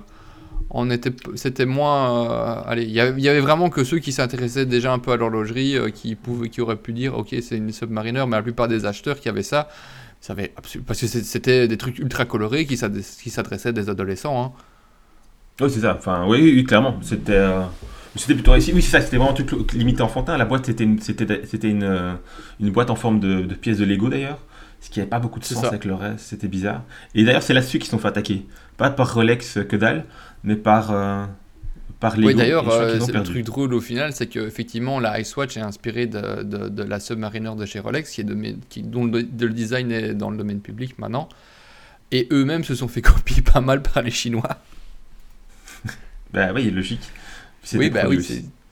[0.70, 2.30] On était, c'était moins.
[2.30, 5.11] euh, allez, il y avait- y avait vraiment que ceux qui s'intéressaient déjà un peu
[5.12, 8.42] à l'horlogerie, euh, qui pouvaient, qui auraient pu dire, ok, c'est une submariner, mais la
[8.42, 9.68] plupart des acheteurs qui avaient ça,
[10.20, 13.88] savaient absolu- parce que c'était des trucs ultra colorés qui s'ad- qui s'adressaient à des
[13.88, 14.44] adolescents.
[14.44, 14.52] hein.
[15.61, 15.96] Oui, c'est ça.
[15.98, 16.98] Enfin, oui, oui, oui, clairement.
[17.02, 17.32] C'était.
[17.32, 17.61] euh,
[18.16, 18.72] C'était plutôt réussi.
[18.72, 20.36] Oui, c'est ça, c'était vraiment un truc limité enfantin.
[20.36, 22.14] La boîte, c'était une, c'était, c'était une, euh,
[22.58, 24.38] une boîte en forme de, de pièces de Lego d'ailleurs.
[24.80, 25.68] Ce qui n'avait pas beaucoup de sens ça.
[25.68, 26.82] avec le reste, c'était bizarre.
[27.14, 28.46] Et d'ailleurs, c'est là-dessus qu'ils se sont fait attaquer.
[28.78, 30.06] Pas par Rolex euh, que dalle,
[30.42, 31.24] mais par, euh,
[32.00, 32.28] par Lego.
[32.28, 36.06] Oui, d'ailleurs, euh, le truc drôle au final, c'est que effectivement la Icewatch est inspirée
[36.06, 39.46] de, de, de la Submariner de chez Rolex, qui est de, qui, dont le, de-
[39.46, 41.28] le design est dans le domaine public maintenant.
[42.11, 44.56] Et eux-mêmes se sont fait copier pas mal par les Chinois.
[46.32, 47.02] Bah oui, logique.
[47.74, 48.18] Oui, bah oui,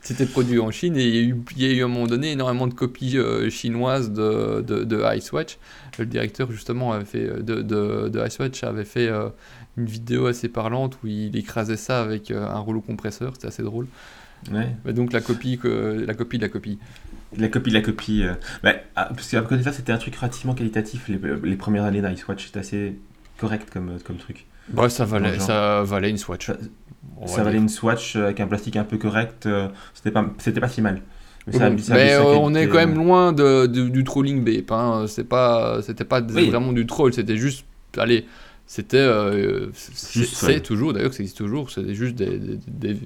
[0.01, 1.89] c'était produit en Chine et il y a eu, il y a eu à un
[1.89, 5.59] moment donné énormément de copies euh, chinoises de, de, de Icewatch.
[5.99, 9.29] Le directeur justement avait fait, euh, de, de, de Icewatch avait fait euh,
[9.77, 13.63] une vidéo assez parlante où il écrasait ça avec euh, un rouleau compresseur, c'était assez
[13.63, 13.87] drôle.
[14.53, 14.69] Ouais.
[14.85, 16.79] Mais donc la copie, que, la copie de la copie.
[17.37, 18.25] La copie de la copie.
[18.63, 21.09] bah, ah, parce qu'à côté de ça, c'était un truc relativement qualitatif.
[21.09, 22.97] Les, les premières années d'Icewatch, c'était assez
[23.37, 24.47] correct comme, comme truc.
[24.71, 26.47] Bref, ça valait, ça valait une Swatch.
[26.47, 26.57] Ça-
[27.27, 29.47] ça valait une Swatch euh, avec un plastique un peu correct.
[29.47, 31.01] euh, c'était pas, c'était pas si mal.
[31.47, 34.71] Mais, ça ça euh, on est quand même loin de, de- du trolling Bape.
[34.71, 35.07] Hein.
[35.09, 36.51] C'est pas, c'était pas Oui.
[36.51, 37.65] vraiment du troll, c'était juste,
[37.97, 38.27] allez,
[38.67, 42.59] c'était, euh, c'est toujours, d'ailleurs, ça existe toujours, c'est juste des, des,
[42.95, 43.01] des-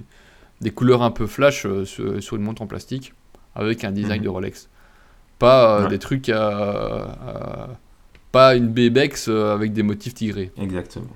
[0.61, 3.14] des couleurs un peu flash sur, sur une montre en plastique
[3.55, 4.24] avec un design Mhm.
[4.24, 4.68] de Rolex.
[5.38, 5.88] Pas euh, Ouais.
[5.90, 7.68] des trucs à, à-
[8.32, 10.51] pas une Bebex avec des motifs tigrés.
[10.61, 11.07] Exactement.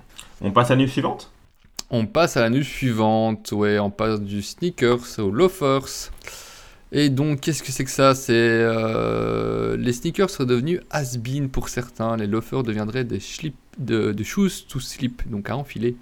[0.41, 1.33] On passe à la news suivante?
[1.91, 3.53] On passe à la news suivante.
[3.53, 6.11] Ouais, on passe du sneakers au loafers.
[6.93, 8.15] Et donc, qu'est-ce que c'est que ça?
[8.15, 12.17] C'est euh, les sneakers seraient devenus has-been pour certains.
[12.17, 15.97] Les loafers deviendraient des slip, de, de shoes to slip, donc à enfiler.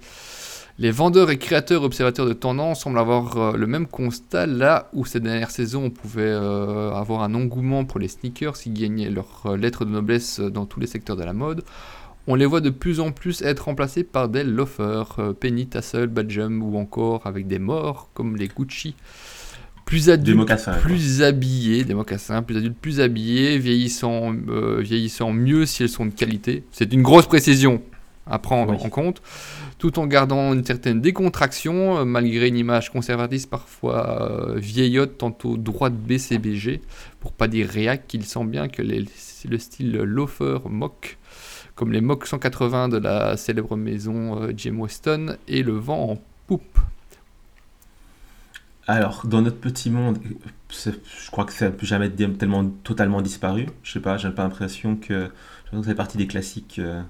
[0.79, 5.05] Les vendeurs et créateurs observateurs de tendance semblent avoir euh, le même constat là où
[5.05, 9.57] ces dernières saisons on pouvait euh, avoir un engouement pour les sneakers qui gagnaient leur
[9.57, 11.63] lettre de noblesse dans tous les secteurs de la mode.
[12.27, 16.07] On les voit de plus en plus être remplacés par des loafers, euh, Penny, Tassel,
[16.07, 18.95] Badgem ou encore avec des morts comme les Gucci.
[19.85, 20.73] Plus adultes, quoi.
[20.77, 26.07] plus habillés, des mocassins, plus adultes, plus habillés, vieillissant, euh, vieillissant mieux si elles sont
[26.07, 26.65] de qualité.
[26.73, 27.83] C'est une grosse précision
[28.27, 28.79] à prendre Oui.
[28.83, 29.21] en compte,
[29.77, 35.93] tout en gardant une certaine décontraction, euh, malgré une image conservatrice parfois vieillotte, tantôt droite
[35.95, 36.81] BCBG,
[37.21, 39.05] pour pas dire réac, il sent bien que les-
[39.47, 41.19] le style loafer mock,
[41.75, 46.19] comme les mock 180 de la célèbre maison euh, Jim Weston, et le vent en
[46.47, 46.79] poupe.
[48.87, 50.19] Alors, dans notre petit monde,
[50.71, 53.67] je crois que ça n'a plus jamais été tellement totalement disparu.
[53.83, 55.31] Je sais pas, j'ai pas l'impression que,
[55.71, 57.03] que ça fait partie des classiques euh,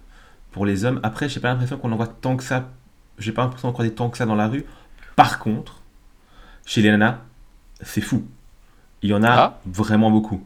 [0.52, 1.00] pour les hommes.
[1.02, 2.70] Après, j'ai pas l'impression qu'on en voit tant que ça.
[3.18, 4.64] J'ai pas l'impression d'en croiser tant que ça dans la rue.
[5.16, 5.80] Par contre,
[6.64, 7.18] chez les nanas,
[7.80, 8.24] c'est fou.
[9.02, 9.60] Il y en a Ah.
[9.66, 10.42] vraiment beaucoup.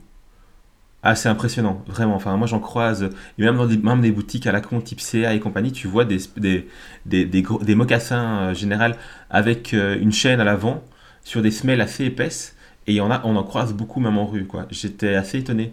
[1.03, 2.17] Ah, c'est impressionnant, vraiment.
[2.17, 3.05] Enfin, moi, j'en croise,
[3.39, 5.87] et même dans des, même des boutiques à la con, type CA et compagnie, tu
[5.87, 6.69] vois des, des,
[7.07, 8.97] des, des, gros- des mocassins euh, général
[9.31, 10.83] avec euh, une chaîne à l'avant,
[11.23, 12.57] sur des semelles assez épaisses,
[12.89, 14.67] et en a, on en croise beaucoup même en rue, quoi.
[14.71, 15.73] J'étais assez étonné.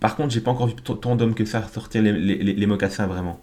[0.00, 2.66] Par contre, j'ai pas encore vu tant d'hommes que ça sortir les, les, les- les
[2.66, 3.40] mocassins, vraiment.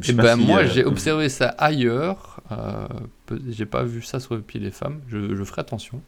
[0.00, 2.40] Sais Eh ben, si, moi, euh, j'ai observé ça ailleurs.
[2.52, 2.88] Euh,
[3.48, 5.02] j'ai pas vu ça sur le pied des femmes.
[5.08, 6.02] Je, je ferai attention.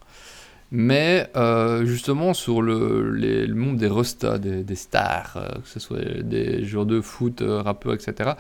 [0.75, 6.01] Mais euh, justement, sur le, le monde des restas, des, stars, euh, que ce soit
[6.23, 8.31] des joueurs de foot, euh, rappeurs, etc.,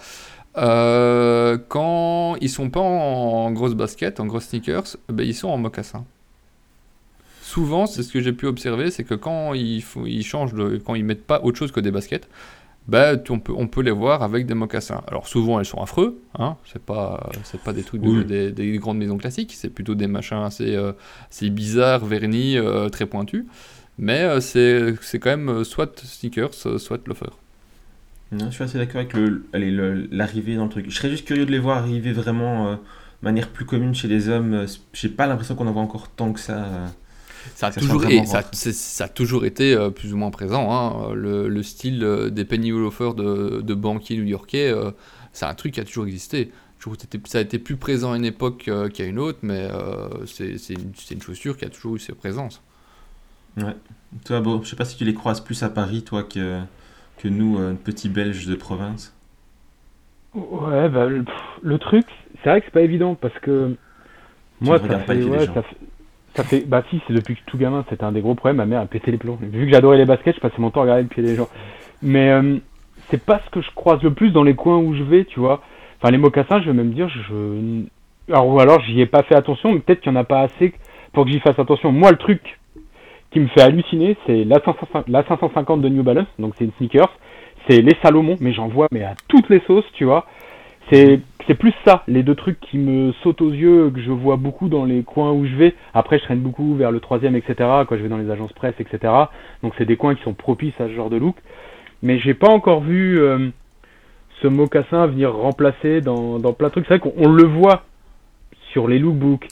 [0.55, 6.07] quand ils sont pas en, grosse basket, en grosse sneakers, ben, ils sont en mocassin.
[7.43, 10.95] Souvent, c'est ce que j'ai pu observer, c'est que quand ils, ils changent, de, quand
[10.95, 12.29] ils mettent pas autre chose que des baskets,
[12.89, 15.03] ben, on, peut, on peut les voir avec des mocassins.
[15.07, 18.25] Alors souvent, elles sont affreux, hein, c'est pas, c'est pas des trucs de- Oui.
[18.25, 20.93] des, des grandes maisons classiques, c'est plutôt des machins assez, euh,
[21.31, 23.45] assez bizarres, vernis, euh, très pointus.
[23.99, 27.31] Mais euh, c'est, c'est quand même soit sneakers, soit loafer.
[28.33, 30.87] Non, je suis assez d'accord avec le- allez, le- l'arrivée dans le truc.
[30.89, 32.79] Je serais juste curieux de les voir arriver vraiment euh, de
[33.25, 34.65] manière plus commune chez les hommes.
[34.95, 36.67] J'ai pas l'impression qu'on en voit encore tant que ça.
[37.55, 40.73] Ça a, toujours, et ça, a toujours été euh, plus ou moins présent.
[40.73, 41.13] hein.
[41.15, 44.91] Le, le style euh, des penny loafers de, de banquiers new-yorkais, euh,
[45.33, 46.51] c'est un truc qui a toujours existé.
[46.79, 50.27] Toujours ça a été plus présent à une époque euh, qu'à une autre, mais euh,
[50.27, 52.61] c'est une, chaussure qui a toujours eu ses présences.
[54.25, 56.61] Toi, bon, je sais pas si tu les croises plus à Paris, toi, que,
[57.19, 59.15] que nous, euh, petits Belges de province.
[60.35, 62.05] Ouais, bah, le, pff, le truc,
[62.43, 63.77] c'est vrai que c'est pas évident parce que
[64.61, 65.77] moi, ne ça regardes pas fait, ouais, ça fait,
[66.35, 68.57] ça fait, bah si, c'est depuis tout gamin, c'était un des gros problèmes.
[68.57, 69.39] Ma mère a pété les plombs.
[69.41, 71.49] Vu que j'adorais les baskets, je passais mon temps à regarder le pied des gens.
[72.03, 72.57] Mais euh,
[73.11, 75.41] c'est pas ce que je croise le plus dans les coins où je vais, tu
[75.41, 75.63] vois.
[76.01, 77.85] Enfin, les mocassins, je vais même dire, je,
[78.29, 80.41] alors ou alors j'y ai pas fait attention, mais peut-être qu'il y en a pas
[80.41, 80.73] assez
[81.13, 81.93] pour que j'y fasse attention.
[81.93, 82.59] Moi, le truc
[83.31, 86.73] qui me fait halluciner, c'est la 550, la 550 de New Balance, donc c'est une
[86.79, 87.13] sneakers.
[87.69, 90.27] C'est les Salomon, mais j'en vois mais à toutes les sauces, tu vois.
[90.91, 94.37] C'est c'est plus ça, les deux trucs qui me sautent aux yeux, que je vois
[94.37, 95.75] beaucoup dans les coins où je vais.
[95.93, 97.55] Après, je traîne beaucoup vers le troisième, etc.
[97.59, 99.13] Quand je vais dans les agences presse, etc.
[99.63, 101.37] Donc c'est des coins qui sont propices à ce genre de look.
[102.03, 103.49] Mais j'ai pas encore vu euh,
[104.41, 106.87] ce mocassin venir remplacer dans, dans plein de trucs.
[106.87, 107.85] C'est vrai qu'on on le voit
[108.73, 109.47] sur les lookbooks,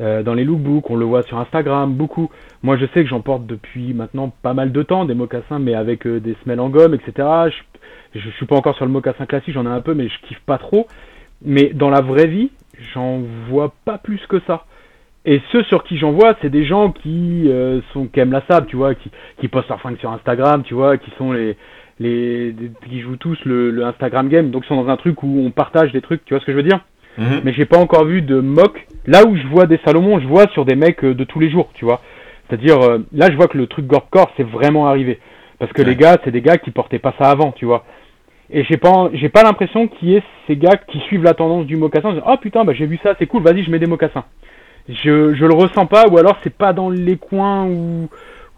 [0.00, 2.30] euh, dans les lookbooks, on le voit sur Instagram, beaucoup.
[2.62, 5.74] Moi, je sais que j'en porte depuis maintenant pas mal de temps, des mocassins, mais
[5.74, 7.50] avec euh, des semelles en gomme, etc.
[8.14, 10.18] je, je suis pas encore sur le mocassin classique, j'en ai un peu, mais je
[10.26, 10.86] kiffe pas trop.
[11.44, 12.50] Mais dans la vraie vie,
[12.94, 14.64] j'en vois pas plus que ça.
[15.26, 18.42] Et ceux sur qui j'en vois, c'est des gens qui euh, sont qui aiment la
[18.48, 21.56] sable, tu vois, qui, qui postent leurs fringues sur Instagram, tu vois, qui sont les
[21.98, 22.54] les
[22.88, 25.50] qui jouent tous le, le Instagram game, donc ils sont dans un truc où on
[25.50, 26.80] partage des trucs, tu vois ce que je veux dire?
[27.18, 27.40] Mhm.
[27.44, 28.86] mais j'ai pas encore vu de mock.
[29.06, 31.50] Là où je vois des Salomon, je vois sur des mecs euh, de tous les
[31.50, 32.00] jours, tu vois.
[32.48, 35.18] C'est-à-dire, euh, là je vois que le truc Gorpcore c'est vraiment arrivé.
[35.58, 35.88] Parce que Ouais.
[35.88, 37.84] les gars, c'est des gars qui portaient pas ça avant, tu vois.
[38.52, 41.66] Et j'ai pas, j'ai pas l'impression qu'il y ait ces gars qui suivent la tendance
[41.66, 42.12] du mocassin.
[42.12, 44.24] disant, Oh putain, bah j'ai vu ça, c'est cool, vas-y, je mets des mocassins.
[44.88, 48.08] Je, je le ressens pas, ou alors c'est pas dans les coins où,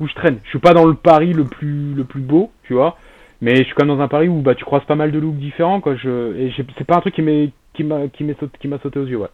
[0.01, 0.39] où je traîne.
[0.45, 2.97] Je suis pas dans le Paris le plus, le plus beau, tu vois.
[3.43, 5.19] Mais je suis quand même dans un Paris où bah, tu croises pas mal de
[5.19, 5.95] looks différents, quoi.
[5.97, 9.29] Je, c'est pas un truc qui m'est, qui m'a, qui sauté, sauté aux yeux, ouais.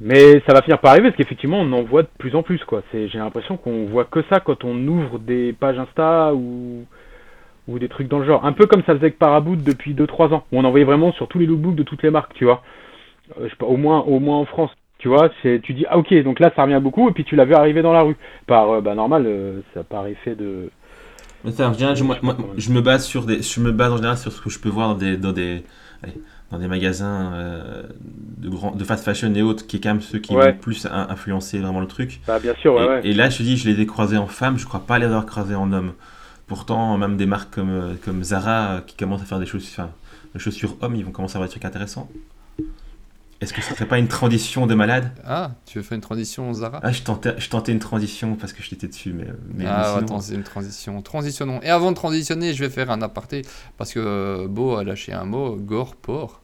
[0.00, 2.62] Mais ça va finir par arriver parce qu'effectivement on en voit de plus en plus,
[2.64, 2.82] quoi.
[2.90, 6.84] C'est, j'ai l'impression qu'on voit que ça quand on ouvre des pages Insta ou,
[7.68, 8.44] ou des trucs dans le genre.
[8.44, 11.28] Un peu comme ça faisait que Paraboot depuis 2-3 ans, où on envoyait vraiment sur
[11.28, 12.62] tous les lookbooks de toutes les marques, tu vois.
[13.38, 14.70] Euh, je sais pas, au moins, au moins en France.
[14.98, 17.36] Tu vois, c'est, tu dis, ah ok, donc là ça revient beaucoup, et puis tu
[17.36, 18.16] l'as vu arriver dans la rue.
[18.46, 20.70] Par, euh, bah normal, euh, ça par effet de.
[21.44, 23.92] Mais ça, en général, je, moi- moi, je me base sur des, je me base
[23.92, 25.62] en général sur ce que je peux voir dans des, dans des,
[26.02, 26.14] allez,
[26.50, 27.82] dans des magasins euh,
[28.38, 30.52] de, grand, de fast fashion et autres, qui est quand même ceux qui Ouais.
[30.52, 32.20] vont plus in- influencer vraiment le truc.
[32.26, 33.00] Bah bien sûr, ouais, et, ouais.
[33.08, 35.06] et là, je te dis, je les ai croisés en femme, je crois pas les
[35.06, 35.92] avoir croisés en homme.
[36.46, 39.84] Pourtant, même des marques comme, euh, comme Zara euh, qui commencent à faire des chaussures,
[39.84, 39.90] enfin,
[40.34, 42.08] des chaussures hommes, ils vont commencer à avoir des trucs intéressants.
[43.40, 45.10] Est-ce que ce serait pas une transition de malade?
[45.26, 46.80] Ah, tu veux faire une transition Zara?
[46.82, 49.84] Ah, je tentais, je tentais une transition parce que je t'étais dessus, mais, mais Ah,
[49.94, 51.02] sinon- attends, c'est une transition.
[51.02, 51.60] Transitionnons.
[51.62, 53.42] Et avant de transitionner, je vais faire un aparté
[53.76, 56.40] parce que euh, Beau a lâché un mot, que- Gorpcore.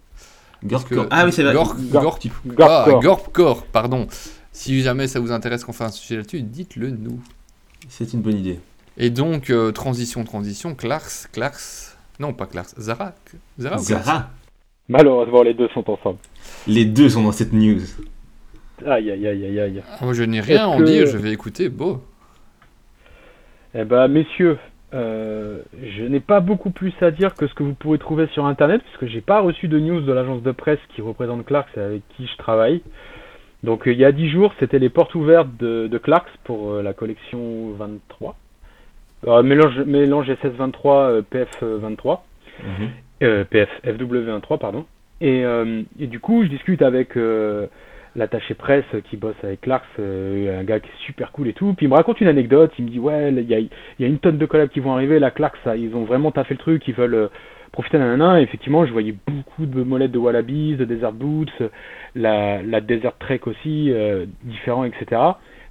[1.11, 1.55] Ah oui, c'est vrai.
[1.55, 2.29] Gorp- Gorp-.
[2.61, 4.07] Ah, Gorpcore, pardon.
[4.53, 7.19] Si jamais ça vous intéresse qu'on fasse un sujet là-dessus, dites-le nous.
[7.89, 8.61] C'est une bonne idée.
[8.97, 11.97] Et donc, euh, transition, transition, Clarks, Clarks.
[12.19, 13.13] Non, pas Clarks, Zara.
[13.59, 14.31] Zara ou Zara.
[14.89, 16.19] Malheureusement, les deux sont ensemble.
[16.67, 17.81] Les deux sont dans cette news.
[18.85, 19.83] Aïe, aïe, aïe, aïe, aïe.
[19.89, 22.03] Ah, Moi, je n'ai rien à en que- dire, je vais écouter Beau.
[23.75, 24.59] Eh ben, messieurs,
[24.95, 25.61] euh,
[25.97, 28.83] je n'ai pas beaucoup plus à dire que ce que vous pourrez trouver sur Internet,
[28.83, 32.03] puisque j'ai pas reçu de news de l'agence de presse qui représente Clarks et avec
[32.17, 32.83] qui je travaille.
[33.63, 36.73] Donc, euh, il y a 10 jours, c'était les portes ouvertes de, de Clarks pour
[36.73, 38.35] euh, la collection 23.
[39.27, 42.21] Euh, mélange, mélange SS23, euh, PF23.
[42.63, 42.89] Mhm.
[43.23, 44.87] Euh, PF, FW23, pardon.
[45.21, 47.67] Et, euh, et du coup, je discute avec euh,
[48.17, 51.75] l'attaché presse qui bosse avec Clarks, un gars qui est super cool et tout.
[51.75, 53.69] Puis il me raconte une anecdote, il me dit ouais, il y a, il
[53.99, 56.31] y a une tonne de collabs qui vont arriver, la Clarks, ça, ils ont vraiment
[56.31, 57.29] taffé le truc, ils veulent
[57.73, 58.39] profiter d'un nain.
[58.39, 61.53] Et effectivement, je voyais beaucoup de molettes de Wallabies, de Desert Boots,
[62.15, 63.93] la, la Desert Trek aussi,
[64.45, 65.21] différents, etc.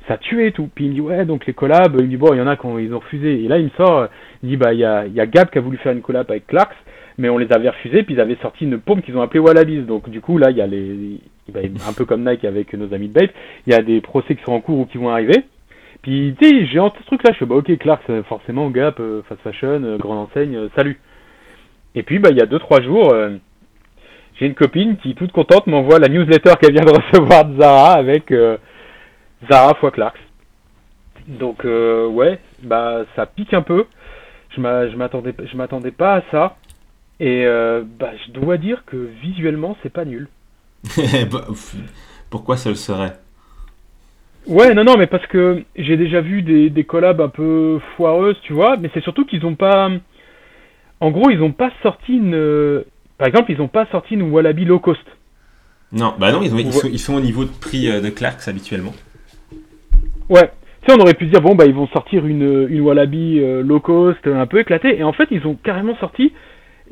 [0.07, 0.69] Ça tuait tout.
[0.73, 2.47] Puis il me dit ouais, donc les collabs, il me dit bon, il y en
[2.47, 3.43] a qui ont, ils ont refusé.
[3.43, 4.07] Et là, il me sort,
[4.43, 6.29] il dit bah il y a, y a Gap qui a voulu faire une collab
[6.29, 6.75] avec Clarks.
[7.17, 9.81] mais on les avait refusés, puis ils avaient sorti une pompe qu'ils ont appelée Wallabies.
[9.81, 11.19] Donc du coup, là, il y a les,
[11.53, 13.31] bah, un peu comme Nike avec nos amis de Bape,
[13.67, 15.43] il y a des procès qui sont en cours ou qui vont arriver.
[16.01, 18.99] Puis tu sais, j'ai entendu ce truc-là, je fais bah ok, Clark, c'est forcément Gap,
[18.99, 20.97] euh, fast fashion, euh, grande enseigne, euh, salut.
[21.93, 23.31] Et puis bah il y a 2-3 jours, euh,
[24.39, 27.93] j'ai une copine qui, toute contente, m'envoie la newsletter qu'elle vient de recevoir de Zara
[27.93, 28.57] avec euh,
[29.47, 30.19] Zara fois Clarks.
[31.27, 33.85] Donc euh, ouais, bah ça pique un peu.
[34.55, 36.57] Je m'a- je m'attendais, je m'attendais pas à ça.
[37.19, 40.27] Et euh, bah je dois dire que visuellement c'est pas nul.
[41.31, 41.47] Bah,
[42.29, 43.13] Pourquoi ça le serait?
[44.47, 48.37] Ouais, non, non, mais parce que j'ai déjà vu des, des collabs un peu foireuses,
[48.41, 49.89] tu vois, mais c'est surtout qu'ils ont pas.
[51.01, 52.83] En gros, ils ont pas sorti une.
[53.17, 55.03] Par exemple, ils ont pas sorti une Wallaby low cost.
[55.91, 56.71] Non, bah non, ils, ont- ils Ouais.
[56.71, 58.93] sont, ils sont au niveau de prix euh, de Clarks habituellement.
[60.29, 60.49] Ouais.
[60.81, 63.61] Tu sais, on aurait pu dire, bon, bah, ils vont sortir une, une Wallaby euh,
[63.61, 66.31] low cost un peu éclatée, et en fait, ils ont carrément sorti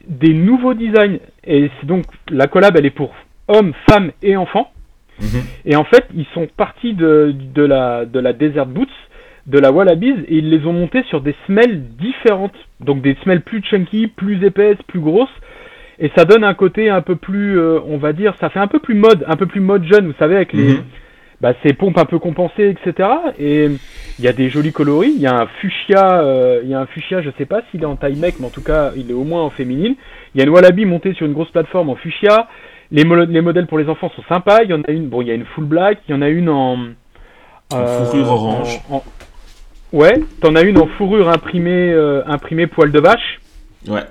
[0.07, 1.19] des nouveaux designs.
[1.45, 3.13] Et c'est donc, la collab, elle est pour
[3.47, 4.71] hommes, femmes et enfants.
[5.21, 5.41] Mhm.
[5.65, 8.87] Et en fait, ils sont partis de, de, la, de la Desert Boots,
[9.47, 12.55] de la Wallabies, et ils les ont montés sur des semelles différentes.
[12.81, 15.29] Donc des semelles plus chunky, plus épaisses, plus grosses.
[15.99, 18.67] Et ça donne un côté un peu plus, euh, on va dire, ça fait un
[18.67, 20.83] peu plus mode, un peu plus mode jeune, vous savez, avec les, Mhm.
[21.41, 23.09] Bah, ces pompes un peu compensées, etc.
[23.39, 23.65] Et
[24.19, 25.11] il y a des jolis coloris.
[25.15, 27.83] Il y a un fuchsia, euh, il y a un fuchsia, je sais pas s'il
[27.83, 29.95] est en taille mec, mais en tout cas, il est au moins en féminine.
[30.33, 32.47] Il y a une Wallaby montée sur une grosse plateforme en fuchsia.
[32.91, 34.63] Les, mo- les modèles pour les enfants sont sympas.
[34.63, 36.21] Il y en a une, bon, il y a une full black, il y en
[36.21, 36.77] a une en,
[37.73, 38.79] En fourrure orange.
[38.89, 39.03] en- en-
[39.93, 43.39] Ouais, t'en as une en fourrure imprimée, euh, imprimée poil de vache.
[43.87, 44.01] Ouais.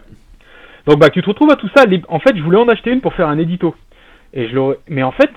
[0.86, 1.84] Donc bah tu te retrouves à tout ça.
[2.08, 3.74] En fait, je voulais en acheter une pour faire un édito.
[4.36, 4.76] Et je.
[4.88, 5.30] Mais en fait,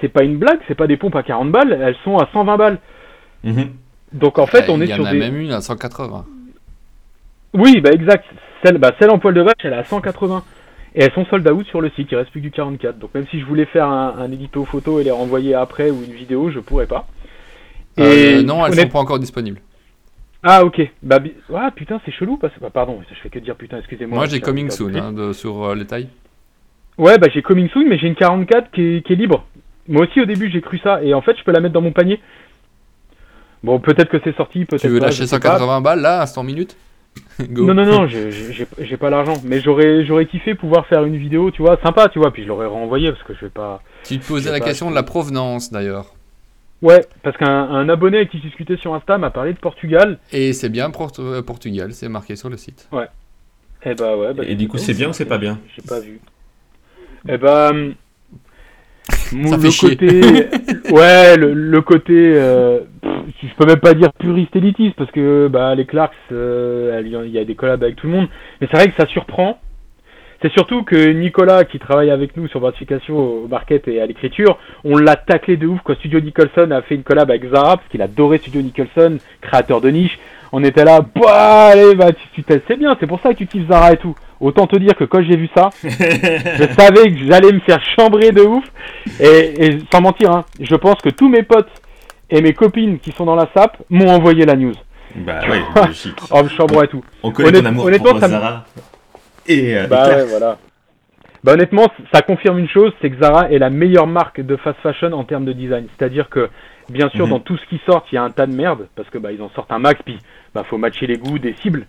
[0.00, 2.56] c'est pas une blague, c'est pas des pompes à 40 balles, elles sont à 120
[2.58, 2.78] balles.
[3.44, 3.70] Mhm.
[4.12, 5.18] Donc en fait, Eh, on est Il y sur en a des.
[5.18, 6.24] même une à 180.
[7.54, 8.24] Oui, bah exact.
[8.64, 10.42] Celle, bah, celle en poil de vache, elle est à 180.
[10.94, 12.98] Et elles sont sold out sur le site, il reste plus que du 44.
[12.98, 16.02] Donc même si je voulais faire un, un édito photo et les renvoyer après ou
[16.04, 17.06] une vidéo, je pourrais pas.
[18.00, 19.60] Euh, non, elles honnête- sont pas encore disponibles.
[20.42, 20.80] Ah ok.
[21.02, 24.16] Bah bi- ah putain, c'est chelou parce bah, pardon, je fais que dire putain, excusez-moi.
[24.16, 26.08] Moi, j'ai J'ai Coming Soon hein, de- sur euh, les tailles.
[27.00, 29.44] Ouais, bah j'ai Coming Soon, mais j'ai une 44 qui est, qui est libre.
[29.88, 31.80] Moi aussi au début j'ai cru ça et en fait je peux la mettre dans
[31.80, 32.20] mon panier.
[33.62, 35.48] Bon, peut-être que c'est sorti, peut-être Tu veux pas, lâcher je sais pas.
[35.58, 36.76] 180 balles là, instant minute
[37.40, 37.66] Go.
[37.66, 39.34] Non, non, non, j'ai- pas l'argent.
[39.44, 42.48] Mais j'aurais j'aurais kiffé pouvoir faire une vidéo, tu vois, sympa, tu vois, puis je
[42.48, 43.82] l'aurais renvoyé parce que je vais pas.
[44.04, 46.14] Tu te posais sais la pas, question de la provenance d'ailleurs.
[46.82, 50.18] Ouais, parce qu'un un abonné avec qui je discutais sur Insta m'a parlé de Portugal.
[50.32, 52.88] Et c'est bien Port- euh, Portugal, c'est marqué sur le site.
[53.84, 54.32] Eh bah ouais.
[54.34, 56.20] Bah, Et du coup, c'est bien ou c'est pas bien J'ai pas vu.
[57.28, 57.38] Eh
[59.48, 60.90] Ça le côté.
[60.92, 62.14] ouais, le, le côté.
[62.34, 67.02] euh, pff, je peux même pas dire puriste élitiste parce que bah, les Clarks, euh,
[67.04, 68.28] il y a des collabs avec tout le monde.
[68.60, 69.58] Mais c'est vrai que ça surprend.
[70.42, 74.58] C'est surtout que Nicolas, qui travaille avec nous sur Vertification au market et à l'écriture,
[74.84, 77.88] on l'a taclé de ouf quand Studio Nicholson a fait une collab avec Zara, parce
[77.90, 80.18] qu'il adorait Studio Nicholson, créateur de niche.
[80.52, 83.68] On était là, bah allez, bah tu, c'est bien, c'est pour ça que tu kiffes
[83.68, 84.14] Zara et tout.
[84.40, 88.30] Autant te dire que quand j'ai vu ça, je savais que j'allais me faire chambrer
[88.32, 88.64] de ouf.
[89.20, 91.68] Et, et sans mentir, hein, je pense que tous mes potes
[92.30, 94.72] et mes copines qui sont dans la SAP m'ont envoyé la news.
[95.14, 96.16] Bah ouais, logique.
[96.30, 97.04] Oh, me et tout.
[97.22, 98.64] On connaît honnête- ton amour honnêtement, pour ça Zara.
[99.46, 100.56] Et, euh, Bah ouais, voilà.
[101.42, 104.78] Bah honnêtement, ça confirme une chose, c'est que Zara est la meilleure marque de fast
[104.82, 105.86] fashion en termes de design.
[105.98, 106.48] C'est-à-dire que,
[106.90, 107.30] bien sûr, Mhm.
[107.32, 109.32] dans tout ce qui sort, il y a un tas de merde, parce que bah
[109.32, 110.18] ils en sortent un max, puis
[110.54, 111.86] bah faut matcher les goûts des cibles.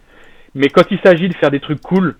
[0.56, 2.16] Mais quand il s'agit de faire des trucs cool,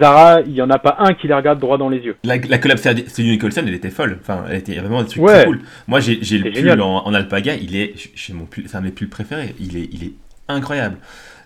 [0.00, 2.16] Zara, il y en a pas un qui les regarde droit dans les yeux.
[2.24, 4.18] La, la collab Studio Nicholson, elle était folle.
[4.20, 5.32] Enfin, elle était vraiment Ouais.
[5.34, 5.60] très cool.
[5.86, 7.54] Moi, j'ai j'ai le pull en, en alpaga.
[7.54, 9.54] Il est, c'est un de mes pulls préférés.
[9.60, 10.12] Il est, il est
[10.48, 10.96] incroyable.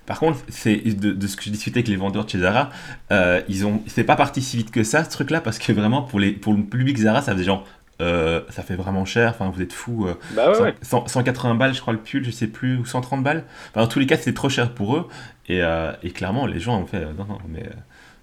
[0.06, 2.70] Par contre, c'est de, de ce que je discutais avec les vendeurs de chez Zara,
[3.12, 6.02] euh, ils ont, c'est pas parti si vite que ça, ce truc-là, parce que vraiment
[6.02, 7.64] pour les, pour le public Zara, ça faisait genre,
[8.00, 9.30] euh, ça fait vraiment cher.
[9.30, 10.06] Enfin, vous êtes fous.
[10.08, 10.74] euh, Bah ouais, cent- ouais.
[10.82, 13.44] cent- 180 balles, je crois, le pull, je sais plus, ou 130 balles.
[13.70, 15.06] Enfin, dans tous les cas, c'était trop cher pour eux.
[15.48, 17.64] Et, euh, et clairement, les gens ont fait, euh, non, non, mais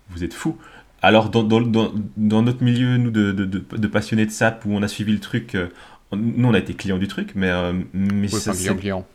[0.09, 0.57] vous êtes fous.
[1.01, 4.65] Alors, dans, dans, dans, dans notre milieu, nous, de, de, de, de passionnés de SAP,
[4.65, 5.67] où on a suivi le truc, euh,
[6.11, 9.05] on- nous, on a été clients du truc, mais, euh, mais Ouais, ça, client, client.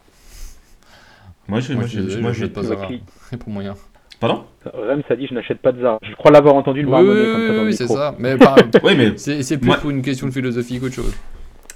[1.48, 2.88] moi, je, Moi, je je- moi, je pas Zara.
[3.30, 3.74] C'est pour moyen.
[4.20, 4.44] Pardon?
[4.64, 5.98] Rem ça dit je n'achète pas de Zara.
[6.08, 8.14] Je crois l'avoir entendu le Oui, marmonner oui, comme ça dans oui, oui, c'est ça.
[8.18, 8.54] Mais pas-
[8.84, 9.16] Oui, mais.
[9.16, 11.12] c'est plus Moi- pour une question de philosophie qu'autre chose.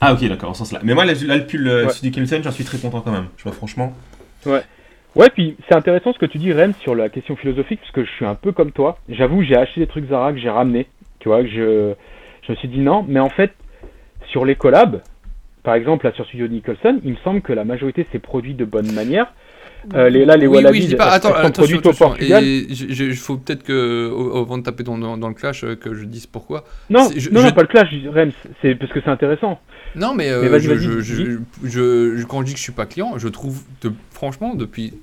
[0.00, 0.80] Ah, ok, d'accord, en ce sens-là.
[0.84, 1.90] Mais moi, là, là, le pull euh, Ouais.
[1.92, 3.26] Studio Nicholson, j'en suis très content quand même.
[3.38, 3.92] Je vois, franchement.
[4.44, 4.62] Ouais,
[5.34, 8.10] puis c'est intéressant ce que tu dis, Rem, sur la question philosophique, parce que je
[8.10, 8.98] suis un peu comme toi.
[9.08, 10.86] J'avoue, j'ai acheté des trucs Zara que j'ai ramenés.
[11.20, 11.92] Tu vois, que je,
[12.46, 13.52] je me suis dit non, mais en fait,
[14.30, 15.00] sur les collabs,
[15.62, 18.64] par exemple, là sur Studio Nicholson, il me semble que la majorité s'est produit de
[18.64, 19.32] bonne manière.
[19.94, 21.80] Euh, les, là, les oui, Wallabies, oui, je dis pas, elles attends, sont attention,
[23.08, 25.94] il faut peut-être que, au- avant de taper dans, dans, dans le clash, euh, que
[25.94, 26.64] je dise pourquoi.
[26.90, 28.32] Non, je- non, je- non, pas le clash, Rems,
[28.62, 29.60] c'est parce que c'est intéressant.
[29.94, 33.62] Non, mais, euh, Mais je- quand je dis que je suis pas client, je trouve,
[33.82, 34.94] de- franchement, depuis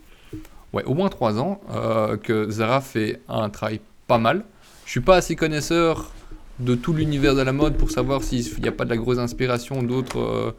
[0.74, 4.44] ouais, au moins 3 ans, euh, que Zara fait un travail pas mal.
[4.86, 6.12] Je suis pas assez connaisseur
[6.60, 9.18] de tout l'univers de la mode pour savoir s'il n'y a pas de la grosse
[9.18, 10.52] inspiration d'autres euh,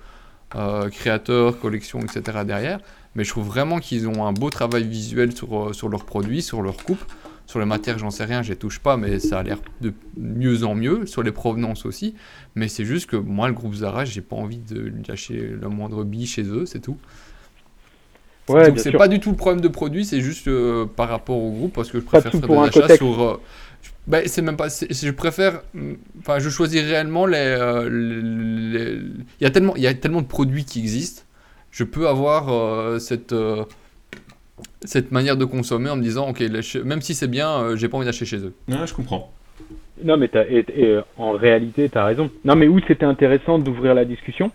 [0.57, 2.39] euh, créateurs, collections, etc.
[2.47, 2.81] derrière.
[3.15, 6.63] Mais je trouve vraiment qu'ils ont un beau travail visuel sur, sur leurs produits, sur
[6.63, 7.05] leurs coupes.
[7.47, 9.93] Sur les matières, j'en sais rien, je les touche pas, mais ça a l'air de
[10.17, 11.05] mieux en mieux.
[11.05, 12.15] Sur les provenances aussi.
[12.55, 16.05] Mais c'est juste que moi, le groupe Zara, j'ai pas envie de lâcher le moindre
[16.05, 16.97] bille chez eux, c'est tout.
[18.49, 21.37] Ouais, Donc c'est pas du tout le problème de produit, c'est juste euh, par rapport
[21.39, 22.97] au groupe parce que je de préfère faire achats Cotex.
[22.99, 23.23] sur.
[23.23, 23.41] euh,
[23.83, 24.69] je- bah, c'est même pas.
[24.69, 25.63] je préfère.
[25.75, 27.37] hum, Enfin, je choisis réellement les.
[27.39, 29.01] euh, les- les-
[29.41, 31.23] Il y a tellement, il y a tellement de produits qui existent.
[31.71, 33.33] Je peux avoir euh, cette.
[33.33, 33.65] euh,
[34.85, 37.77] cette manière de consommer en me disant ok là, je- même si c'est bien euh,
[37.77, 39.33] j'ai pas envie d'acheter chez eux Ouais, je comprends.
[40.03, 42.31] Non, mais t'as- et- et, en réalité, tu as raison.
[42.45, 44.51] Non, mais où c'était intéressant d'ouvrir la discussion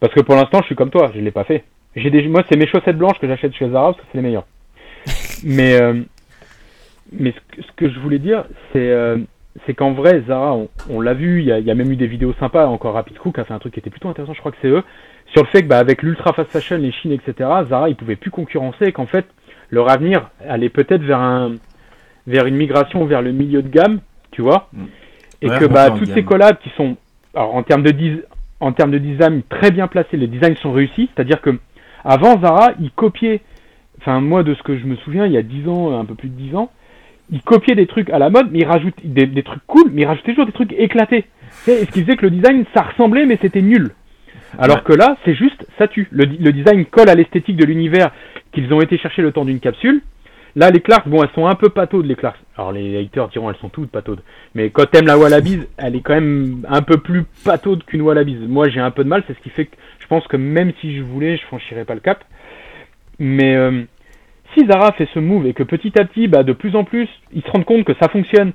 [0.00, 1.64] Parce que pour l'instant, je suis comme toi, je l'ai pas fait.
[1.96, 4.22] J'ai des, moi, c'est mes chaussettes blanches que j'achète chez Zara parce que c'est les
[4.22, 4.46] meilleures.
[5.44, 5.94] mais euh,
[7.12, 9.16] mais ce que, ce que je voulais dire, c'est euh,
[9.66, 11.90] c'est qu'en vrai, Zara, on, on l'a vu, il y a, il y a même
[11.90, 12.66] eu des vidéos sympas.
[12.66, 14.68] Encore Rapid Cook a fait un truc qui était plutôt intéressant, je crois que c'est
[14.68, 14.82] eux,
[15.32, 17.34] sur le fait que bah, avec l'ultra fast fashion, les Chines, etc.,
[17.68, 19.26] Zara, ils pouvaient plus concurrencer et qu'en fait,
[19.70, 21.54] leur avenir allait peut-être vers un
[22.26, 24.00] vers une migration vers le milieu de gamme,
[24.30, 24.84] tu vois, Mm.
[25.42, 26.96] et Ouais, que bah toutes ces collabs qui sont
[27.34, 28.20] alors en termes de dis-
[28.60, 31.58] en termes de design très bien placés, les designs sont réussis, c'est-à-dire que
[32.04, 33.40] avant Zara, ils copiaient
[34.00, 36.14] enfin moi de ce que je me souviens, il y a 10 ans, un peu
[36.14, 36.70] plus de 10 ans,
[37.30, 40.02] ils copiaient des trucs à la mode, mais ils rajoutaient des, des trucs cool, mais
[40.02, 41.26] ils rajoutaient toujours des trucs éclatés.
[41.50, 43.90] Sais, ce qui faisait que le design, ça ressemblait, mais c'était nul.
[44.58, 44.82] Alors Ouais.
[44.84, 46.08] que là, c'est juste, ça tue.
[46.10, 48.10] Le, design colle à l'esthétique de l'univers
[48.52, 50.02] qu'ils ont été chercher le temps d'une capsule.
[50.56, 52.40] Là, les Clarks, bon, elles sont un peu pataudes, les Clarks.
[52.56, 54.22] Alors, les haters diront, elles sont toutes pataudes.
[54.56, 58.38] Mais quand t'aimes la Wallabies, elle est quand même un peu plus pataude qu'une Wallabies.
[58.48, 59.76] Moi, j'ai un peu de mal, c'est ce qui fait que
[60.10, 62.22] pense que même si je voulais, je franchirais pas le cap.
[63.18, 63.82] Mais euh,
[64.52, 67.08] si Zara fait ce move et que petit à petit, bah, de plus en plus,
[67.32, 68.52] ils se rendent compte que ça fonctionne,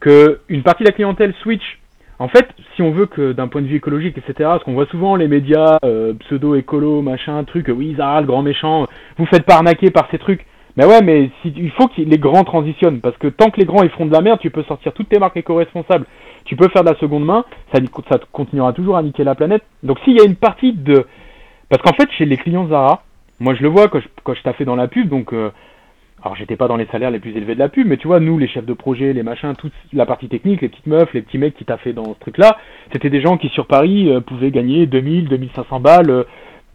[0.00, 1.78] que une partie de la clientèle switch.
[2.18, 4.86] En fait, si on veut que d'un point de vue écologique, etc., parce qu'on voit
[4.86, 8.86] souvent les médias euh, pseudo-écolo, machin, truc, oui, Zara, le grand méchant,
[9.18, 10.46] vous faites pas arnaquer par ces trucs.
[10.78, 13.82] Mais ouais, mais il faut que les grands transitionnent, parce que tant que les grands
[13.82, 16.06] ils feront de la merde, tu peux sortir toutes tes marques éco-responsables,
[16.46, 17.80] tu peux faire de la seconde main, ça,
[18.32, 19.62] continuera toujours à niquer la planète.
[19.82, 21.06] Donc s'il y a une partie de...
[21.68, 23.02] Parce qu'en fait, chez les clients Zara,
[23.40, 25.32] moi je le vois quand je, quand je taffais dans la pub, donc...
[25.32, 25.50] euh,
[26.22, 28.20] alors j'étais pas dans les salaires les plus élevés de la pub, mais tu vois,
[28.20, 31.22] nous, les chefs de projet, les machins, toute la partie technique, les petites meufs, les
[31.22, 32.56] petits mecs qui taffaient dans ce truc-là,
[32.92, 36.24] c'était des gens qui sur Paris euh, pouvaient gagner 2000, 2500 balles euh,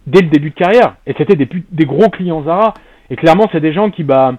[0.07, 0.95] dès le début de carrière.
[1.07, 2.73] Et c'était des, des gros clients Zara.
[3.09, 4.35] Et clairement, c'est des gens qui, bah,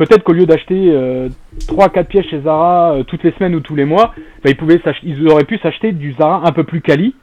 [0.00, 1.28] peut-être qu'au lieu d'acheter euh,
[1.68, 4.80] 3-4 pièces chez Zara euh, toutes les semaines ou tous les mois, bah, ils, pouvaient
[4.82, 7.14] s'ach- ils auraient pu s'acheter du Zara un peu plus quali,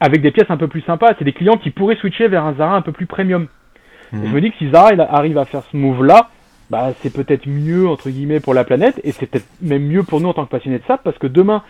[0.00, 1.14] avec des pièces un peu plus sympas.
[1.18, 3.48] C'est des clients qui pourraient switcher vers un Zara un peu plus premium.
[4.12, 6.28] Et je me dis que si Zara il arrive à faire ce move-là,
[6.70, 10.20] bah, c'est peut-être mieux, entre guillemets, pour la planète, et c'est peut-être même mieux pour
[10.20, 11.62] nous en tant que passionnés de SAP, parce que demain,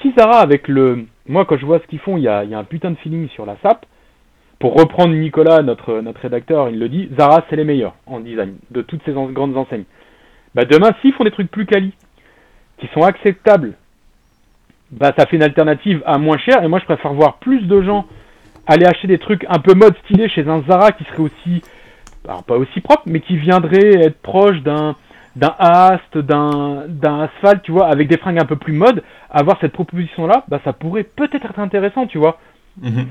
[0.00, 1.04] si Zara, avec le...
[1.28, 2.90] Moi, quand je vois ce qu'ils font, il y a, il y a un putain
[2.92, 3.84] de feeling sur la SAP.
[4.62, 8.54] Pour reprendre Nicolas, notre, notre rédacteur, il le dit, Zara, c'est les meilleurs en design,
[8.70, 9.86] de toutes ces grandes enseignes.
[10.54, 11.92] Bah, demain, s'ils font des trucs plus quali,
[12.78, 13.72] qui sont acceptables,
[14.92, 17.82] bah, ça fait une alternative à moins cher, et moi, je préfère voir plus de
[17.82, 18.06] gens
[18.68, 21.62] aller acheter des trucs un peu mode stylé chez un Zara qui serait aussi
[22.22, 24.94] pas aussi propre, mais qui viendrait être proche d'un
[25.34, 29.58] d'un Ast, d'un d'un Asphalt, tu vois, avec des fringues un peu plus mode, avoir
[29.60, 32.38] cette proposition-là, bah ça pourrait peut-être être intéressant, tu vois.
[32.80, 33.08] Mhm.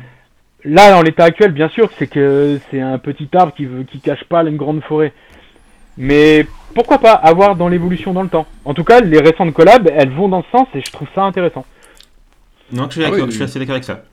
[0.63, 3.99] Là, en l'état actuel, bien sûr, c'est que c'est un petit arbre qui veut, qui
[3.99, 5.11] cache pas une grande forêt.
[5.97, 8.45] Mais pourquoi pas avoir dans l'évolution dans le temps?
[8.65, 11.23] En tout cas, les récentes collabs, elles vont dans ce sens et je trouve ça
[11.23, 11.65] intéressant.
[12.71, 14.03] Non, je suis, Ah oui, je suis assez d'accord avec ça.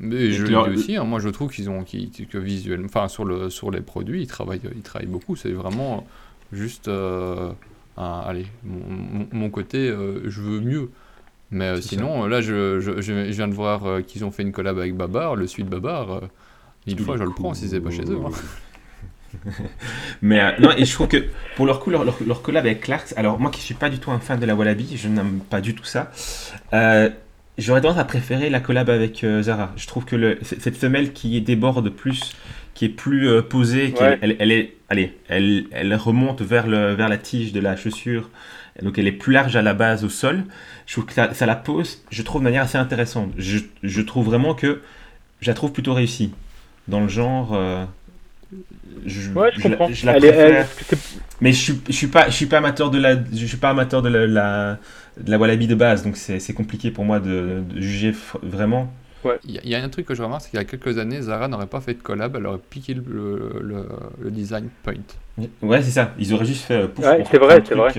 [0.00, 3.06] Mais je le dis aussi, hein, moi je trouve qu'ils ont qu'ils- que visuellement, enfin
[3.06, 5.36] sur le sur les produits, ils travaillent ils travaillent beaucoup.
[5.36, 6.04] C'est vraiment
[6.52, 7.50] juste, euh,
[7.96, 10.90] un- allez, mon, mon- mon côté, euh, je veux mieux.
[11.50, 14.52] Mais euh, sinon, là je, je, je viens de voir euh, qu'ils ont fait une
[14.52, 16.10] collab avec Babar, le suite Babar.
[16.12, 16.20] euh,
[16.86, 18.18] Il fois je le prends si c'est pas chez eux.
[18.26, 18.30] hein.
[20.22, 21.24] Mais euh, non, et je trouve que
[21.56, 23.98] pour leur coup, leur, leur, leur collab avec Clarks, alors moi qui suis pas du
[23.98, 26.10] tout un fan de la Wallaby, je n'aime pas du tout ça.
[26.72, 27.10] euh,
[27.56, 29.72] J'aurais tendance à préférer la collab avec euh, Zara.
[29.76, 32.34] Je trouve que le, cette semelle qui déborde plus,
[32.74, 34.18] qui est plus euh, posée, qui Ouais.
[34.22, 38.28] elle, elle est, allez, elle, elle remonte vers, le, vers la tige de la chaussure,
[38.82, 40.44] donc elle est plus large à la base au sol.
[40.86, 43.32] Je trouve que ça, ça la pose, je trouve de manière assez intéressante.
[43.38, 44.80] Je, je trouve vraiment que
[45.40, 46.32] je la trouve plutôt réussie
[46.88, 47.54] dans le genre.
[47.54, 47.84] euh,
[49.06, 49.92] je, Ouais, je je la- comprends.
[49.92, 50.98] je la Elle est- elle- préfère.
[51.40, 53.70] Mais je suis, je suis pas, je suis pas amateur de la, je suis pas
[53.70, 54.78] amateur de la, la,
[55.20, 58.38] de la wallaby de base, donc c'est c'est compliqué pour moi de, de juger f-
[58.42, 58.92] vraiment.
[59.44, 60.64] Il y, a- il y a un truc que je remarque, c'est qu'il y a
[60.66, 63.88] quelques années, Zara n'aurait pas fait de collab, elle aurait piqué le, le- le-
[64.20, 64.94] le design point.
[65.62, 66.14] Ouais, c'est ça.
[66.18, 66.74] Ils auraient juste fait.
[66.82, 67.94] euh, pouf, Ouais, c'est vrai, c'est truc, vrai.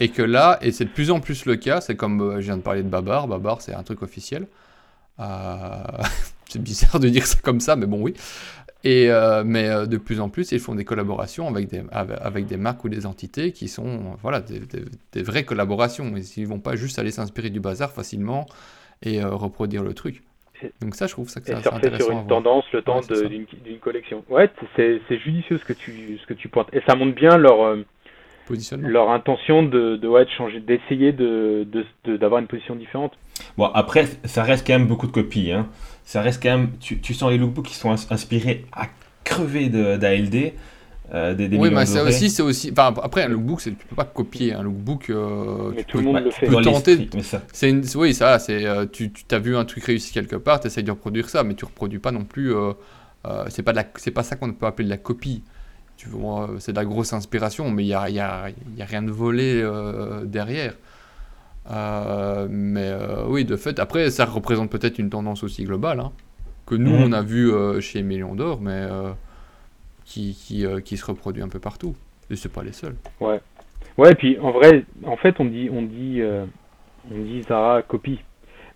[0.00, 2.46] Et que là, et c'est de plus en plus le cas, c'est comme euh, je
[2.46, 4.46] viens de parler de Babar, Babar c'est un truc officiel.
[5.20, 5.24] Euh,
[6.48, 8.14] c'est bizarre de dire ça comme ça, mais bon, oui.
[8.84, 12.56] Et, euh, mais de plus en plus, ils font des collaborations avec des, avec, des
[12.56, 16.12] marques ou des entités qui sont voilà, des, des- des vraies collaborations.
[16.36, 18.46] Ils ne vont pas juste aller s'inspirer du bazar facilement
[19.02, 20.22] et reproduire le truc.
[20.80, 22.04] Donc ça, je trouve ça que c'est intéressant.
[22.06, 23.28] sur une tendance le temps Ouais,
[23.64, 24.24] d'une collection.
[24.30, 26.68] Ouais, c'est c'est judicieux ce que tu ce que tu pointes.
[26.72, 27.76] Et ça montre bien leur
[28.46, 28.88] Positionnement.
[28.88, 33.12] leur intention de de, ouais, de changer, d'essayer de de- de- d'avoir une position différente.
[33.58, 35.52] Bon, après, ça reste quand même beaucoup de copies.
[35.52, 35.66] Hein.
[36.04, 36.70] Ça reste quand même.
[36.80, 38.86] Tu, tu sens les lookbooks qui sont ins- inspirés à
[39.24, 40.52] crever de- d'ALD.
[41.14, 42.08] euh, des, des Oui, mais ça dorés.
[42.10, 42.72] aussi, c'est aussi.
[42.72, 45.10] Enfin, après, un lookbook, c'est- tu peux pas copier un lookbook.
[45.10, 46.46] euh, Mais tu tout le peux- monde Ouais, le tu fait.
[46.46, 47.42] peux dans tenter l'esprit, mais ça.
[47.52, 47.84] C'est une...
[47.94, 48.66] Oui, ça, c'est.
[48.66, 51.44] euh, tu tu as vu un truc réussi quelque part, tu essayes de reproduire ça,
[51.44, 52.52] mais tu reproduis pas non plus.
[52.54, 52.72] euh,
[53.26, 53.84] euh, c'est pas de la...
[53.96, 55.42] c'est pas ça qu'on peut appeler de la copie.
[55.96, 58.82] Tu vois, euh, c'est de la grosse inspiration, mais il y a, y a, y
[58.82, 60.74] a rien de volé euh, derrière.
[61.70, 66.12] Euh, mais euh, oui, de fait, après, ça représente peut-être une tendance aussi globale, hein,
[66.66, 67.02] que nous, Mhm.
[67.04, 68.86] on a vu chez Million d'Or, mais
[70.04, 71.94] qui, qui, qui se reproduit un peu partout.
[72.30, 72.96] Et c'est pas les seuls.
[73.20, 73.40] Ouais,
[74.10, 76.20] et puis en vrai, en fait, on dit, on dit,
[77.10, 78.20] on dit Zara copie.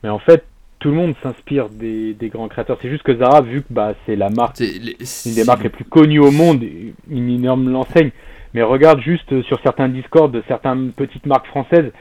[0.02, 0.44] Mais en fait,
[0.80, 2.78] tout le monde s'inspire des, des grands créateurs.
[2.82, 4.96] C'est juste que Zara, vu que bah, c'est la marque, C'est les-
[5.26, 6.62] une des marques les plus connues au monde,
[7.10, 8.10] une énorme l'enseigne.
[8.54, 11.92] Mais regarde juste euh, sur certains Discord de certaines petites marques françaises,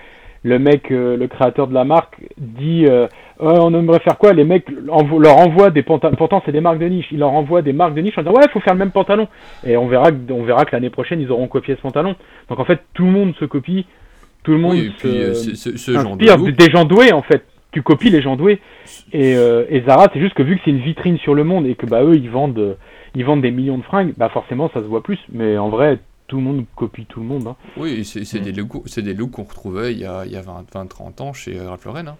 [0.43, 3.07] le mec, euh, le créateur de la marque, dit euh,
[3.39, 4.33] Oh, on aimerait faire quoi?
[4.33, 6.15] Les mecs envo- leur envoient des pantalons.
[6.15, 7.07] Pourtant, c'est des marques de niche.
[7.11, 8.91] Ils leur envoient des marques de niche en disant Ouais, il faut faire le même
[8.91, 9.27] pantalon.
[9.67, 12.15] Et on verra, que, on verra que l'année prochaine, ils auront copié ce pantalon.
[12.49, 13.85] Donc en fait, tout le monde se copie.
[14.43, 17.11] Tout le monde Oui, et puis se, ce genre de inspire look, des gens doués
[17.11, 17.43] en fait.
[17.71, 18.59] Tu copies les gens doués.
[19.13, 21.65] Et, euh, et Zara, c'est juste que vu que c'est une vitrine sur le monde
[21.67, 22.73] et que bah eux ils vendent, euh,
[23.15, 25.19] ils vendent des millions de fringues, bah forcément ça se voit plus.
[25.31, 27.45] Mais en vrai, tout le monde copie tout le monde.
[27.47, 27.55] Hein.
[27.77, 28.43] Oui, c'est c'est Mm.
[28.43, 30.85] des looks, c'est des looks qu'on retrouvait il y a, il y a 20, 20,
[30.87, 32.07] 30 ans chez euh, Ralph Lauren.
[32.07, 32.15] Hein.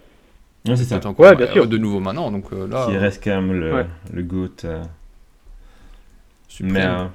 [0.68, 0.98] Ouais, c'est ça.
[0.98, 1.66] Encore, Ouais, bien sûr.
[1.68, 3.86] De nouveau maintenant, donc euh, là, Qui reste quand même le, Ouais.
[4.14, 4.66] le GOAT.
[4.66, 4.84] euh.
[6.62, 7.06] Mais, euh,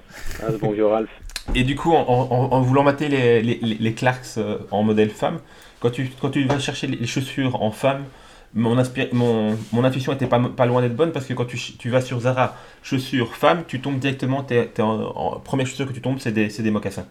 [0.42, 1.10] Ah, ce bon vieux Ralph.
[1.54, 4.82] Et du coup, en, en- en voulant mater les, les, les- les Clarks euh, en
[4.82, 5.38] modèle femme,
[5.80, 8.04] quand tu, quand tu vas chercher les les chaussures en femme,
[8.54, 8.76] mon,
[9.12, 12.00] mon, mon intuition était pas, pas loin d'être bonne parce que quand tu, tu vas
[12.00, 16.00] sur Zara, chaussures femme, tu tombes directement, t'es, t'es en, en- première chaussure que tu
[16.02, 17.06] tombes, c'est des, des mocassins.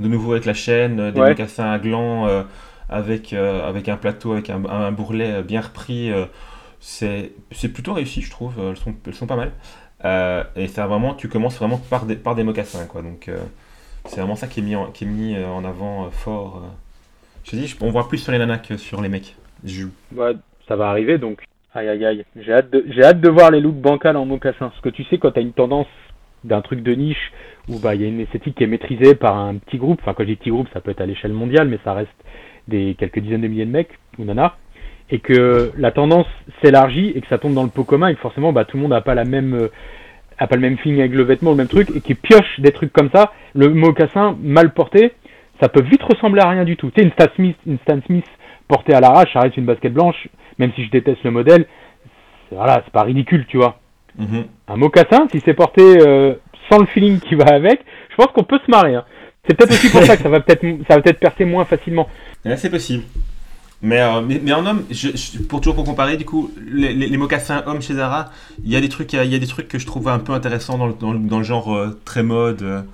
[0.00, 1.22] De nouveau avec la chaîne, euh, des Ouais.
[1.22, 2.44] mocassins à gland, euh,
[2.88, 6.10] avec, euh, avec un plateau, avec un, un bourrelet euh, bien repris.
[6.12, 6.26] euh,
[6.80, 7.32] c'est,
[7.74, 8.54] plutôt réussi, je trouve.
[8.60, 9.52] Elles sont, elles sont pas mal.
[10.56, 13.02] Et ça vraiment, tu commences vraiment par des, par des mocassins, quoi.
[13.02, 13.30] Donc,
[14.06, 16.62] c'est vraiment ça qui est mis en, qui est mis en avant fort.
[17.44, 19.36] Je te dis, on voit plus sur les nanas que sur les mecs.
[19.64, 20.34] Je- Ouais,
[20.68, 21.42] ça va arriver donc.
[21.74, 22.24] Aïe aïe aïe.
[22.36, 24.68] J'ai hâte, de, voir les looks bancals en mocassin.
[24.68, 25.86] Parce que tu sais, quand t'as une tendance
[26.44, 27.32] d'un truc de niche
[27.68, 29.98] où bah il y a une esthétique qui est maîtrisée par un petit groupe.
[30.02, 32.10] Enfin, quand je dis petit groupe, ça peut être à l'échelle mondiale, mais ça reste
[32.68, 34.52] des quelques dizaines de milliers de mecs ou nanas.
[35.10, 36.26] Et que la tendance
[36.62, 38.82] s'élargit et que ça tombe dans le pot commun et que forcément bah tout le
[38.82, 39.68] monde n'a pas la même euh,
[40.38, 42.70] a pas le même feeling avec le vêtement, le même truc, et qui pioche des
[42.70, 45.12] trucs comme ça, le mocassin mal porté,
[45.60, 46.90] ça peut vite ressembler à rien du tout.
[46.90, 48.26] Tu sais, une Stan Smith
[48.68, 50.28] portée à l'arrache, ça reste une basket blanche,
[50.58, 51.66] même si je déteste le modèle,
[52.48, 53.78] c'est- voilà, c'est pas ridicule, tu vois.
[54.18, 54.44] Mhm.
[54.68, 56.34] Un mocassin, si c'est porté euh,
[56.70, 57.80] sans le feeling qui va avec,
[58.10, 58.94] je pense qu'on peut se marrer.
[58.94, 59.04] hein.
[59.46, 62.08] C'est peut-être aussi pour ça que ça va peut-être ça va peut-être percer moins facilement.
[62.44, 63.04] Ouais, c'est possible.
[63.80, 66.92] Mais, euh, mais, mais en homme, je, je- pour toujours pour comparer, du coup, les,
[66.92, 68.26] les, les mocassins hommes chez Zara,
[68.64, 70.32] il y a des trucs, il y a des trucs que je trouve un peu
[70.32, 72.84] intéressants dans le, dans le, dans le genre euh, très mode.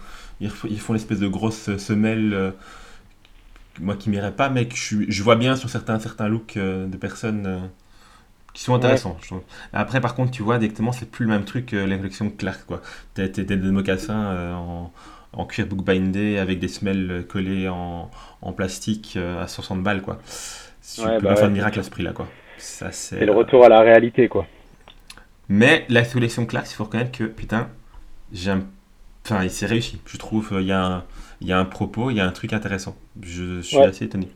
[0.41, 2.53] ils, font l'espèce de grosse semelle,
[3.81, 6.97] moi qui m'irais pas, mais que je, vois bien sur certains, certains looks euh, de
[6.97, 7.59] personnes euh,
[8.55, 9.19] qui sont intéressants.
[9.73, 12.65] Après, par contre, tu vois, directement, c'est plus le même truc que les collections Clark,
[12.67, 12.83] quoi.
[13.15, 14.93] T'as des mocassins euh, en,
[15.33, 18.11] en cuir bookbindé avec des semelles collées en,
[18.43, 20.21] en plastique euh, à 60 balles, quoi.
[20.97, 22.33] Tu Ouais, peux bah pas faire ouais, de miracle à ce prix-là, quoi.
[22.57, 24.47] Ça, c'est, le retour à la réalité, quoi.
[25.49, 27.69] Mais la collection Clarks, il faut reconnaître que, putain,
[28.33, 28.67] j'aime.
[29.27, 30.01] Enfin, c'est réussi.
[30.07, 31.05] Je trouve, il y, a un-
[31.41, 32.97] il y a un propos, il y a un truc intéressant.
[33.23, 33.85] Je suis Ouais.
[33.87, 34.29] assez étonné.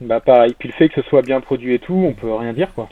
[0.00, 2.52] Bah pareil, puis le fait que ce soit bien produit et tout, on peut rien
[2.52, 2.88] dire quoi.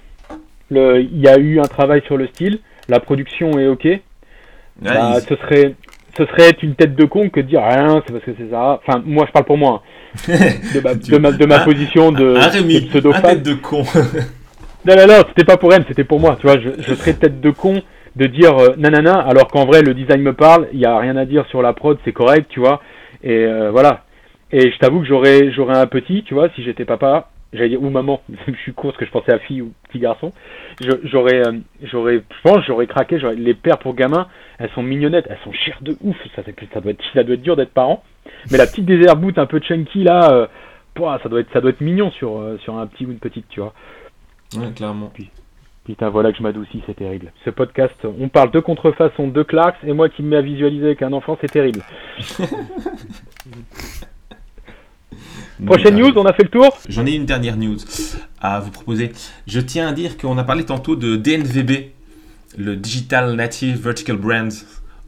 [0.71, 3.87] Le, il y a eu un travail sur le style, la production est ok.
[4.81, 5.75] Bah, ce serait,
[6.17, 8.51] ce serait être une tête de con que de dire rien, c'est parce que c'est
[8.51, 8.81] ça.
[8.87, 10.21] Enfin, moi je parle pour moi, hein.
[10.75, 13.43] de ma, de ma, de ma Un- position de, un Rémi, de pseudo un tête
[13.43, 13.83] de con.
[14.87, 16.37] Non, non, non, c'était pas pour elle, c'était pour moi.
[16.41, 17.83] Tu vois, je, je serais tête de con
[18.17, 21.17] de dire euh, nanana, alors qu'en vrai, le design me parle, il n'y a rien
[21.17, 22.81] à dire sur la prod, c'est correct, tu vois.
[23.25, 24.05] Et euh, voilà.
[24.53, 27.83] Et je t'avoue que j'aurais, j'aurais un petit, tu vois, si j'étais papa, j'allais dire
[27.83, 30.33] ou maman, je suis con parce que je pensais à fille ou petit garçon.
[31.05, 33.19] J'aurais, euh, j'aurais, je pense, j'aurais craqué.
[33.19, 34.29] J'aurais, les pères pour gamins,
[34.59, 36.17] elles sont mignonnettes, elles sont chères de ouf.
[36.37, 38.05] Ça, ça, doit être, ça doit être dur d'être parent.
[38.53, 40.47] Mais la petite désert boot un peu chunky là, euh,
[41.23, 43.49] ça doit être, ça doit être mignon sur, euh, sur un petit ou une petite,
[43.49, 43.73] tu vois.
[44.57, 45.11] Ouais, clairement.
[45.85, 47.31] Putain, voilà que je m'adoucis, c'est terrible.
[47.45, 50.87] Ce podcast, on parle de contrefaçon, de Clarks, et moi qui me mets à visualiser
[50.87, 51.83] avec un enfant, c'est terrible.
[55.67, 56.77] Prochaine news, on a fait le tour?
[56.89, 57.77] J'en ai une dernière news
[58.41, 59.13] à vous proposer.
[59.47, 61.91] Je tiens à dire qu'on a parlé tantôt de DNVB,
[62.57, 64.51] le Digital Native Vertical Brand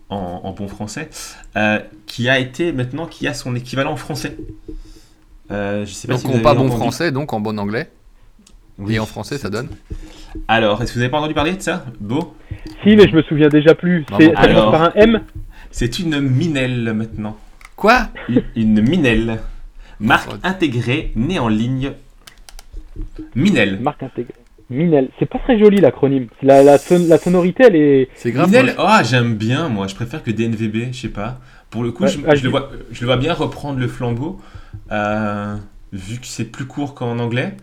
[0.09, 1.09] en, en bon français,
[1.57, 4.37] euh, qui a été maintenant, qui a son équivalent français.
[5.51, 6.77] Euh, je sais pas Donc si avez pas bon entendu.
[6.81, 7.91] français, donc en bon anglais.
[8.79, 8.95] Oui.
[8.95, 9.69] Et en français, ça donne
[10.49, 12.37] Alors, est-ce que vous avez pas entendu parler de ça Beau?
[12.83, 14.05] Si, mais je me souviens déjà plus.
[14.19, 14.71] C'est bon, ça commence alors.
[14.71, 15.21] par un M
[15.71, 17.37] C'est une Minel maintenant.
[17.75, 18.09] Quoi?
[18.29, 19.41] Une, une Minel.
[19.99, 20.37] Marque Oh.
[20.43, 21.93] intégrée, née en ligne.
[23.35, 23.81] Minel.
[23.81, 24.35] Marque intégrée.
[24.69, 25.09] Minel.
[25.19, 26.27] C'est pas très joli l'acronyme.
[26.43, 28.09] La, la, son- la sonorité, elle est.
[28.15, 28.49] C'est grave.
[28.49, 31.41] Minel, moi, ah j'aime bien moi, je préfère que DNVB, je sais pas.
[31.71, 33.79] Pour le coup, Ouais, je, ah, je je- le vois, je le vois bien reprendre
[33.79, 34.41] le flambeau,
[34.93, 35.57] euh,
[35.93, 37.55] vu que c'est plus court qu'en anglais.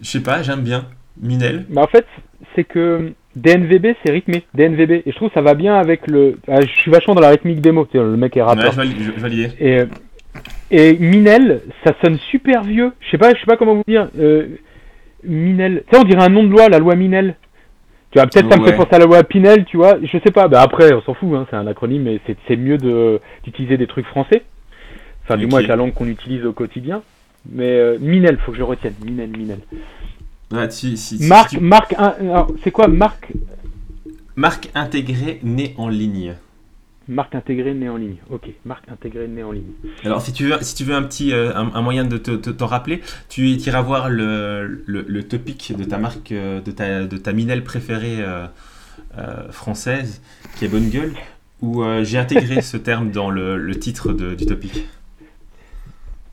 [0.00, 0.84] Je sais pas, j'aime bien.
[1.20, 1.66] Minel?
[1.68, 2.06] Mais en fait,
[2.54, 4.44] c'est que DNVB, c'est rythmé.
[4.54, 4.90] DNVB.
[4.92, 6.38] Et je trouve que ça va bien avec le.
[6.48, 7.86] Ah, je suis vachement dans la rythmique des mots.
[7.90, 8.70] Tu sais, Le mec est Ouais, rappeur.
[8.72, 9.52] je, valide, je- valide.
[9.58, 9.86] Et, euh,
[10.70, 12.92] et Minel, ça sonne super vieux.
[13.00, 14.08] Je sais pas, je sais pas comment vous dire.
[14.18, 14.46] Euh,
[15.24, 15.82] Minel.
[15.88, 17.34] Tu sais, on dirait un nom de loi, la loi Minel.
[18.10, 18.70] Tu vois, peut-être ça me Ouais.
[18.70, 19.98] fait penser à la loi Pinel, tu vois.
[20.02, 20.48] Je sais pas.
[20.48, 21.28] Bah après, on s'en fout.
[21.34, 24.42] Hein, c'est un acronyme, mais c'est mieux de d'utiliser des trucs français.
[25.24, 27.02] Enfin, du moins avec la langue qu'on utilise au quotidien.
[27.50, 28.94] Mais euh, Minel, faut que je le retienne.
[29.04, 29.60] Minel, Minel.
[30.52, 31.18] Ouais, si- si-
[31.98, 33.32] un- alors, c'est quoi marque
[34.36, 36.34] Marque intégrée, née en ligne.
[37.08, 38.16] Marque intégrée née en ligne.
[38.30, 39.72] Ok, marque intégrée née en ligne.
[40.04, 42.36] Alors, si tu veux, si tu veux un petit euh, un, un moyen de te-
[42.36, 43.00] te- t'en rappeler,
[43.30, 47.32] tu iras voir le, le, le topic de ta marque, euh, de ta, de ta
[47.32, 48.46] Minel préférée euh,
[49.16, 50.20] euh, française,
[50.58, 51.14] qui est Bonne Gueule,
[51.62, 54.86] où j'ai intégré ce terme dans le, le titre de- du topic.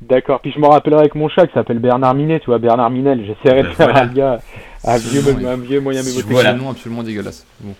[0.01, 0.41] D'accord.
[0.41, 3.25] Puis je me rappellerai avec mon chat qui s'appelle Bernard Minet, tu vois, Bernard Minel.
[3.25, 4.03] J'essaierai de Ben faire voilà.
[4.03, 4.39] un gars,
[4.83, 5.45] un vieux, Oui.
[5.45, 6.33] un vieux moyen Si mémotechnique.
[6.33, 6.49] Voilà.
[6.51, 7.45] C'est un nom absolument dégueulasse.
[7.61, 7.75] Bon.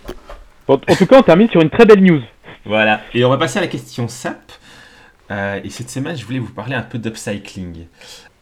[0.66, 2.22] Bon, en tout cas, on termine sur une très belle news.
[2.64, 3.00] Voilà.
[3.14, 4.52] Et on va passer à la question SAP.
[5.30, 7.86] Euh, et cette semaine, je voulais vous parler un peu d'upcycling.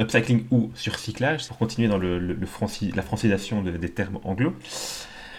[0.00, 4.18] Upcycling ou surcyclage, pour continuer dans le, le- le franci- la francisation de- des termes
[4.24, 4.54] anglo.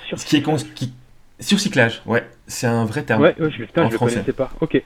[0.08, 0.44] Sur- Ce qui est
[0.76, 0.94] qui-
[1.40, 3.22] Surcyclage, ouais, c'est un vrai terme.
[3.22, 4.14] Ouais, ouais, je, putain, En je le français.
[4.16, 4.50] connaissais pas.
[4.62, 4.82] Ok.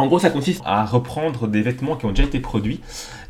[0.00, 2.80] En gros, ça consiste à reprendre des vêtements qui ont déjà été produits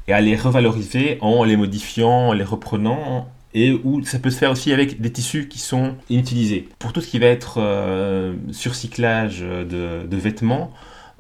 [0.06, 4.38] et à les revaloriser en les modifiant, en les reprenant, et où ça peut se
[4.38, 6.68] faire aussi avec des tissus qui sont inutilisés.
[6.78, 10.70] Pour tout ce qui va être euh, surcyclage de, vêtements,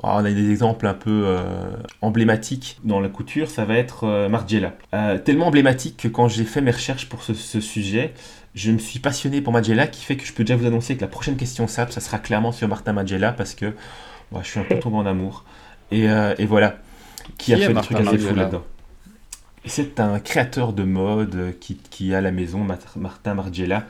[0.04, 1.42] alors, on a des exemples un peu euh,
[2.00, 4.74] emblématiques dans la couture, ça va être euh, Margiela.
[4.94, 8.14] Euh, tellement emblématique que quand j'ai fait mes recherches pour ce, ce sujet,
[8.54, 11.00] je me suis passionné pour Margiela, qui fait que je peux déjà vous annoncer que
[11.00, 13.74] la prochaine question SAP, ça sera clairement sur Martin Margiela, parce que
[14.32, 15.44] moi, je suis un peu tombé en amour.
[15.90, 16.78] Et, euh, et voilà.
[17.38, 18.62] Qui, a Qui fait des trucs assez fous là-dedans.
[19.66, 22.64] C'est un créateur de mode euh, qui, qui a la maison,
[22.96, 23.86] Martin Margiela,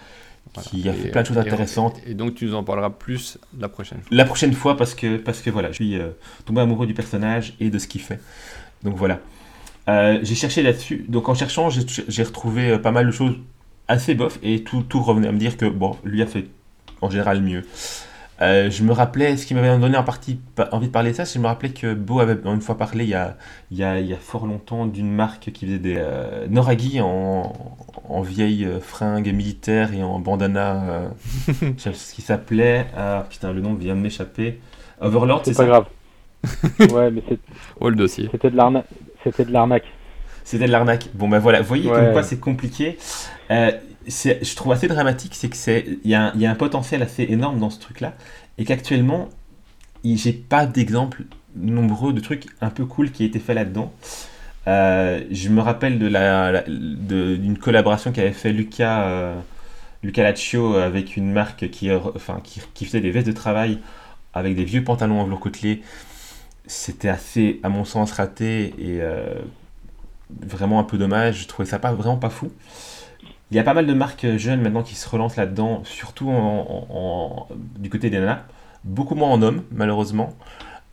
[0.63, 2.01] qui a Et- fait plein de choses et- intéressantes.
[2.07, 4.09] Et donc tu nous en parleras plus la prochaine fois.
[4.11, 6.09] La prochaine fois, parce que, parce que voilà, je suis euh,
[6.45, 8.21] tombé amoureux du personnage et de ce qu'il fait.
[8.83, 9.21] Donc voilà.
[9.89, 11.05] Euh, j'ai cherché là-dessus.
[11.09, 13.37] Donc en cherchant, j'ai retrouvé pas mal de choses
[13.89, 16.47] assez bof et tout, tout revenait à me dire que bon, lui a fait
[17.01, 17.65] en général mieux.
[18.43, 21.17] Euh, je me rappelais, ce qui m'avait donné en partie pa- envie de parler de
[21.17, 23.37] ça, c'est que je me rappelais que Beau avait une fois parlé il y a,
[23.71, 26.47] il y a, il y a fort longtemps d'une marque qui faisait des euh,
[27.03, 27.53] en,
[28.09, 30.83] en vieille euh, fringue militaire et en bandana.
[30.91, 31.09] euh,
[31.77, 32.87] je sais ce qui s'appelait.
[32.97, 34.61] Ah putain, le nom vient de m'échapper.
[35.01, 36.93] Overlord, c'est C'est pas ça grave.
[36.95, 37.39] ouais, mais c'est-
[37.79, 38.29] Oh le dossier.
[38.33, 38.87] c'était de l'arnaque.
[39.23, 39.85] C'était de l'arnaque.
[40.45, 41.09] C'était de l'arnaque.
[41.13, 41.95] Bon, ben voilà, vous voyez Ouais.
[41.97, 42.99] comme quoi c'est compliqué.
[44.07, 47.71] Je trouve assez dramatique, c'est que c'est, il y, a un- potentiel assez énorme dans
[47.71, 48.15] ce truc-là,
[48.59, 49.29] et qu'actuellement,
[50.05, 51.25] j'ai pas d'exemples
[51.57, 53.93] nombreux de trucs un peu cool qui a été fait là-dedans.
[54.69, 59.35] Euh, je me rappelle de la, d'une collaboration qu'avait fait Luca, euh,
[60.03, 63.81] Luca Laccio avec une marque qui, enfin, qui faisait des vestes de travail
[64.35, 65.83] avec des vieux pantalons en velours côtelé.
[66.67, 69.35] C'était assez, à mon sens, raté et euh,
[70.43, 71.43] vraiment un peu dommage.
[71.43, 72.51] Je trouvais ça pas, vraiment pas fou.
[73.51, 76.87] Il y a pas mal de marques jeunes maintenant qui se relancent là-dedans, surtout en-
[76.91, 77.49] en- en-
[77.79, 78.43] du côté des nanas.
[78.85, 80.35] Beaucoup moins en hommes, malheureusement.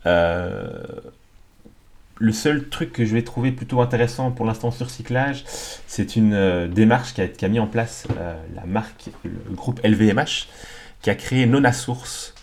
[0.06, 0.68] Euh,
[2.20, 5.44] le seul truc que je vais trouver plutôt intéressant pour l'instant sur Cyclage,
[5.86, 9.32] c'est une euh, démarche qui a, qui a mis en place euh, la marque, le
[9.56, 10.48] groupe LVMH,
[11.04, 12.34] qui a créé Nona Source,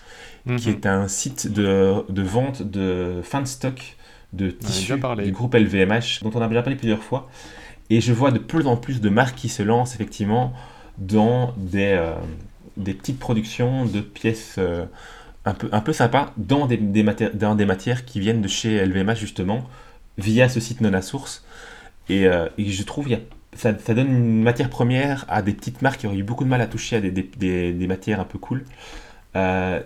[0.59, 0.75] qui Mhm.
[0.75, 3.97] est un site de, de vente de fin de stock
[4.33, 4.93] de tissus
[5.25, 7.29] du groupe LVMH, dont on a déjà parlé plusieurs fois.
[7.91, 10.53] Et je vois de plus en plus de marques qui se lancent effectivement
[10.99, 12.15] dans des, euh,
[12.77, 14.87] des petites productions de pièces euh,
[15.45, 17.05] un, peu, un peu sympas dans des, des
[17.35, 19.65] dans des matières qui viennent de chez LVMH justement,
[20.19, 21.45] via ce site Nona Source.
[22.09, 23.21] Et, euh, et je trouve y a-
[23.55, 26.49] ça, ça donne une matière première à des petites marques qui auraient eu beaucoup de
[26.51, 28.65] mal à toucher à des, des- matières un peu cool.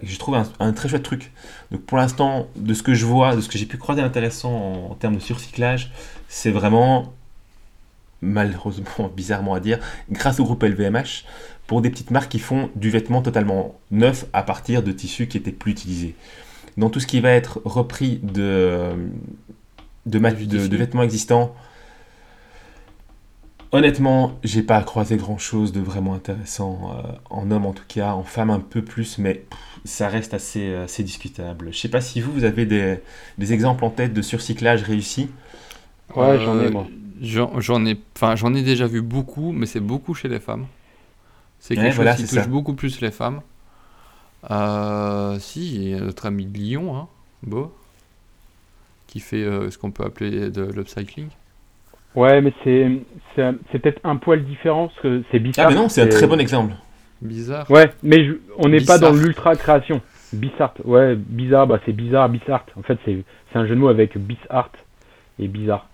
[0.02, 1.32] Je trouve un, un très chouette truc.
[1.70, 4.52] Donc pour l'instant, de ce que je vois, de ce que j'ai pu croiser intéressant
[4.52, 5.90] en, en termes de surcyclage,
[6.28, 7.12] c'est vraiment,
[8.23, 9.78] malheureusement, bizarrement à dire,
[10.11, 11.24] grâce au groupe LVMH,
[11.66, 15.36] pour des petites marques qui font du vêtement totalement neuf à partir de tissus qui
[15.36, 16.15] étaient plus utilisés.
[16.77, 18.93] Dans tout ce qui va être repris de,
[20.40, 21.55] Du de- vêtements existants,
[23.73, 28.12] honnêtement, j'ai pas croisé grand chose de vraiment intéressant euh, en homme en tout cas,
[28.12, 31.69] en femme un peu plus, mais pff, ça reste assez, euh, assez discutable.
[31.73, 32.99] Je sais pas si vous, vous avez des,
[33.39, 35.31] des exemples en tête de surcyclage réussi.
[36.15, 36.93] Ouais, j'en ai Euh, moi.
[37.20, 40.66] J'en j'en ai, enfin, j'en ai déjà vu beaucoup, mais c'est beaucoup chez les femmes.
[41.59, 42.47] C'est quelque Ouais, chose voilà, qui touche ça.
[42.47, 43.40] beaucoup plus les femmes.
[44.51, 47.09] Euh, si, il y a notre ami de Lyon, hein,
[47.43, 47.74] Beau,
[49.09, 51.28] qui fait euh, ce qu'on peut appeler de l'upcycling.
[52.15, 52.89] Ouais, mais c'est
[53.35, 55.66] c'est c'est peut-être un poil différent parce que c'est bizarre.
[55.66, 56.74] Ah mais non, c'est un très bon exemple.
[57.20, 57.69] Bizarre.
[57.70, 59.12] Ouais, mais je- on n'est pas Bizarre.
[59.12, 60.01] dans l'ultra création.
[60.32, 60.74] Bizarre.
[60.85, 62.65] Ouais, bizarre, bah c'est bizarre, bizarre.
[62.77, 64.70] En fait, c'est c'est un jeu de mots avec bizarre
[65.40, 65.89] et bizarre.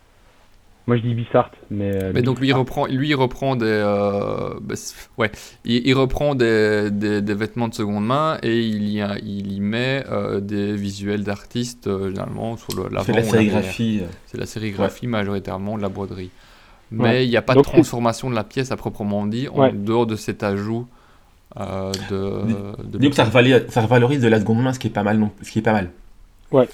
[0.87, 1.95] Moi, je dis bizarre, mais.
[1.97, 5.31] euh, Mais donc lui il reprend, lui il reprend des, euh, bah, c'est- ouais,
[5.65, 9.51] il, il reprend des, des, des vêtements de seconde main et il y, a- il
[9.53, 14.03] y met euh, des visuels d'artistes euh, généralement sur le l'avant de la sérigraphie.
[14.27, 16.31] C'est la sérigraphie majoritairement de la broderie.
[16.91, 17.27] Mais Ouais.
[17.27, 19.61] il n'y a pas Donc, de c'est- transformation de la pièce à proprement dit en
[19.61, 19.73] Ouais.
[19.73, 20.87] dehors de cet ajout
[21.59, 25.19] euh, de, de que ça revalorise, de la seconde main, ce qui est pas mal.
[25.19, 25.91] Non, ce qui est pas mal.
[26.53, 26.69] C'est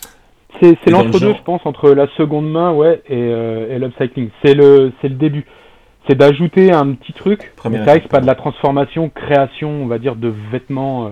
[0.61, 4.29] c'est l'entre-deux, je pense, entre la seconde main, ouais, et, euh, et l'upcycling.
[4.45, 5.45] C'est le, c'est le début.
[6.09, 7.53] C'est d'ajouter un petit truc.
[7.57, 11.11] Première Mais C'est pas de la transformation, création, on va dire, de vêtements euh,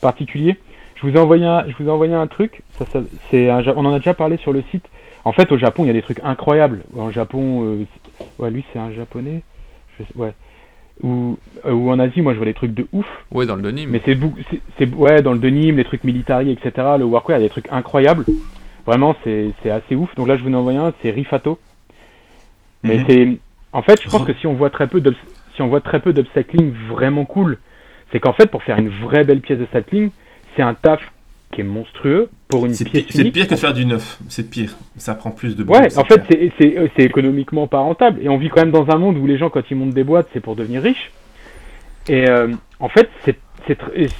[0.00, 0.56] particuliers.
[0.96, 2.62] Je vous ai envoyé un, je vous ai envoyé un truc.
[2.78, 4.84] Ça, ça- c'est un Ja- on en a déjà parlé sur le site.
[5.24, 6.82] En fait, au Japon, il y a des trucs incroyables.
[6.96, 7.84] En Japon, euh,
[8.38, 9.42] ouais, lui, c'est un japonais.
[9.98, 10.32] Je sais- ouais.
[11.02, 11.36] Ou,
[11.66, 13.06] euh, ou en Asie, moi, je vois des trucs de ouf.
[13.32, 13.86] Ouais, dans le denim.
[13.88, 16.70] Mais c'est beaucoup, c'est- c'est ouais dans le denim, les trucs militari, etc.
[16.98, 18.24] Le workwear, il y a des trucs incroyables.
[18.86, 20.14] Vraiment, c'est c'est assez ouf.
[20.16, 21.58] Donc là, je vous en envoie un, c'est Rifato.
[22.82, 23.04] Mais Mhm.
[23.08, 23.28] c'est,
[23.72, 25.16] en fait, je pense que si on voit très peu d'ups-
[25.54, 27.58] si on voit très peu d'upcycling vraiment cool,
[28.12, 30.10] c'est qu'en fait, pour faire une vraie belle pièce de cycling,
[30.54, 31.00] c'est un taf
[31.50, 33.34] qui est monstrueux pour une C'est pièce pire, c'est unique.
[33.34, 34.18] pire que de faire du neuf.
[34.28, 34.74] C'est pire.
[34.96, 36.26] Ça prend plus de Ouais, en fait, clair.
[36.28, 38.20] c'est- c'est euh, c'est économiquement pas rentable.
[38.22, 40.04] Et on vit quand même dans un monde où les gens, quand ils montent des
[40.04, 41.10] boîtes, c'est pour devenir riches.
[42.08, 42.48] Et euh,
[42.80, 43.38] en fait, c'est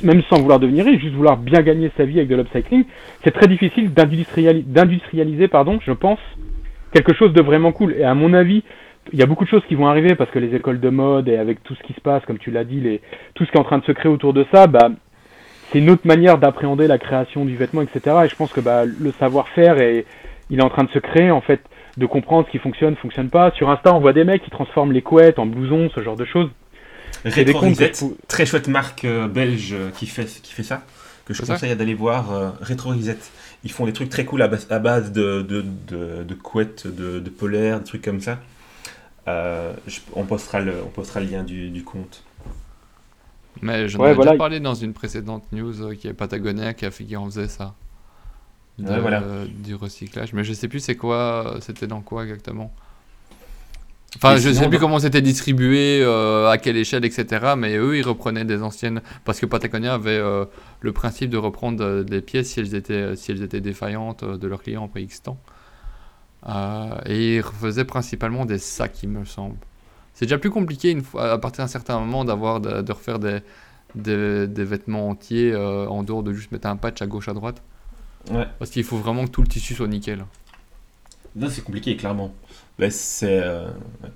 [0.03, 2.85] même sans vouloir devenir riche, juste vouloir bien gagner sa vie avec de l'upcycling,
[3.23, 6.19] c'est très difficile d'industriali- d'industrialiser, pardon, je pense,
[6.93, 7.95] quelque chose de vraiment cool.
[7.99, 8.63] Et à mon avis,
[9.13, 11.29] il y a beaucoup de choses qui vont arriver parce que les écoles de mode
[11.29, 13.01] et avec tout ce qui se passe, comme tu l'as dit,
[13.35, 14.91] tout ce qui est en train de se créer autour de ça, bah,
[15.71, 18.17] c'est une autre manière d'appréhender la création du vêtement, etc.
[18.25, 20.07] Et je pense que bah, le savoir-faire, est,
[20.51, 21.61] il est en train de se créer, en fait,
[21.97, 23.51] de comprendre ce qui fonctionne, fonctionne pas.
[23.53, 26.25] Sur Insta, on voit des mecs qui transforment les couettes en blousons, ce genre de
[26.25, 26.51] choses.
[27.25, 27.93] Retro Reset,
[28.29, 30.83] très chouette marque euh, belge euh, qui fait, qui fait ça,
[31.25, 32.33] que je conseille d'aller voir.
[32.33, 33.19] euh, Retro Reset.
[33.65, 36.87] Ils font des trucs très cool à base, à base de, de, de, de couettes,
[36.87, 38.39] de, de polaires, des trucs comme ça.
[39.29, 42.25] Euh, je- on, postera le, on postera le lien du, du compte.
[43.63, 44.33] Mais j'en Ouais, ai voilà.
[44.33, 47.25] déjà parlé dans une précédente news euh, qui est Patagonia qui a fait qui en
[47.27, 47.75] faisait ça.
[48.79, 49.23] De- Ouais, voilà.
[49.49, 50.33] Du recyclage.
[50.33, 52.75] Mais je sais plus c'est quoi, c'était dans quoi exactement.
[54.17, 57.55] Enfin, Et je sinon, sais plus dans- comment c'était distribué, euh, à quelle échelle, etc.
[57.57, 59.01] Mais eux, ils reprenaient des anciennes.
[59.25, 60.45] Parce que Patagonia avait euh,
[60.81, 64.47] le principe de reprendre euh, des pièces si elles étaient, si elles étaient défaillantes de
[64.49, 65.39] leurs clients après X temps.
[66.49, 69.57] Euh, et ils refaisaient principalement des sacs, il me semble.
[70.13, 73.19] C'est déjà plus compliqué une fois, à partir d'un certain moment d'avoir de, de refaire
[73.19, 73.41] des,
[73.95, 77.63] des, des vêtements entiers en dehors de juste mettre un patch à gauche à droite.
[78.31, 78.47] Ouais.
[78.59, 80.25] Parce qu'il faut vraiment que tout le tissu soit nickel.
[81.37, 82.33] Là, c'est compliqué, clairement.
[82.79, 83.69] Ben, c'est euh,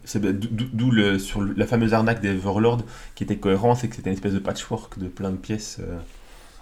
[0.04, 2.82] c'est d'où le sur la fameuse arnaque des Overlord
[3.14, 5.78] qui était cohérent, c'est que c'était une espèce de patchwork de plein de pièces.
[5.80, 5.98] euh,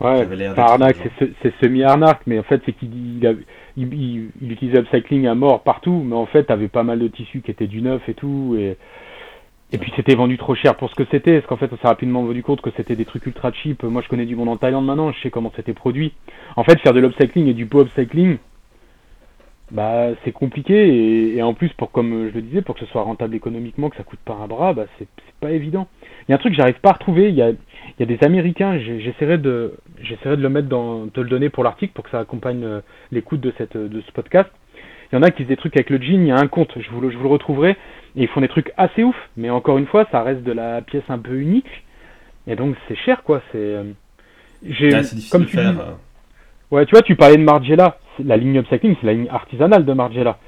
[0.00, 3.44] Ouais, avait arnaque, c'est se- c'est semi-arnaque, mais en fait, c'est qu'il il,
[3.78, 7.08] il, il- il utilisait upcycling à mort partout, mais en fait, t'avais pas mal de
[7.08, 8.76] tissus qui étaient du neuf et tout, et,
[9.72, 11.88] et puis c'était vendu trop cher pour ce que c'était, parce qu'en fait, on s'est
[11.88, 13.82] rapidement rendu compte que c'était des trucs ultra cheap.
[13.84, 16.14] Moi, je connais du monde en Thaïlande maintenant, je sais comment c'était produit.
[16.56, 18.38] En fait, faire de l'upcycling et du beau upcycling,
[19.72, 22.86] bah c'est compliqué et, et en plus pour comme je le disais pour que ce
[22.86, 25.88] soit rentable économiquement que ça coûte pas un bras bah c'est c'est pas évident
[26.28, 27.56] il y a un truc que j'arrive pas à retrouver il y a il
[27.98, 31.64] y a des américains j'essaierai de j'essaierai de le mettre dans te le donner pour
[31.64, 32.80] l'article pour que ça accompagne euh,
[33.10, 34.50] l'écoute de cette de ce podcast
[35.12, 36.46] il y en a qui font des trucs avec le jean il y a un
[36.48, 37.76] compte je vous le, je vous le retrouverai et
[38.22, 41.04] ils font des trucs assez ouf mais encore une fois ça reste de la pièce
[41.08, 41.84] un peu unique
[42.46, 43.84] et donc c'est cher quoi c'est euh,
[44.62, 45.72] j'ai Ah, comme de tu faire.
[45.72, 45.92] dis euh,
[46.70, 47.98] Ouais, tu vois, tu parlais de Margiela.
[48.24, 50.38] La ligne upcycling, c'est la ligne artisanale de Margiela.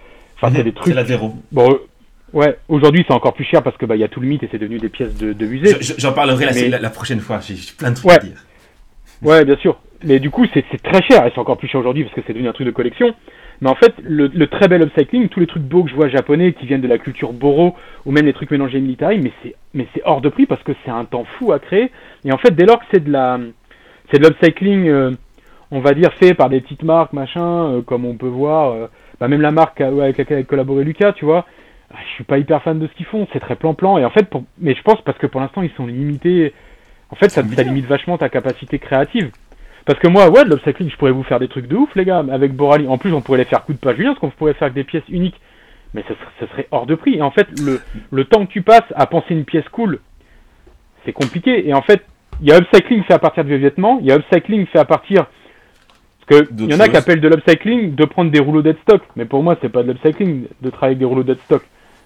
[0.41, 0.89] Enfin, c'est des trucs.
[0.89, 1.33] C'est la zéro.
[1.53, 1.77] Bon, euh,
[2.33, 4.43] ouais, aujourd'hui, c'est encore plus cher parce que bah, il y a tout le mythe
[4.43, 5.77] et c'est devenu des pièces de, de musée.
[5.81, 7.41] Je- je- J'en parlerai la, Mais- la, la prochaine fois.
[7.41, 8.17] J'ai plein de trucs Ouais.
[8.17, 8.45] à dire.
[9.23, 9.79] Ouais, bien sûr.
[10.05, 12.21] Mais du coup, c'est c'est très cher et c'est encore plus cher aujourd'hui parce que
[12.27, 13.15] c'est devenu un truc de collection.
[13.61, 16.09] Mais en fait, le, le très bel upcycling, tous les trucs beaux que je vois
[16.09, 17.75] japonais qui viennent de la culture boro
[18.07, 20.71] ou même les trucs mélangés military, mais c'est mais c'est hors de prix parce que
[20.85, 21.91] c'est un temps fou à créer.
[22.25, 23.41] Et en fait, dès lors que c'est de la
[24.13, 25.11] c'est de l'upcycling, euh,
[25.71, 28.87] on va dire fait par des petites marques, machin, euh, comme on peut voir, euh,
[29.21, 31.47] bah, même la marque euh, avec laquelle a collaboré Lucas, tu vois.
[31.93, 33.99] ah, Je suis pas hyper fan de ce qu'ils font, c'est très plan-plan.
[33.99, 34.45] Et en fait, pour...
[34.59, 36.55] mais je pense parce que pour l'instant ils sont limités.
[37.11, 39.31] En fait, ça, ça limite vachement ta capacité créative.
[39.87, 42.05] Parce que moi, ouais, de l'upcycling, je pourrais vous faire des trucs de ouf, les
[42.05, 42.87] gars, avec Borali.
[42.87, 44.85] En plus, on pourrait les faire coup de pas Julien, parce qu'on pourrait faire des
[44.85, 45.41] pièces uniques.
[45.95, 47.15] Mais serait, ce serait hors de prix.
[47.15, 47.81] Et en fait, le,
[48.13, 50.01] le temps que tu passes à penser une pièce cool,
[51.07, 51.67] c'est compliqué.
[51.67, 52.05] Et en fait,
[52.43, 54.79] il y a upcycling fait à partir de vieux vêtements, il y a upcycling fait
[54.79, 55.25] à partir.
[56.29, 59.03] Parce que il y en a qui appellent de l'upcycling de prendre des rouleaux deadstock.
[59.17, 61.63] Mais pour moi, c'est pas de l'upcycling de travailler avec des rouleaux deadstock.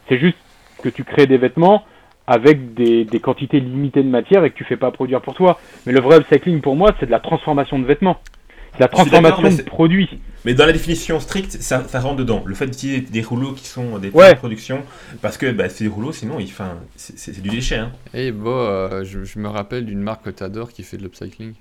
[0.08, 0.38] C'est juste
[0.82, 1.84] que tu crées des vêtements
[2.26, 5.58] avec des, des quantités limitées de matière et que tu fais pas produire pour toi.
[5.86, 8.20] Mais le vrai upcycling pour moi, c'est de la transformation de vêtements.
[8.72, 10.08] C'est de la transformation de produits.
[10.44, 12.42] Mais dans la définition stricte, ça, ça rentre dedans.
[12.46, 14.32] Le fait d'utiliser des rouleaux qui sont des Ouais.
[14.32, 14.82] de production,
[15.20, 16.48] parce que bah, c'est des rouleaux, sinon il,
[16.96, 17.76] c'est du déchet.
[17.76, 17.92] Hein.
[18.14, 21.54] Et bon, euh, je, je me rappelle d'une marque que t'adores qui fait de l'upcycling.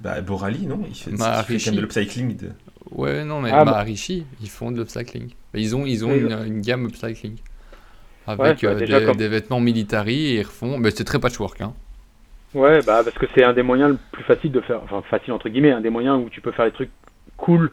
[0.00, 1.64] Bah, Borali, non Il fait, il fait Maharishi.
[1.64, 2.36] quand même de l'upcycling.
[2.36, 2.50] De...
[2.90, 5.30] Ouais, non, mais Ah, bah- Maharishi, ils font de l'upcycling.
[5.54, 7.36] Ils ont, ils ont Oui, une, une gamme upcycling.
[8.26, 10.78] Avec Ouais, bah, euh, déjà, des, comme- des vêtements military et ils refont.
[10.78, 11.72] Mais c'est très patchwork, hein.
[12.54, 15.32] Ouais, bah parce que c'est un des moyens le plus facile de faire, enfin facile
[15.32, 16.90] entre guillemets, un des moyens où tu peux faire des trucs
[17.36, 17.72] cool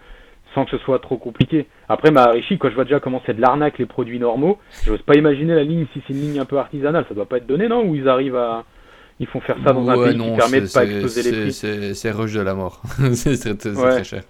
[0.56, 1.68] sans que ce soit trop compliqué.
[1.88, 5.14] Après, Maharishi, quand je vois déjà comment c'est de l'arnaque les produits normaux, j'ose pas
[5.16, 7.68] imaginer la ligne si c'est une ligne un peu artisanale, ça doit pas être donné
[7.68, 7.84] non?
[7.86, 8.66] Où ils arrivent à,
[9.22, 11.94] ils font faire ça dans un pays non, qui permet de pas exploser les prix.
[11.96, 12.82] C'est rush de la mort.
[13.14, 13.90] c'est Ouais.
[13.92, 14.24] très cher.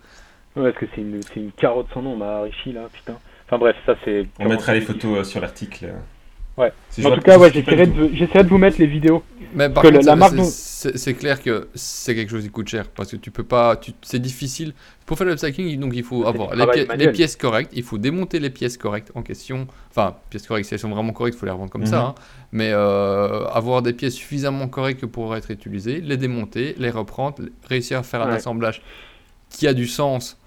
[0.58, 3.18] Ouais, parce que c'est une, carotte sans nom, Maharishi là, putain.
[3.48, 4.28] Enfin bref, ça c'est.
[4.38, 5.94] On mettra les photos euh, sur l'article.
[6.62, 6.72] Ouais.
[6.90, 9.24] Si En tout cas, ouais, j'essaierai de, vous- j'essaierai de vous mettre les vidéos.
[9.54, 10.36] Mais par que contre, la c'est- marque
[10.96, 14.20] c'est- clair que c'est quelque chose qui coûte cher parce que tu peux pas, c'est
[14.20, 14.74] difficile.
[15.06, 17.08] Pour faire le upcycling, donc il faut avoir les, travail pi- manuel.
[17.08, 19.68] les pièces correctes, il faut démonter les pièces correctes en question.
[19.90, 21.98] Enfin, pièces correctes, si elles sont vraiment correctes, il faut les revendre comme ça.
[22.00, 22.06] Mhm.
[22.06, 22.16] hein.
[22.54, 28.00] Mais euh, avoir des pièces suffisamment correctes pour être utilisées, les démonter, les reprendre, réussir
[28.00, 28.36] à faire un Ouais.
[28.36, 28.82] assemblage
[29.50, 30.38] qui a du sens.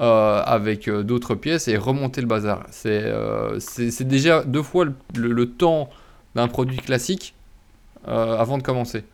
[0.00, 2.64] Euh, avec euh, d'autres pièces et remonter le bazar.
[2.70, 3.58] C'est euh,
[4.00, 5.90] déjà deux fois le, le- le temps
[6.34, 7.34] d'un produit classique
[8.08, 9.04] euh, avant de commencer.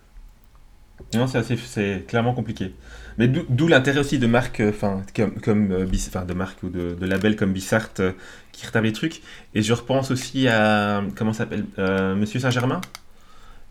[1.14, 2.74] Non, c'est clairement compliqué.
[3.18, 6.34] Mais d'où d'où l'intérêt aussi de marques, euh, enfin, comme, comme euh, Bis- enfin, de
[6.34, 8.12] marques ou de, de labels comme Bissart euh,
[8.52, 9.22] qui retapent les trucs.
[9.54, 12.80] Et je repense aussi à comment ça s'appelle, euh, Monsieur Saint-Germain,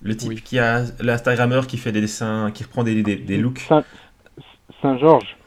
[0.01, 0.41] le type Oui.
[0.41, 3.65] qui a l'Instagrammeur qui fait des dessins, qui reprend des, des, des looks.
[3.69, 3.83] Saint-
[4.81, 5.37] Saint-Georges.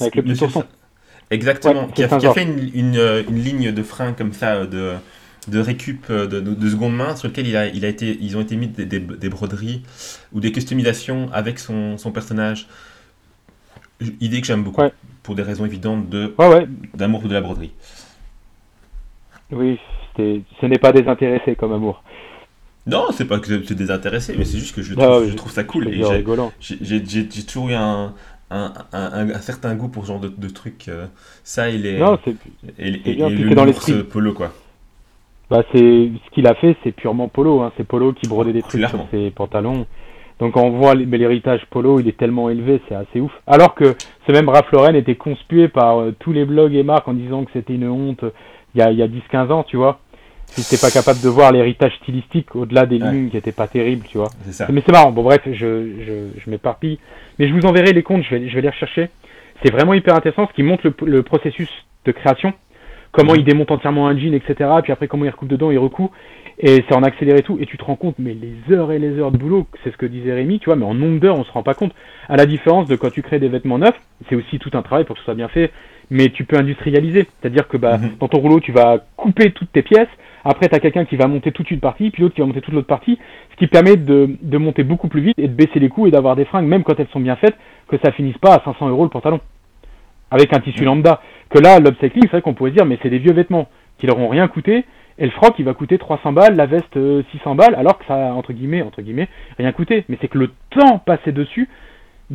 [0.00, 0.48] Avec le petit Monsieur.
[0.48, 0.66] Saint-
[1.30, 4.54] Exactement, Ouais, qui, a, qui fait une, une, euh, une ligne de frein comme ça
[4.54, 4.92] euh, de,
[5.48, 8.18] de récup euh, de, de, de seconde main sur lequel il a, il a été,
[8.20, 9.82] ils ont été mis des, des, des broderies
[10.32, 12.68] ou des customisations avec son, son personnage.
[14.20, 14.92] Idée que j'aime beaucoup, Ouais.
[15.22, 17.72] pour des raisons évidentes de Ouais, d'amour de la broderie.
[19.50, 19.78] Oui,
[20.16, 22.02] ce n'est pas désintéressé comme amour.
[22.84, 25.36] Non, c'est pas que c'est désintéressé, mais c'est juste que je Ah, trouve, oui, je
[25.36, 25.88] trouve ça cool.
[26.60, 28.12] J'ai toujours eu un,
[28.52, 30.88] un, un, un certain goût pour ce genre de, de trucs.
[30.88, 31.06] euh,
[31.44, 31.98] Ça, il est.
[31.98, 32.34] Non, c'est
[32.78, 34.02] et, bien, et le dans l'esprit.
[34.04, 34.52] polo, quoi.
[35.50, 37.60] Bah, c'est ce qu'il a fait, c'est purement Polo.
[37.60, 37.72] Hein.
[37.76, 39.06] C'est Polo qui brodait des trucs Clairement.
[39.10, 39.86] sur ses pantalons.
[40.38, 43.30] Donc on voit l'héritage Polo, il est tellement élevé, c'est assez ouf.
[43.46, 43.94] Alors que
[44.26, 47.44] ce même Ralph Lauren était conspué par euh, tous les blogs et marques en disant
[47.44, 48.30] que c'était une honte euh,
[48.74, 50.00] il y a, il y a 10-15 ans, tu vois.
[50.54, 53.10] Si t'es pas capable de voir l'héritage stylistique au-delà des Ouais.
[53.10, 54.28] lignes qui étaient pas terribles, tu vois.
[54.50, 54.66] Ça.
[54.70, 55.10] Mais c'est marrant.
[55.12, 56.98] Bon, bref, je, je, je m'éparpille.
[57.38, 59.08] Mais je vous enverrai les comptes, je vais, je vais les rechercher.
[59.64, 61.70] C'est vraiment hyper intéressant ce qui montre le, le processus
[62.04, 62.52] de création.
[63.12, 63.38] Comment Mhm.
[63.40, 64.70] il démonte entièrement un jean, etc.
[64.82, 66.10] Puis après, comment il recoupe dedans, il recoue.
[66.58, 67.56] Et c'est en accéléré tout.
[67.60, 69.96] Et tu te rends compte, mais les heures et les heures de boulot, c'est ce
[69.96, 71.92] que disait Rémi, tu vois, mais en nombre d'heures, on se rend pas compte.
[72.28, 73.98] À la différence de quand tu crées des vêtements neufs,
[74.28, 75.70] c'est aussi tout un travail pour que ce soit bien fait.
[76.10, 77.26] Mais tu peux industrialiser.
[77.40, 78.10] C'est-à-dire que bah, Mhm.
[78.20, 80.08] dans ton rouleau, tu vas couper toutes tes pièces.
[80.44, 82.60] Après, tu as quelqu'un qui va monter toute une partie, puis l'autre qui va monter
[82.60, 83.18] toute l'autre partie,
[83.52, 86.10] ce qui permet de, de monter beaucoup plus vite et de baisser les coûts et
[86.10, 87.56] d'avoir des fringues, même quand elles sont bien faites,
[87.88, 89.40] que ça finisse pas à 500 euros le pantalon.
[90.30, 91.20] Avec un tissu lambda.
[91.50, 94.06] Que là, l'upcycling, c'est vrai qu'on pourrait se dire, mais c'est des vieux vêtements qui
[94.06, 94.84] leur ont rien coûté,
[95.18, 98.04] et le froc, il va coûter 300 balles, la veste euh, 600 balles, alors que
[98.06, 99.28] ça a, entre guillemets, entre guillemets,
[99.58, 100.04] rien coûté.
[100.08, 101.68] Mais c'est que le temps passé dessus,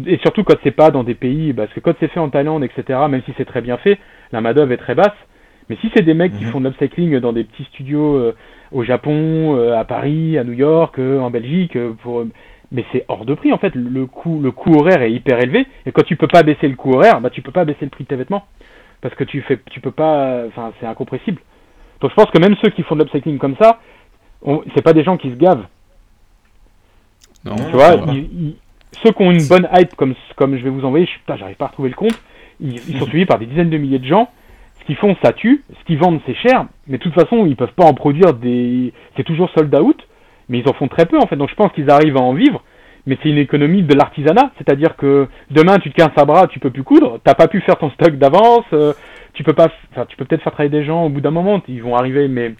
[0.05, 2.63] et surtout quand c'est pas dans des pays, parce que quand c'est fait en Thaïlande,
[2.63, 3.97] etc., même si c'est très bien fait,
[4.31, 5.15] la main-d'œuvre est très basse.
[5.69, 6.51] Mais si c'est des mecs qui Mhm.
[6.51, 8.35] font de l'upcycling dans des petits studios euh,
[8.71, 12.23] au Japon, euh, à Paris, à New York, euh, en Belgique, pour,
[12.71, 13.75] mais c'est hors de prix en fait.
[13.75, 16.75] Le coût, le coût horaire est hyper élevé, et quand tu peux pas baisser le
[16.75, 18.45] coût horaire, bah tu peux pas baisser le prix de tes vêtements,
[19.01, 21.41] parce que tu fais, tu peux pas, enfin c'est incompressible.
[22.01, 23.79] Donc je pense que même ceux qui font de l'upcycling comme ça,
[24.43, 25.65] on- c'est pas des gens qui se gavent.
[27.45, 28.55] Non, Tu vois, ils- ils-
[29.03, 31.65] ceux qui ont une bonne hype comme, comme je vais vous envoyer, je, j'arrive pas
[31.65, 32.19] à retrouver le compte,
[32.59, 34.29] ils, ils sont suivis par des dizaines de milliers de gens.
[34.87, 35.63] Qu'ils font, ça tue.
[35.77, 36.65] Ce qu'ils vendent, c'est cher.
[36.87, 38.93] Mais de toute façon, ils peuvent pas en produire des.
[39.17, 40.01] C'est toujours sold out.
[40.47, 41.35] Mais ils en font très peu en fait.
[41.35, 42.63] Donc je pense qu'ils arrivent à en vivre.
[43.05, 44.51] Mais c'est une économie de l'artisanat.
[44.57, 47.19] C'est-à-dire que demain, tu te casses un bras, tu peux plus coudre.
[47.25, 48.63] T'as pas pu faire ton stock d'avance.
[48.71, 48.93] euh,
[49.33, 49.67] tu peux pas.
[50.07, 51.61] Tu peux peut-être faire travailler des gens au bout d'un moment.
[51.67, 52.29] Ils vont arriver.
[52.29, 52.53] Mais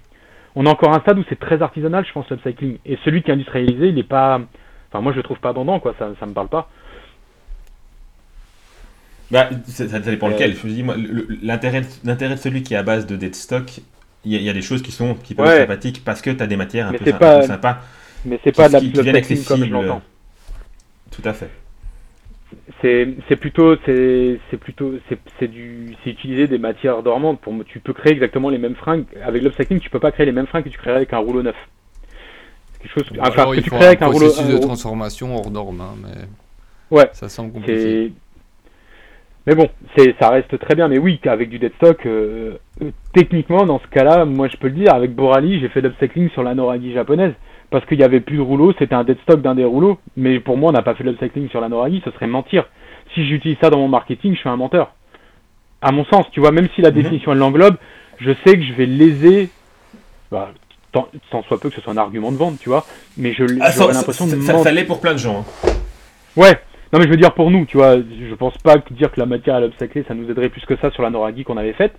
[0.55, 2.79] on est encore un stade où c'est très artisanal, je pense, l'upcycling.
[2.85, 4.41] Et celui qui est industrialisé, il est pas.
[4.91, 5.93] Enfin, moi, je le trouve pas bandant, quoi.
[5.97, 6.67] Ça, ça me parle pas.
[9.31, 10.55] Bah, ça, ça dépend Euh, lequel.
[10.55, 13.35] Je me dis, moi, le- l'intérêt, l'intérêt de celui qui est à base de dead
[13.35, 13.79] stock,
[14.25, 15.53] il y, a- il y a des choses qui sont qui peuvent Ouais.
[15.55, 17.47] être sympathiques parce que tu as des matières un Mais peu, c'est un pas- peu
[17.47, 17.81] sympas.
[18.25, 20.01] Mais c'est pas de la qui- qui comme je l'entends.
[21.11, 21.49] Tout à fait.
[22.81, 27.53] C'est c'est plutôt c'est c'est plutôt c'est c'est du c'est utiliser des matières dormantes pour
[27.65, 30.47] tu peux créer exactement les mêmes fringues avec l'upcycling tu peux pas créer les mêmes
[30.47, 31.55] fringues que tu créerais avec un rouleau neuf.
[32.73, 34.27] C'est quelque chose Ou enfin alors, que il tu faut crées un avec un rouleau
[34.29, 37.09] de transformation hors norme, hein, mais Ouais.
[37.13, 38.13] ça semble compliqué.
[39.47, 43.65] Mais bon, c'est ça reste très bien mais oui avec du deadstock euh, euh, techniquement
[43.65, 46.43] dans ce cas-là, moi je peux le dire avec Borali, j'ai fait de l'upcycling sur
[46.43, 47.33] la Noragi japonaise
[47.69, 50.57] parce qu'il y avait plus de rouleaux, c'était un deadstock d'un des rouleaux, mais pour
[50.57, 52.65] moi on n'a pas fait de l'upcycling sur la Noragi, ce serait mentir.
[53.13, 54.93] Si j'utilise ça dans mon marketing, je suis un menteur.
[55.81, 56.95] À mon sens, tu vois, même si la Mhm.
[56.95, 57.75] définition elle l'englobe,
[58.19, 59.49] je sais que je vais léser,
[60.31, 60.51] bah,
[60.91, 62.85] tant, tant soit peu que ce soit un argument de vente, tu vois,
[63.17, 64.63] mais je Ah, ça, j'aurais ça, l'impression de ça- ça- mentir.
[64.63, 65.45] ça l'est pour plein de gens.
[65.65, 65.69] hein.
[66.35, 66.59] Ouais,
[66.93, 69.19] non mais je veux dire pour nous, tu vois, je pense pas que dire que
[69.19, 71.73] la matière à l'obstacle ça nous aiderait plus que ça sur la Noragi qu'on avait
[71.73, 71.93] faite.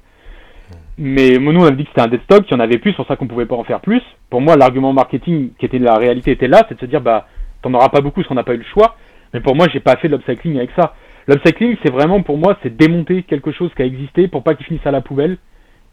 [0.96, 2.90] Mais nous on avait dit que c'était un dead stock, qu'il y en avait plus,
[2.90, 4.02] c'est pour ça qu'on pouvait pas en faire plus.
[4.30, 7.26] Pour moi l'argument marketing qui était la réalité était là, c'est de se dire bah
[7.62, 8.96] t'en auras pas beaucoup parce qu'on n'a pas eu le choix.
[9.34, 10.94] Mais pour moi j'ai pas fait de l'upcycling avec ça.
[11.26, 14.66] L'upcycling c'est vraiment pour moi c'est démonter quelque chose qui a existé pour pas qu'il
[14.66, 15.38] finisse à la poubelle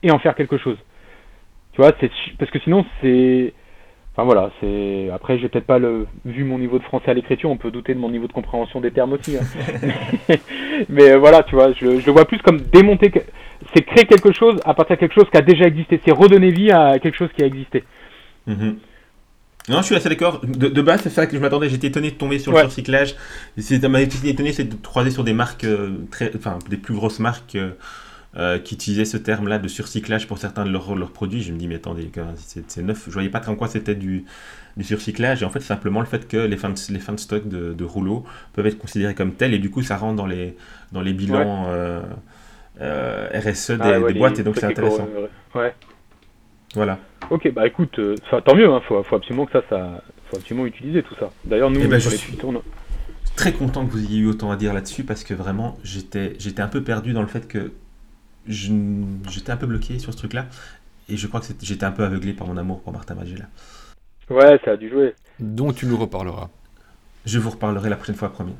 [0.04, 0.78] et en faire quelque chose.
[1.76, 2.10] Tu vois, c'est
[2.40, 3.54] parce que sinon c'est
[4.18, 7.50] Enfin voilà, c'est après j'ai peut-être pas le vu mon niveau de français à l'écriture,
[7.50, 9.36] on peut douter de mon niveau de compréhension des termes aussi.
[9.38, 9.42] hein.
[10.90, 13.20] Mais euh, voilà, tu vois, je, je le vois plus comme démonter, que-
[13.76, 16.52] c'est créer quelque chose à partir de quelque chose qui a déjà existé, c'est redonner
[16.52, 17.84] vie à quelque chose qui a existé.
[18.48, 18.78] Mhm.
[19.68, 20.42] Non, je suis assez d'accord.
[20.46, 21.70] De, de base, c'est ça que je m'attendais.
[21.70, 23.16] J'étais étonné de tomber sur le surcyclage.
[23.58, 26.94] C'est- Ça m'a étonné, c'est de croiser sur des marques, euh, très, enfin, des plus
[26.94, 27.72] grosses marques euh,
[28.38, 31.42] euh, qui utilisaient ce terme-là de surcyclage pour certains de leurs, leurs produits.
[31.42, 33.06] Je me dis, mais attendez, c'est neuf.
[33.08, 34.26] Je voyais pas en quoi c'était du,
[34.78, 35.42] du surcyclage.
[35.42, 37.48] Et en fait, c'est simplement le fait que les fins de, les fins de stock
[37.48, 39.54] de, de rouleaux peuvent être considérés comme tels.
[39.54, 40.56] Et du coup, ça rentre dans les,
[40.92, 42.02] dans les bilans euh,
[42.82, 44.40] euh, RSE des, Ah ouais, des les boîtes.
[44.40, 45.08] Et donc, c'est intéressant.
[45.56, 45.74] ouais.
[46.74, 47.00] Voilà.
[47.30, 47.98] Ok, bah écoute,
[48.46, 51.32] tant mieux, hein, faut, faut absolument que ça, ça, faut absolument utiliser tout ça.
[51.46, 52.62] D'ailleurs nous, Eh ben, sur les suis- on
[53.36, 56.62] très content que vous ayez eu autant à dire là-dessus parce que vraiment j'étais j'étais
[56.62, 57.72] un peu perdu dans le fait que
[58.48, 60.46] j'étais un peu bloqué sur ce truc-là
[61.10, 63.46] et je crois que j'étais un peu aveuglé par mon amour pour Martin Magella.
[64.30, 65.14] Ouais, ça a dû jouer.
[65.40, 66.50] Dont tu nous reparleras.
[67.26, 68.56] Je vous reparlerai la prochaine fois, promis.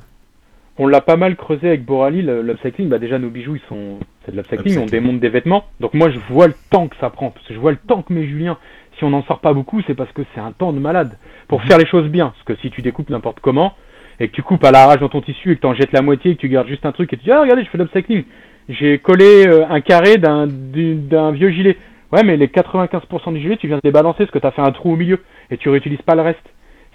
[0.78, 2.90] On l'a pas mal creusé avec Borali, l'upcycling.
[2.90, 4.78] Bah déjà, nos bijoux, ils sont, c'est de l'upcycling.
[4.80, 5.66] On démonte des vêtements.
[5.80, 7.32] Donc moi, je vois le temps que ça prend.
[7.32, 8.58] Parce que je vois le temps que met Julien.
[8.98, 11.18] Si on n'en sort pas beaucoup, c'est parce que c'est un temps de malade.
[11.48, 11.68] Pour Mhm.
[11.68, 12.30] faire les choses bien.
[12.30, 13.74] Parce que si tu découpes n'importe comment,
[14.20, 16.02] et que tu coupes à l'arrache dans ton tissu, et que tu en jettes la
[16.02, 17.78] moitié, et que tu gardes juste un truc, et tu dis, ah, regardez, je fais
[17.78, 18.24] de l'upcycling.
[18.70, 21.78] J'ai collé euh, un carré d'un, du- d'un vieux gilet.
[22.12, 24.52] Ouais, mais les 95% du gilet, tu viens de les balancer parce que tu as
[24.52, 25.20] fait un trou au milieu.
[25.52, 26.44] Et tu réutilises pas le reste.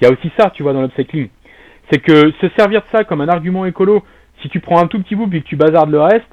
[0.00, 1.28] Il y a aussi ça, tu vois, dans l'upcycling.
[1.90, 4.02] C'est que se servir de ça comme un argument écolo,
[4.42, 6.28] si tu prends un tout petit bout puis que tu bazardes le reste,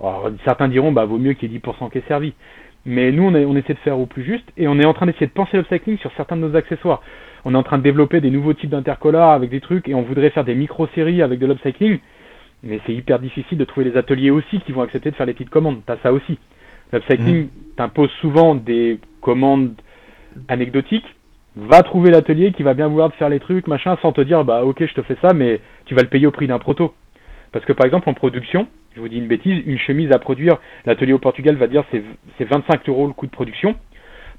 [0.00, 2.32] alors, certains diront bah vaut mieux qu'il y ait 10% qui est servi.
[2.86, 5.26] Mais nous on essaie de faire au plus juste et on est en train d'essayer
[5.26, 7.02] de penser l'upcycling sur certains de nos accessoires.
[7.44, 10.02] On est en train de développer des nouveaux types d'intercollars avec des trucs et on
[10.02, 11.98] voudrait faire des micro-séries avec de l'upcycling.
[12.62, 15.32] Mais c'est hyper difficile de trouver les ateliers aussi qui vont accepter de faire les
[15.32, 15.80] petites commandes.
[15.86, 16.38] T'as ça aussi.
[16.92, 19.74] L'upcycling t'impose souvent des commandes
[20.48, 21.06] anecdotiques.
[21.56, 24.44] Va trouver l'atelier qui va bien vouloir te faire les trucs, machin, sans te dire
[24.44, 26.94] bah ok je te fais ça, mais tu vas le payer au prix d'un proto.
[27.52, 30.58] Parce que par exemple en production, je vous dis une bêtise, une chemise à produire,
[30.86, 32.04] l'atelier au Portugal va dire c'est
[32.36, 33.74] c'est 25 euros le coût de production.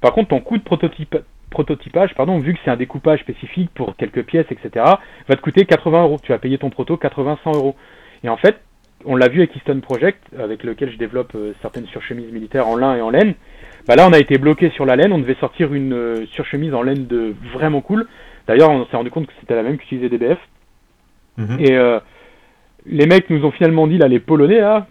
[0.00, 1.16] Par contre ton coût de prototype,
[1.50, 4.84] prototypage, pardon, vu que c'est un découpage spécifique pour quelques pièces, etc.,
[5.28, 6.16] va te coûter 80 euros.
[6.22, 7.76] Tu vas payer ton proto 80-100 euros.
[8.24, 8.56] Et en fait,
[9.04, 12.76] on l'a vu avec Easton Project, avec lequel je développe euh, certaines surchemises militaires en
[12.76, 13.34] lin et en laine.
[13.88, 15.12] Bah là, on a été bloqué sur la laine.
[15.12, 18.06] On devait sortir une euh, surchemise en laine de vraiment cool.
[18.46, 20.38] D'ailleurs, on s'est rendu compte que c'était la même qu'utilisait DBF.
[21.38, 21.56] Mhm.
[21.60, 21.98] Et euh,
[22.86, 24.86] les mecs nous ont finalement dit, là, les Polonais, là,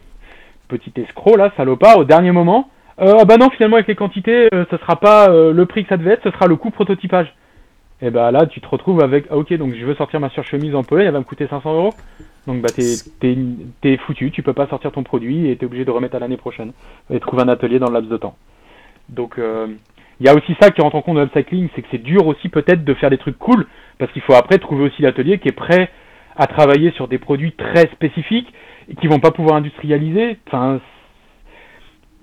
[0.67, 2.69] petit escroc, là, salopard, au dernier moment,
[3.01, 6.11] ah bah non, finalement, avec les quantités, ce sera pas le prix que ça devait
[6.11, 7.33] être, ce sera le coût prototypage.
[8.01, 10.75] Et bah là, tu te retrouves avec, ah ok, donc je veux sortir ma surchemise
[10.75, 11.93] en Pologne, elle va me coûter 500 euros.
[12.49, 16.15] Donc bah t'es, foutu, tu peux pas sortir ton produit et t'es obligé de remettre
[16.15, 16.71] à l'année prochaine.
[17.13, 18.35] Et trouver un atelier dans le laps de temps.
[19.07, 19.67] Donc euh,
[20.19, 22.25] il y a aussi ça qui rentre en compte dans l'upcycling, c'est que c'est dur
[22.25, 23.67] aussi peut-être de faire des trucs cool,
[23.99, 25.91] parce qu'il faut après trouver aussi l'atelier qui est prêt
[26.35, 28.51] à travailler sur des produits très spécifiques
[28.89, 30.39] et qui vont pas pouvoir industrialiser.
[30.47, 30.79] Enfin,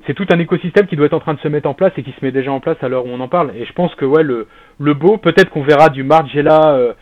[0.09, 2.03] c'est tout un écosystème qui doit être en train de se mettre en place et
[2.03, 3.53] qui se met déjà en place à l'heure où on en parle.
[3.55, 4.49] Et je pense que ouais, le,
[4.81, 6.95] le beau, peut-être qu'on verra du Margiela, euh,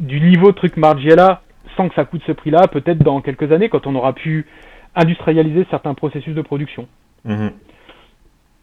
[0.00, 1.42] du niveau truc Margiela,
[1.76, 4.46] sans que ça coûte ce prix-là, peut-être dans quelques années, quand on aura pu
[4.94, 6.88] industrialiser certains processus de production.
[7.24, 7.52] Mhm.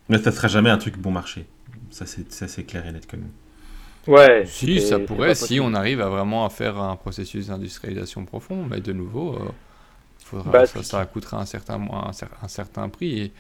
[0.10, 1.46] Mais ça sera jamais un truc bon marché.
[1.92, 3.22] Ça, c'est ça, c'est clair et net comme
[4.08, 4.46] Ouais.
[4.46, 8.82] Si, ça pourrait, si on arrive à vraiment à faire un processus d'industrialisation profond, mais
[8.82, 9.50] de nouveau, euh,
[10.20, 12.12] faudra, Bah, ça, ça coûtera un certain, un,
[12.42, 13.20] un certain prix.
[13.22, 13.32] Et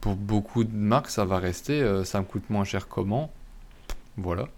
[0.00, 3.30] pour beaucoup de marques, ça va rester, euh, ça me coûte moins cher comment
[4.16, 4.48] Voilà.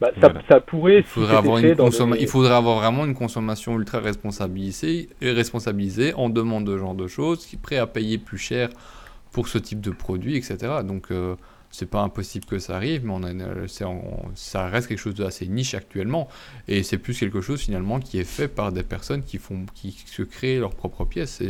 [0.00, 0.42] Bah, ça, Voilà.
[0.48, 0.98] ça pourrait.
[0.98, 1.76] Il faudrait, avoir une
[2.18, 7.06] il faudrait avoir vraiment une consommation ultra responsabilisée, responsabilisée en demande de ce genre de
[7.06, 8.70] choses, qui est prêt à payer plus cher
[9.32, 10.56] pour ce type de produit, etc.
[10.84, 11.34] Donc, euh,
[11.70, 13.32] c'est pas impossible que ça arrive, mais on a
[14.36, 16.28] ça reste quelque chose d'assez niche actuellement.
[16.68, 19.90] Et c'est plus quelque chose finalement qui est fait par des personnes qui, font, qui
[20.06, 21.42] se créent leurs propres pièces.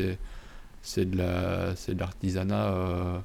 [0.83, 3.19] C'est de la- l'artisanat euh,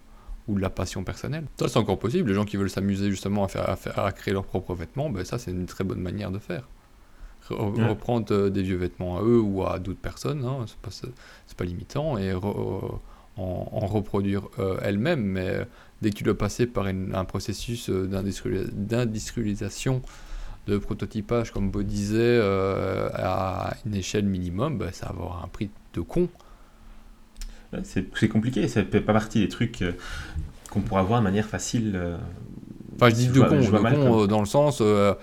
[0.50, 1.46] ou de la passion personnelle.
[1.60, 2.28] Ça, c'est encore possible.
[2.30, 5.10] Les gens qui veulent s'amuser justement à, faire, à, faire- à créer leurs propres vêtements,
[5.10, 6.68] ben, ça, c'est une très bonne manière de faire.
[7.50, 7.88] Re- Ouais.
[7.90, 10.92] Reprendre euh, des vieux vêtements à eux ou à d'autres personnes, hein, c'est pas,
[11.58, 13.00] pas limitant, et re-
[13.38, 15.24] en, en reproduire euh, elles-mêmes.
[15.24, 15.66] Mais
[16.02, 20.02] dès que tu dois passer par une- un processus euh, d'industriali- d'industrialisation,
[20.68, 25.48] de prototypage, comme Beau disait, euh, à une échelle minimum, ben, ça va avoir un
[25.48, 26.28] prix de con.
[27.84, 29.91] C'est compliqué, ça fait pas partie des trucs euh,
[30.72, 31.94] qu'on pourra voir de manière facile.
[31.96, 32.18] euh.
[32.96, 34.80] Enfin, je dis de con, je vois de mal con, comme- euh, dans le sens,
[34.82, 35.14] euh,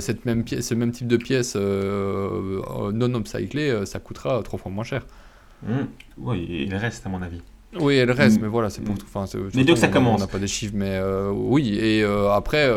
[0.00, 2.60] cette même pièce, ce même type de pièce euh,
[2.92, 5.06] non upcyclée, ça coûtera trois fois moins cher.
[5.68, 7.40] Hum, Oui, il reste à mon avis.
[7.78, 8.42] Oui, elle reste, Mm.
[8.42, 8.98] mais voilà, c'est pour Mm.
[8.98, 9.06] tout.
[9.14, 10.20] Enfin, Mais donc façon, ça on- commence.
[10.20, 11.76] On n'a pas des chiffres, mais euh, oui.
[11.78, 12.02] Et
[12.32, 12.68] après,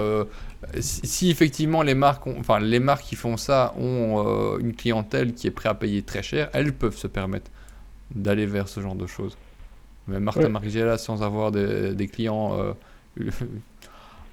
[0.80, 5.34] si, si effectivement les marques, ont- enfin les marques qui font ça ont une clientèle
[5.34, 7.50] qui est prête à payer très cher, elles peuvent se permettre
[8.16, 9.38] d'aller vers ce genre de choses.
[10.08, 10.50] Mais Martin Ouais.
[10.50, 12.74] Margiela, sans avoir des, des clients euh,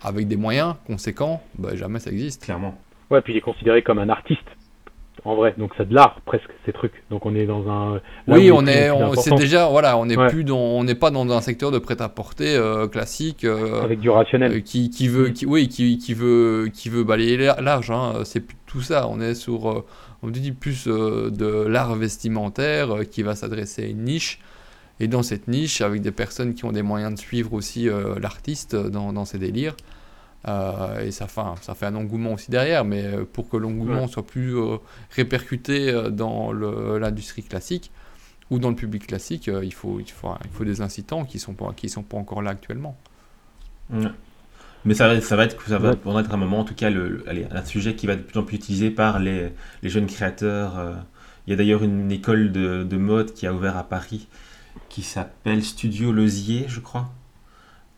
[0.02, 2.44] avec des moyens conséquents, bah, jamais ça existe.
[2.44, 2.77] Clairement.
[3.11, 4.40] Ouais, puis il est considéré comme un artiste.
[5.24, 7.02] En vrai, donc c'est de l'art presque ces trucs.
[7.11, 7.94] Donc on est dans un.
[7.94, 8.01] là
[8.39, 10.28] oui, on est, on- c'est déjà, voilà, on n'est Ouais.
[10.28, 13.44] plus dans, on n'est pas dans un secteur de prêt-à-porter euh, classique.
[13.44, 14.52] euh, avec du rationnel.
[14.52, 17.90] Euh, qui, qui veut, qui, oui, qui, qui veut, qui veut balayer lar- large.
[17.90, 18.23] hein.
[18.24, 19.09] C'est plus tout ça.
[19.09, 19.85] On est sur,
[20.22, 24.40] on dit plus euh, de l'art vestimentaire euh, qui va s'adresser à une niche.
[25.01, 28.18] Et dans cette niche, avec des personnes qui ont des moyens de suivre aussi euh,
[28.18, 29.74] l'artiste dans, dans ses délires.
[30.47, 34.26] Et ça fait, un- ça fait un engouement aussi derrière, mais pour que l'engouement soit
[34.26, 34.55] plus
[35.10, 37.90] répercuté dans l'industrie classique
[38.51, 41.40] ou dans le public classique, il, faut, il, faut, il faut des incitants qui ne
[41.42, 42.97] sont, pas- qui sont pas encore là actuellement.
[43.92, 44.10] Ouais.
[44.85, 46.20] Mais ça va, ça va être, ça va Ouais.
[46.20, 48.24] être un moment, en tout cas, le, le- allez, un sujet qui va être de
[48.24, 49.52] plus en plus utilisé par les,
[49.82, 50.78] les jeunes créateurs.
[50.78, 50.94] euh.
[51.47, 54.28] Il y a d'ailleurs une école de, de mode qui a ouvert à Paris
[54.89, 57.11] qui s'appelle Studio Losier, je crois.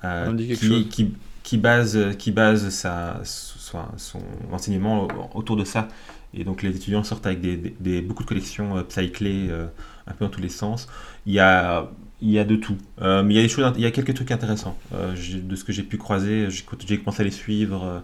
[0.04, 4.20] euh, qui, qui, qui base, qui base sa, son, son
[4.52, 5.88] enseignement autour de ça.
[6.34, 9.66] Et donc les étudiants sortent avec des, des- des- beaucoup de collections euh, upcyclées euh,
[10.06, 10.88] un peu dans tous les sens.
[11.26, 11.90] Il y a,
[12.22, 12.76] il y a de tout.
[13.02, 14.76] Euh, mais il y a des choses, il y a quelques trucs intéressants.
[14.94, 15.12] Euh,
[15.42, 16.48] de ce que j'ai pu croiser,
[16.86, 17.98] j'ai commencé à les suivre euh,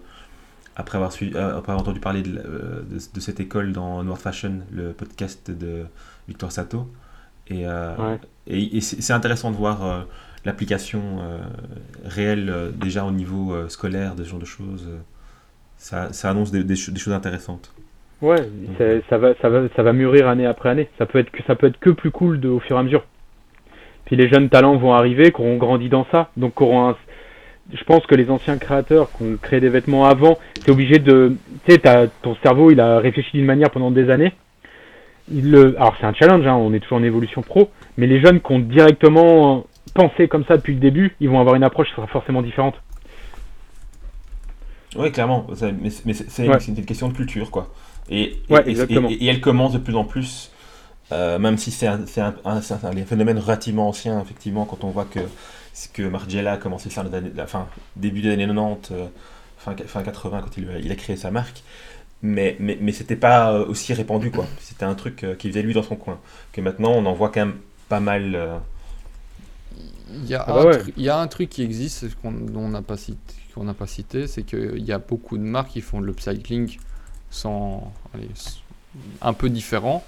[0.76, 4.18] après, avoir suivi, après avoir entendu parler de, la- de- de cette école dans Noir
[4.18, 5.84] Fashion, le podcast de
[6.28, 6.88] Victor Sato.
[7.48, 8.18] Et, Ouais.
[8.46, 10.06] et, et c'est intéressant de voir
[10.44, 11.00] l'application
[12.04, 14.86] réelle déjà au niveau scolaire de ce genre de choses.
[15.78, 17.72] ça, ça annonce des, des des choses intéressantes.
[18.20, 18.48] Ouais,
[19.08, 20.88] ça va, ça va, ça va mûrir année après année.
[20.98, 22.82] Ça peut être que, ça peut être que plus cool de, au fur et à
[22.82, 23.04] mesure.
[24.08, 26.96] Puis les jeunes talents vont arriver, qui auront grandi dans ça, donc qui auront un-
[27.74, 31.36] je pense que les anciens créateurs qui ont créé des vêtements avant, c'est obligé de,
[31.66, 34.32] tu sais, ton cerveau, il a réfléchi d'une manière pendant des années.
[35.30, 37.68] Il le, alors c'est un challenge, hein, on est toujours en évolution pro,
[37.98, 41.54] mais les jeunes qui ont directement pensé comme ça depuis le début, ils vont avoir
[41.56, 42.76] une approche qui sera forcément différente.
[44.96, 45.46] Oui, clairement.
[45.82, 46.56] Mais c'est- Ouais.
[46.66, 47.68] une question de culture, quoi.
[48.08, 49.10] Et, et- Ouais, et- exactement.
[49.10, 50.50] et- et elle commence de plus en plus
[51.12, 54.66] Euh, même si c'est un, c'est un- un- c'est un- un phénomène relativement ancien, effectivement,
[54.66, 55.20] quand on voit que
[55.72, 57.66] ce que Margiela a commencé à faire les années- la fin,
[57.96, 59.06] début des années 90, euh,
[59.58, 61.62] fin, fin 80, quand il, a- il a créé sa marque.
[62.22, 64.46] Mais, mais, mais c'était pas euh, aussi répandu, quoi.
[64.60, 66.18] C'était un truc euh, qu'il faisait lui dans son coin.
[66.52, 67.58] Que maintenant, on en voit quand même
[67.88, 68.34] pas mal.
[68.34, 68.58] euh,
[70.10, 70.82] Il y, a Ah bah ouais.
[70.96, 73.74] il y a un truc qui existe qu'on dont on n'a pas cité, qu'on n'a
[73.74, 76.78] pas cité, c'est qu'il y a beaucoup de marques qui font de l'upcycling
[77.30, 78.28] sans, allez,
[79.20, 80.02] un peu différent.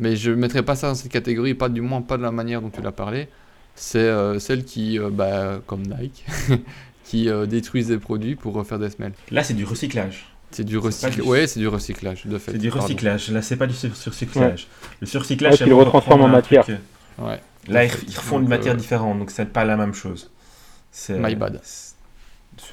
[0.00, 2.32] Mais je ne mettrai pas ça dans cette catégorie, pas du moins pas de la
[2.32, 3.28] manière dont tu l'as parlé.
[3.76, 6.24] C'est euh, celles qui, euh, bah, comme Nike,
[7.04, 9.12] qui euh, détruisent des produits pour refaire des semelles.
[9.30, 10.26] Là, c'est du recyclage.
[10.50, 11.16] C'est du recyclage.
[11.16, 12.52] du- Ouais, c'est du recyclage, de fait.
[12.52, 12.84] C'est du pardon.
[12.84, 13.30] recyclage.
[13.30, 14.68] Là, c'est pas du sur- surcyclage.
[15.00, 16.62] Le surcyclage, Ouais, c'est qu'ils vraiment retransforment en matière.
[16.64, 16.78] truc,
[17.18, 17.40] Ouais.
[17.68, 20.30] Là, ils, ils refont une matière euh, différente, donc c'est pas la même chose.
[20.92, 21.60] C'est My bad.
[21.64, 21.94] C'est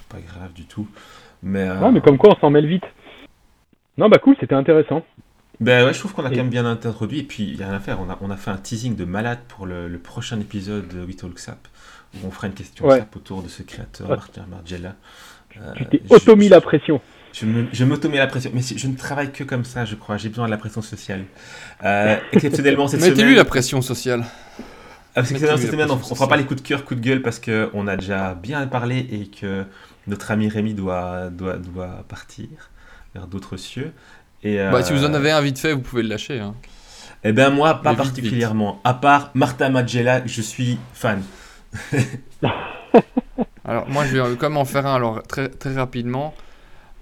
[0.09, 0.87] pas grave du tout.
[1.41, 2.83] Mais, euh, Ouais, mais comme quoi on s'en mêle vite.
[3.97, 5.03] Non, bah cool, c'était intéressant.
[5.61, 7.19] Ben ouais, je trouve qu'on a Et- quand même bien introduit.
[7.19, 7.99] Et puis, il n'y a rien à faire.
[8.01, 11.03] On a, on a fait un teasing de malade pour le, le prochain épisode de
[11.05, 11.67] We Talk Sap,
[12.15, 12.99] où on fera une question Ouais.
[12.99, 14.15] Sap autour de ce créateur, Ouais.
[14.17, 14.95] Martin Margiela.
[15.57, 16.99] Euh, Tu t'es auto-mis je- la pression.
[17.33, 18.51] Je je m'auto-mets la pression.
[18.53, 20.17] Mais je ne travaille que comme ça, je crois.
[20.17, 21.23] J'ai besoin de la pression sociale.
[21.83, 23.35] Euh, exceptionnellement, cette Mettez-lui semaine...
[23.35, 24.23] la pression sociale.
[24.23, 24.63] Ah,
[25.15, 26.99] parce que Mettez-lui cette la semaine, on, on fera pas les coups de cœur, coups
[26.99, 29.65] de gueule, parce qu'on a déjà bien parlé et que
[30.07, 32.47] notre ami Rémi doit, doit, doit partir
[33.13, 33.91] vers d'autres cieux.
[34.43, 36.39] Et, Bah, si vous en euh, avez un vite fait, vous pouvez le lâcher.
[36.39, 36.55] hein.
[37.23, 38.81] Eh ben moi, pas Mais vite, particulièrement.
[38.83, 41.21] À part Martha Magella, je suis fan.
[43.63, 46.33] Alors moi je vais quand même en faire un alors très, très rapidement.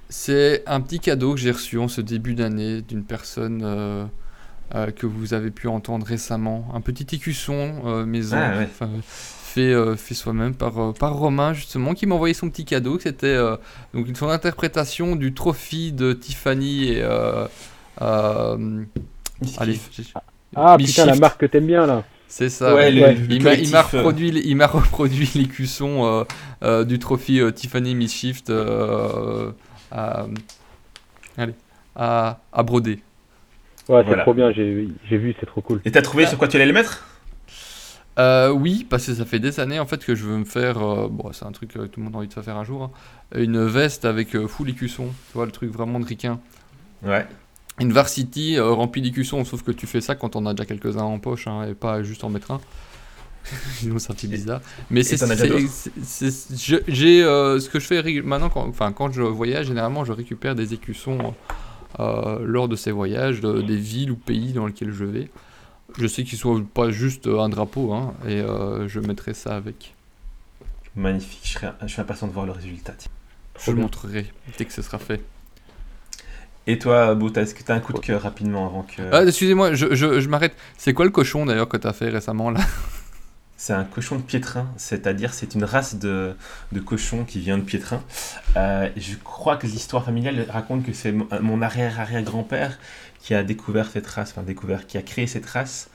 [0.10, 4.06] C'est un petit cadeau que j'ai reçu en ce début d'année d'une personne euh,
[4.76, 6.68] euh, que vous avez pu entendre récemment.
[6.74, 8.70] Un petit écusson euh, maison Ah, ouais.
[9.54, 13.00] Fait, euh, fait soi-même par, euh, par Romain justement qui m'a envoyé son petit cadeau.
[13.00, 13.58] C'était euh,
[13.94, 17.02] donc son interprétation du trophy de Tiffany et...
[17.02, 17.48] euh,
[18.02, 18.84] euh,
[19.58, 19.80] allez,
[20.56, 20.84] Ah Mischief.
[20.84, 22.04] putain, la marque que t'aimes bien là.
[22.28, 22.76] c'est ça.
[22.76, 26.24] ouais, le, le Il m'a, il m'a collectif, reproduit, les- il m'a reproduit l'écusson euh,
[26.64, 29.52] euh, du trophée euh, Tiffany Mischief euh,
[29.92, 30.28] à,
[31.38, 31.54] allez,
[31.96, 33.00] à, à broder.
[33.90, 34.24] Ouais, c'est Voilà.
[34.24, 35.82] trop bien, j'ai j'ai vu, c'est trop cool.
[35.86, 37.06] Et t'as trouvé sur quoi tu allais le mettre?
[38.18, 40.78] Euh, oui, parce que ça fait des années en fait que je veux me faire,
[40.82, 42.66] euh, bon c'est un truc que tout le monde a envie de se faire un
[42.66, 42.92] jour, hein,
[43.40, 46.06] une veste avec euh, full écusson, tu vois le truc vraiment de.
[47.04, 47.26] Ouais.
[47.80, 51.04] Une varsity euh, remplie d'écussons, sauf que tu fais ça quand on a déjà quelques-uns
[51.04, 52.60] en poche hein, et pas juste en mettre un.
[53.76, 54.60] Sinon ça fait bizarre.
[54.90, 55.48] Mais c'est c'est-
[56.04, 60.04] c'est- c'est- j'ai euh, ce que je fais maintenant quand enfin quand je voyage généralement
[60.04, 61.34] je récupère des écussons
[62.02, 65.32] euh, lors de ces voyages de- des villes ou pays dans lesquels je vais.
[66.00, 69.56] Je sais qu'ils soient pas juste euh, un drapeau hein, et euh, je mettrai ça
[69.56, 69.94] avec.
[70.96, 72.94] Magnifique, je, je suis impatient de voir le résultat.
[73.60, 74.26] Je le montrerai
[74.58, 75.22] dès que ce sera fait.
[76.68, 79.02] Et toi, Bouta, est-ce que t'as un coup de cœur rapidement avant que...
[79.12, 80.56] Ah, excusez-moi, je, je, je m'arrête.
[80.78, 82.62] C'est quoi le cochon d'ailleurs que t'as fait récemment là?
[83.62, 86.34] C'est un cochon de piétrin, c'est-à-dire c'est une race de,
[86.72, 88.02] de cochon qui vient de piétrin.
[88.56, 92.80] Euh, je crois que l'histoire familiale raconte que c'est mon- mon arrière-arrière-grand-père
[93.20, 95.90] qui a découvert cette race, enfin découvert, qui a créé cette race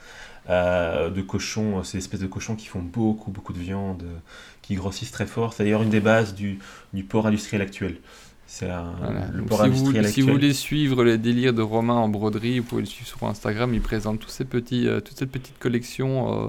[0.47, 4.13] euh, de cochons, ces espèces de cochons qui font beaucoup, beaucoup de viande, euh,
[4.61, 5.53] qui grossissent très fort.
[5.53, 6.59] C'est d'ailleurs une des bases du,
[6.93, 7.97] du porc industriel actuel.
[8.45, 9.25] C'est un- Voilà.
[9.33, 10.25] le porc si, vous, industriel si actuel.
[10.27, 13.73] vous voulez suivre les délires de Romain en broderie, vous pouvez le suivre sur Instagram.
[13.73, 16.47] Il présente tous ces petits, euh, toute cette petite collection euh,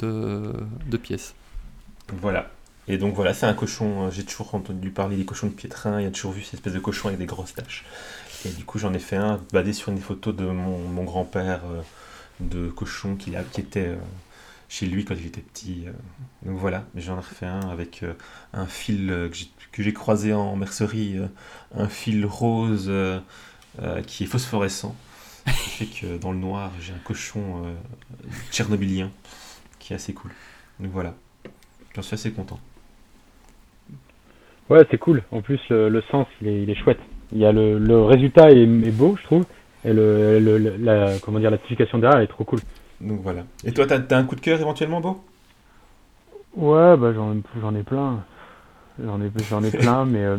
[0.00, 1.34] de, pièces.
[2.20, 2.50] Voilà.
[2.88, 4.06] Et donc voilà, c'est un cochon.
[4.06, 6.00] euh, J'ai toujours entendu parler des cochons de piétrin.
[6.00, 7.84] Il y a toujours vu cette espèce de cochon avec des grosses taches.
[8.44, 11.82] Et du coup, j'en ai fait un basé sur une photo de mon, grand-père euh,
[12.40, 13.96] de cochon qui était euh,
[14.68, 15.84] chez lui quand il était petit.
[15.86, 15.92] euh.
[16.48, 18.04] Donc voilà, j'en ai refait un avec
[18.52, 19.30] un fil
[19.72, 21.16] que j'ai- croisé en mercerie,
[21.74, 22.92] un fil rose
[24.06, 24.94] qui est phosphorescent.
[25.46, 27.74] Ce qui fait que dans le noir, j'ai un cochon
[28.50, 29.10] tchernobylien
[29.86, 30.32] qui est assez cool.
[30.80, 31.14] Donc voilà,
[31.94, 32.58] j'en suis assez content.
[34.68, 35.22] Ouais, c'est cool.
[35.30, 36.98] En plus, le, le sens, il est, il est chouette.
[37.32, 39.44] Il y a le, le résultat est, est beau, je trouve.
[39.84, 42.58] Et le, le- la, comment dire, la signification derrière, elle est trop cool.
[43.00, 43.44] Donc voilà.
[43.64, 45.22] Et toi, t'as as un coup de cœur éventuellement, Beau
[46.56, 48.24] Ouais, bah j'en j'en ai plein.
[49.04, 50.38] J'en ai, j'en ai plein, mais euh,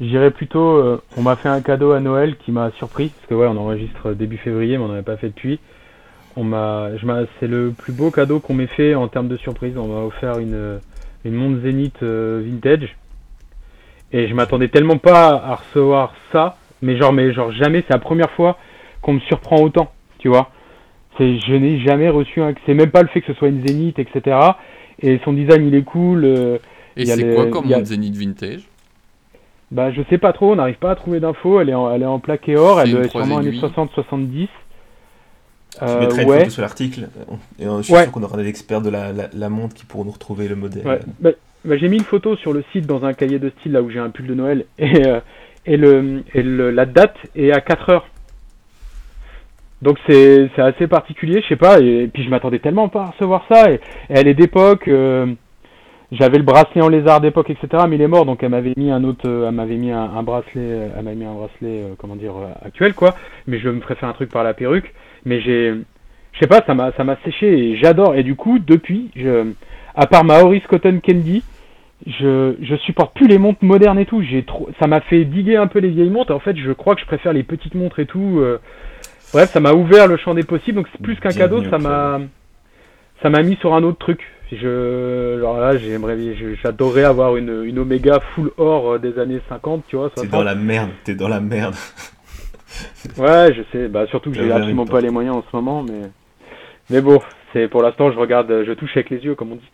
[0.00, 0.78] j'irais plutôt.
[0.78, 3.56] euh, on m'a fait un cadeau à Noël qui m'a surpris, parce que ouais, on
[3.58, 5.60] enregistre début février, mais on n'en avait pas fait depuis.
[6.40, 9.36] On m'a, je m'a, c'est le plus beau cadeau qu'on m'ait fait en termes de
[9.38, 9.76] surprise.
[9.76, 10.78] On m'a offert une,
[11.24, 12.96] une montre Zénith euh, vintage,
[14.12, 17.82] et je m'attendais tellement pas à recevoir ça, mais genre, mais genre jamais.
[17.88, 18.56] C'est la première fois
[19.02, 19.90] qu'on me surprend autant,
[20.20, 20.50] tu vois.
[21.16, 22.54] C'est, je n'ai jamais reçu un.
[22.66, 24.36] C'est même pas le fait que ce soit une Zénith, etc.
[25.02, 26.24] Et son design, il est cool.
[26.24, 26.58] euh,
[26.96, 28.60] Et Il y a c'est quoi comme a- Zenith Vintage?
[29.72, 31.60] Bah, je sais pas trop, on n'arrive pas à trouver d'infos.
[31.60, 33.60] Elle est en, elle est en plaqué or, elle trois sûrement années aiguilles.
[33.60, 34.48] 60-70.
[35.78, 36.38] Tu Euh, mettrais une ouais.
[36.40, 37.08] photo sur l'article.
[37.58, 38.02] Et euh, je suis Ouais.
[38.04, 40.56] sûr qu'on aura des experts de la, la, la montre qui pourront nous retrouver le
[40.56, 40.86] modèle.
[40.86, 41.00] Ouais.
[41.20, 41.30] Bah,
[41.64, 43.90] bah, j'ai mis une photo sur le site dans un cahier de style là où
[43.90, 45.20] j'ai un pull de Noël et, euh,
[45.66, 48.06] et, le, et le, la date est à 4 heures.
[49.80, 53.06] Donc c'est c'est assez particulier, je sais pas, et, puis je m'attendais tellement pas à
[53.10, 55.26] recevoir ça, et, et elle est d'époque, euh,
[56.10, 58.90] j'avais le bracelet en lézard d'époque, etc., mais il est mort, donc elle m'avait mis
[58.90, 61.82] un autre, euh, elle m'avait mis un, un bracelet, euh, elle m'avait mis un bracelet,
[61.82, 63.14] euh, comment dire, euh, actuel, quoi,
[63.46, 64.92] mais je me ferais faire un truc par la perruque,
[65.28, 65.74] mais j'ai,
[66.32, 69.52] je sais pas, ça m'a ça m'a séché, et j'adore, et du coup, depuis, je,
[69.94, 71.44] à part ma Horace Cotton Candy,
[72.06, 74.22] je, je supporte plus les montres modernes et tout.
[74.22, 76.32] J'ai trop, ça m'a fait diguer un peu les vieilles montres.
[76.32, 78.38] En fait, je crois que je préfère les petites montres et tout.
[78.40, 78.58] euh.
[79.32, 80.76] Bref, ça m'a ouvert le champ des possibles.
[80.76, 82.20] Donc c'est plus qu'un cadeau, ça m'a,
[83.22, 84.20] ça m'a mis sur un autre truc.
[84.52, 86.16] Je, alors là, j'aimerais,
[86.62, 90.08] j'adorerais avoir une, une Omega full or euh, des années 50, tu vois.
[90.10, 90.30] T'es 60.
[90.30, 91.74] dans la merde, t'es dans la merde.
[93.16, 93.88] Ouais, je sais.
[93.88, 96.02] Bah surtout que j'ai absolument pas les moyens en ce moment, mais,
[96.90, 97.20] mais bon,
[97.52, 99.70] c'est pour l'instant, je regarde, je touche avec les yeux, comme on dit.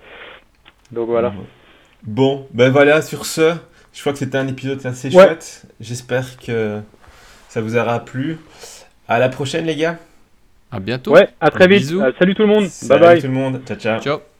[0.93, 1.33] Donc voilà.
[2.05, 3.55] Bon, ben voilà, sur ce,
[3.93, 5.25] je crois que c'était un épisode assez Ouais.
[5.25, 5.66] chouette.
[5.81, 6.81] J'espère que
[7.49, 8.39] ça vous aura plu.
[9.09, 9.99] À la prochaine, les gars.
[10.71, 11.12] À bientôt.
[11.12, 11.81] Ouais, à très vite.
[11.81, 12.03] Bisous.
[12.03, 12.66] Euh, salut tout le monde.
[12.66, 13.21] Salut bye bye.
[13.21, 13.61] tout le monde.
[13.66, 14.01] Ciao, ciao.
[14.01, 14.34] Ciao.